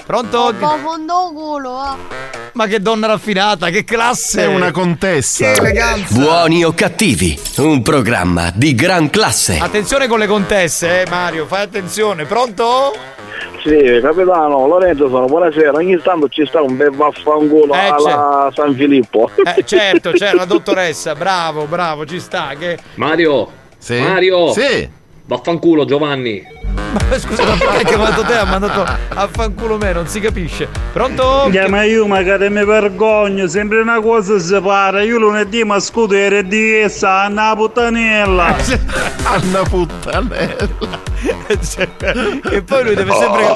[0.07, 0.55] Pronto?
[0.55, 2.15] fondo culo, eh.
[2.53, 4.43] Ma che donna raffinata, che classe!
[4.43, 5.51] È una contessa.
[5.53, 6.15] Che eleganza!
[6.15, 9.59] Buoni o cattivi, un programma di gran classe.
[9.61, 12.25] Attenzione con le contesse, eh Mario, fai attenzione.
[12.25, 12.95] Pronto?
[13.65, 15.73] Sì, capitano, Lorenzo sono, buonasera.
[15.73, 19.29] Ogni tanto ci sta un bel vaffanculo Eh, alla San Filippo.
[19.45, 22.53] Eh, certo, c'è la dottoressa, bravo, bravo, ci sta.
[22.57, 22.79] Che...
[22.95, 23.51] Mario!
[23.77, 23.99] Sì?
[23.99, 24.53] Mario!
[24.53, 24.89] Sì.
[25.27, 26.41] Vaffanculo Giovanni!
[27.09, 29.93] Ma scusa, ma perché ha detto te ha mandato a fanculo me?
[29.93, 30.69] Non si capisce.
[30.93, 31.49] Pronto?
[31.51, 35.03] Yeah, ma io magari mi vergogno, sempre una cosa si para.
[35.03, 38.57] Io lunedì mi scudo RDS, Anna puttanella.
[39.25, 40.57] Anna puttanella.
[42.51, 43.55] e poi lui deve sempre.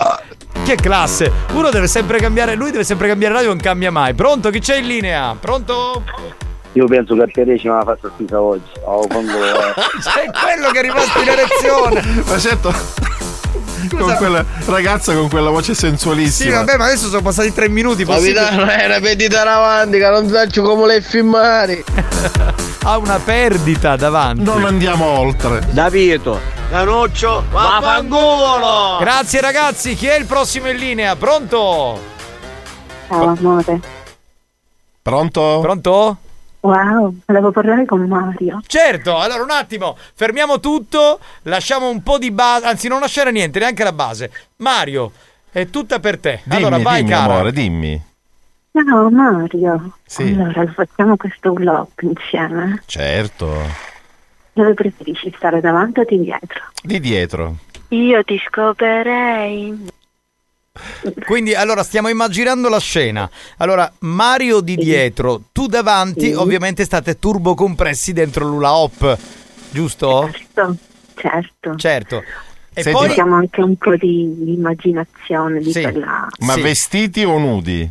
[0.65, 1.33] Che classe!
[1.53, 4.13] Uno deve sempre cambiare, lui deve sempre cambiare radio, non cambia mai.
[4.15, 4.51] Pronto?
[4.51, 5.37] Chi c'è in linea?
[5.41, 6.03] Pronto?
[6.73, 8.71] Io penso che a Teresi mi ha fatto schifo oggi.
[8.85, 9.75] Oh, quando, eh.
[10.03, 12.23] C'è quello che è rimasto in erezione!
[12.25, 13.09] Ma certo.
[13.89, 16.57] Con quella ragazza con quella voce Sì, sensualissima.
[16.57, 18.05] vabbè, ma adesso sono passati tre minuti.
[18.05, 21.83] Capitano, era pedita davanti, che non faccio come le filmare.
[22.85, 24.43] ha una perdita davanti.
[24.43, 25.67] Non andiamo oltre.
[25.71, 26.39] Davito,
[26.71, 28.99] Canuccio, vaffanculo!
[29.01, 31.17] Grazie ragazzi, chi è il prossimo in linea?
[31.17, 32.01] Pronto?
[33.09, 33.81] Ciao amore.
[35.03, 35.59] Pronto?
[35.63, 36.17] Pronto?
[36.61, 38.61] Wow, volevo parlare con Mario.
[38.67, 43.59] Certo, allora un attimo, fermiamo tutto, lasciamo un po' di base, anzi non lasciare niente,
[43.59, 44.31] neanche la base.
[44.57, 45.13] Mario,
[45.51, 46.41] è tutta per te.
[46.45, 47.33] Dimmi, allora vai dimmi, cara.
[47.33, 48.05] amore, dimmi.
[48.73, 49.97] Ciao Mario.
[50.05, 50.23] Sì.
[50.23, 52.83] Allora, lo facciamo questo vlog insieme.
[52.85, 53.49] Certo.
[54.53, 56.61] Dove preferisci stare davanti o di dietro?
[56.83, 57.57] Di dietro.
[57.89, 59.89] Io ti scoperei.
[61.27, 63.29] Quindi allora stiamo immaginando la scena.
[63.59, 66.33] Allora, Mario di dietro, tu davanti, Sì.
[66.33, 69.19] ovviamente state turbo compressi dentro l'Ula Hop,
[69.71, 70.31] giusto?
[70.33, 70.77] Certo,
[71.17, 71.77] certo.
[71.77, 72.23] Certo.
[72.73, 75.83] E E poi Abbiamo anche un po' di immaginazione di Sì.
[75.83, 77.91] quella Ma vestiti o nudi?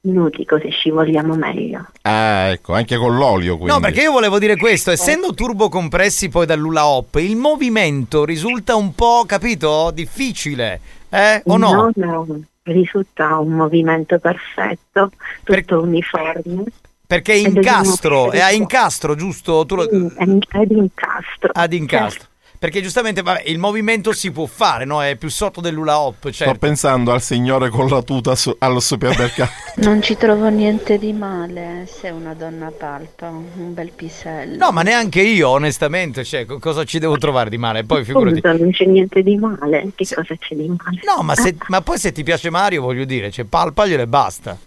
[0.00, 1.86] nudi così scivoliamo meglio.
[2.02, 3.72] Ah, ecco, anche con l'olio quindi.
[3.74, 8.74] No, perché io volevo dire questo, essendo turbo compressi poi dall'Ula Hop, il movimento risulta
[8.76, 9.90] un po', capito?
[9.92, 10.80] Difficile,
[11.10, 11.42] eh?
[11.46, 11.90] O no?
[11.94, 12.26] no,
[12.62, 15.12] risulta un movimento perfetto,
[15.44, 16.64] tutto uniforme.
[17.06, 19.64] Perché è incastro, è a incastro, giusto?
[19.64, 19.86] Tu lo...
[19.86, 21.50] Di incastro.
[21.52, 22.28] Ad incastro.
[22.58, 25.00] Perché giustamente vabbè, il movimento si può fare, no?
[25.00, 26.58] È più sotto dell'Ula Hop, Sto certo.
[26.58, 29.52] pensando al signore con la tuta su- al supermercato.
[29.78, 34.56] Non ci trovo niente di male se una donna palpa un bel pisello.
[34.56, 37.84] No, ma neanche io, onestamente, cioè, co- cosa ci devo trovare di male?
[37.84, 38.38] Poi figurati.
[38.38, 39.92] Appunto, non c'è niente di male.
[39.94, 41.00] Che cosa c'è di male?
[41.04, 44.58] No, ma, se- ma poi se ti piace Mario, voglio dire, cioè, palpaglielo e basta.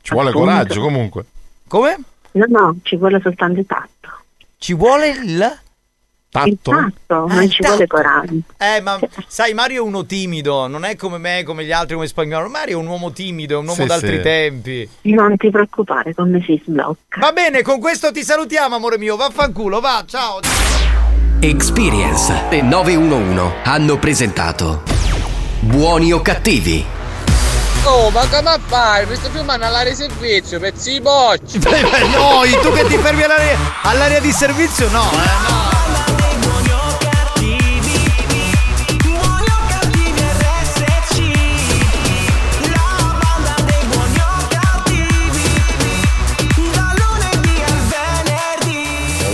[0.00, 0.46] Ci vuole Appunto.
[0.48, 1.24] coraggio comunque.
[1.66, 1.98] Come?
[2.32, 4.10] No, no, ci vuole soltanto il tatto.
[4.58, 5.58] Ci vuole il...
[6.44, 8.34] Il tatto, non ci vuole coraggio.
[8.58, 12.06] Eh, ma sai, Mario è uno timido, non è come me, come gli altri, come
[12.06, 12.48] spagnolo.
[12.48, 14.20] Mario è un uomo timido, è un uomo Sì, d'altri sì.
[14.22, 14.88] tempi.
[15.02, 17.20] Non ti preoccupare, come si sblocca.
[17.20, 19.16] Va bene, con questo ti salutiamo, amore mio.
[19.16, 20.40] Vaffanculo, va, ciao.
[21.40, 24.82] Experience e 911 hanno presentato
[25.60, 26.84] Buoni o cattivi?
[27.84, 29.06] Oh, ma come fai?
[29.06, 31.58] Mi sto filmando all'area di servizio, pezzi di bocci.
[31.58, 35.14] no, tu che ti fermi all'area, all'area di servizio, no, eh,
[35.48, 35.75] no.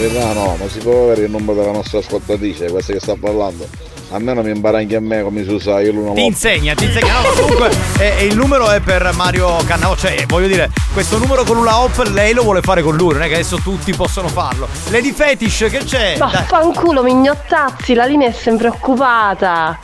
[0.02, 3.68] Capitano, ma si può avere il numero della nostra ascoltatrice, questa che sta parlando?
[4.10, 7.20] Almeno mi impara anche a me come si usa io l'uno Ti insegna, ti insegna.
[7.20, 9.96] No, comunque eh, eh, il numero è per Mario Cannavo.
[9.96, 13.22] Cioè, voglio dire, questo numero con una hop lei lo vuole fare con lui, non
[13.22, 14.66] è che adesso tutti possono farlo.
[14.90, 16.16] Lady Fetish, che c'è?
[16.18, 16.30] Dai.
[16.32, 19.78] Vaffanculo, mignottazzi, la linea è sempre occupata.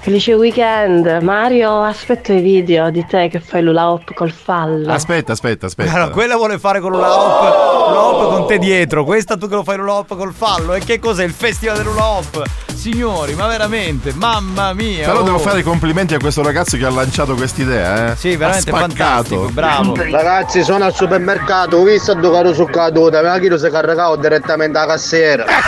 [0.00, 1.06] Felice weekend.
[1.22, 4.90] Mario, aspetto i video di te che fai l'ula hop col fallo.
[4.92, 5.92] Aspetta, aspetta, aspetta.
[5.92, 9.04] Allora, quella vuole fare con l'ula hop, l'ula hop con te dietro.
[9.04, 10.72] Questa tu che lo fai l'ula hop col fallo.
[10.74, 12.42] E che cos'è il festival dell'ula hop?
[12.78, 15.04] Signori, ma veramente, mamma mia.
[15.06, 15.22] Però oh.
[15.24, 18.16] devo fare i complimenti a questo ragazzo che ha lanciato quest'idea, eh.
[18.16, 19.96] Sì, veramente fantastico, bravo.
[19.96, 24.14] Ragazzi, sono al supermercato, ho visto due caro su caduta, ma chi lo si caricavo
[24.16, 25.44] direttamente alla cassiera.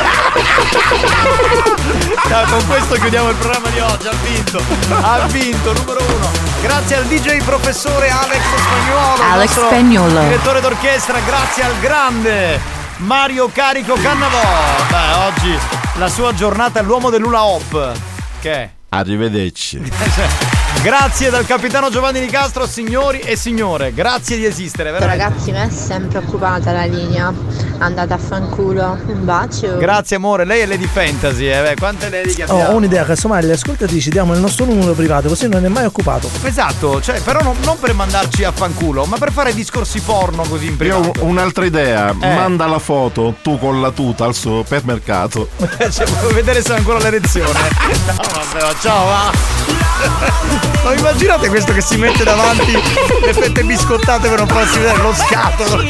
[2.29, 4.07] Ciao, con questo chiudiamo il programma di oggi.
[4.07, 4.63] Ha vinto,
[5.01, 6.31] ha vinto, numero uno.
[6.63, 9.15] Grazie al DJ professore Alex Spagnuolo.
[9.17, 10.21] il Alex nostro Spagnuolo.
[10.21, 14.43] Direttore d'orchestra, grazie al grande Mario Carico Cannavò.
[14.91, 15.59] Beh, oggi
[15.99, 17.93] la sua giornata è l'uomo dell'Ula Hop.
[18.41, 18.71] Che?
[18.91, 19.81] Arrivederci.
[20.83, 23.93] Grazie dal capitano Giovanni Di Castro, signori e signore.
[23.93, 25.23] Grazie di esistere, veramente.
[25.23, 27.31] Ragazzi, mi è sempre occupata la linea.
[27.79, 28.99] Andate a fanculo.
[29.07, 29.77] Un bacio.
[29.77, 31.61] Grazie amore, lei è Lady Fantasy, eh.
[31.61, 32.71] Beh, quante lady che Oh, abbiamo?
[32.73, 36.31] ho un'idea, casomai le ascoltatrici diamo il nostro numero privato, così non è mai occupato.
[36.45, 40.67] Esatto, cioè, però non, non per mandarci a fanculo, ma per fare discorsi porno così
[40.69, 41.25] in Io ho privato.
[41.25, 42.35] un'altra idea, Eh.
[42.35, 45.51] manda la foto tu con la tuta al supermercato.
[45.91, 47.59] cioè, voglio vedere se ho ancora l'erezione.
[48.11, 50.60] No, vabbè, ma ciao, va.
[50.83, 55.15] Ma immaginate questo che si mette davanti le fette biscottate per non farsi vedere lo
[55.15, 55.83] scatolo.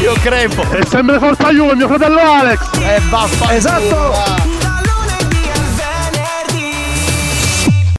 [0.00, 0.68] Io crepo.
[0.68, 2.60] È sempre forza Juve, mio fratello Alex!
[2.80, 3.56] Eh, vaffanculo.
[3.56, 3.96] Esatto.
[4.10, 4.51] va.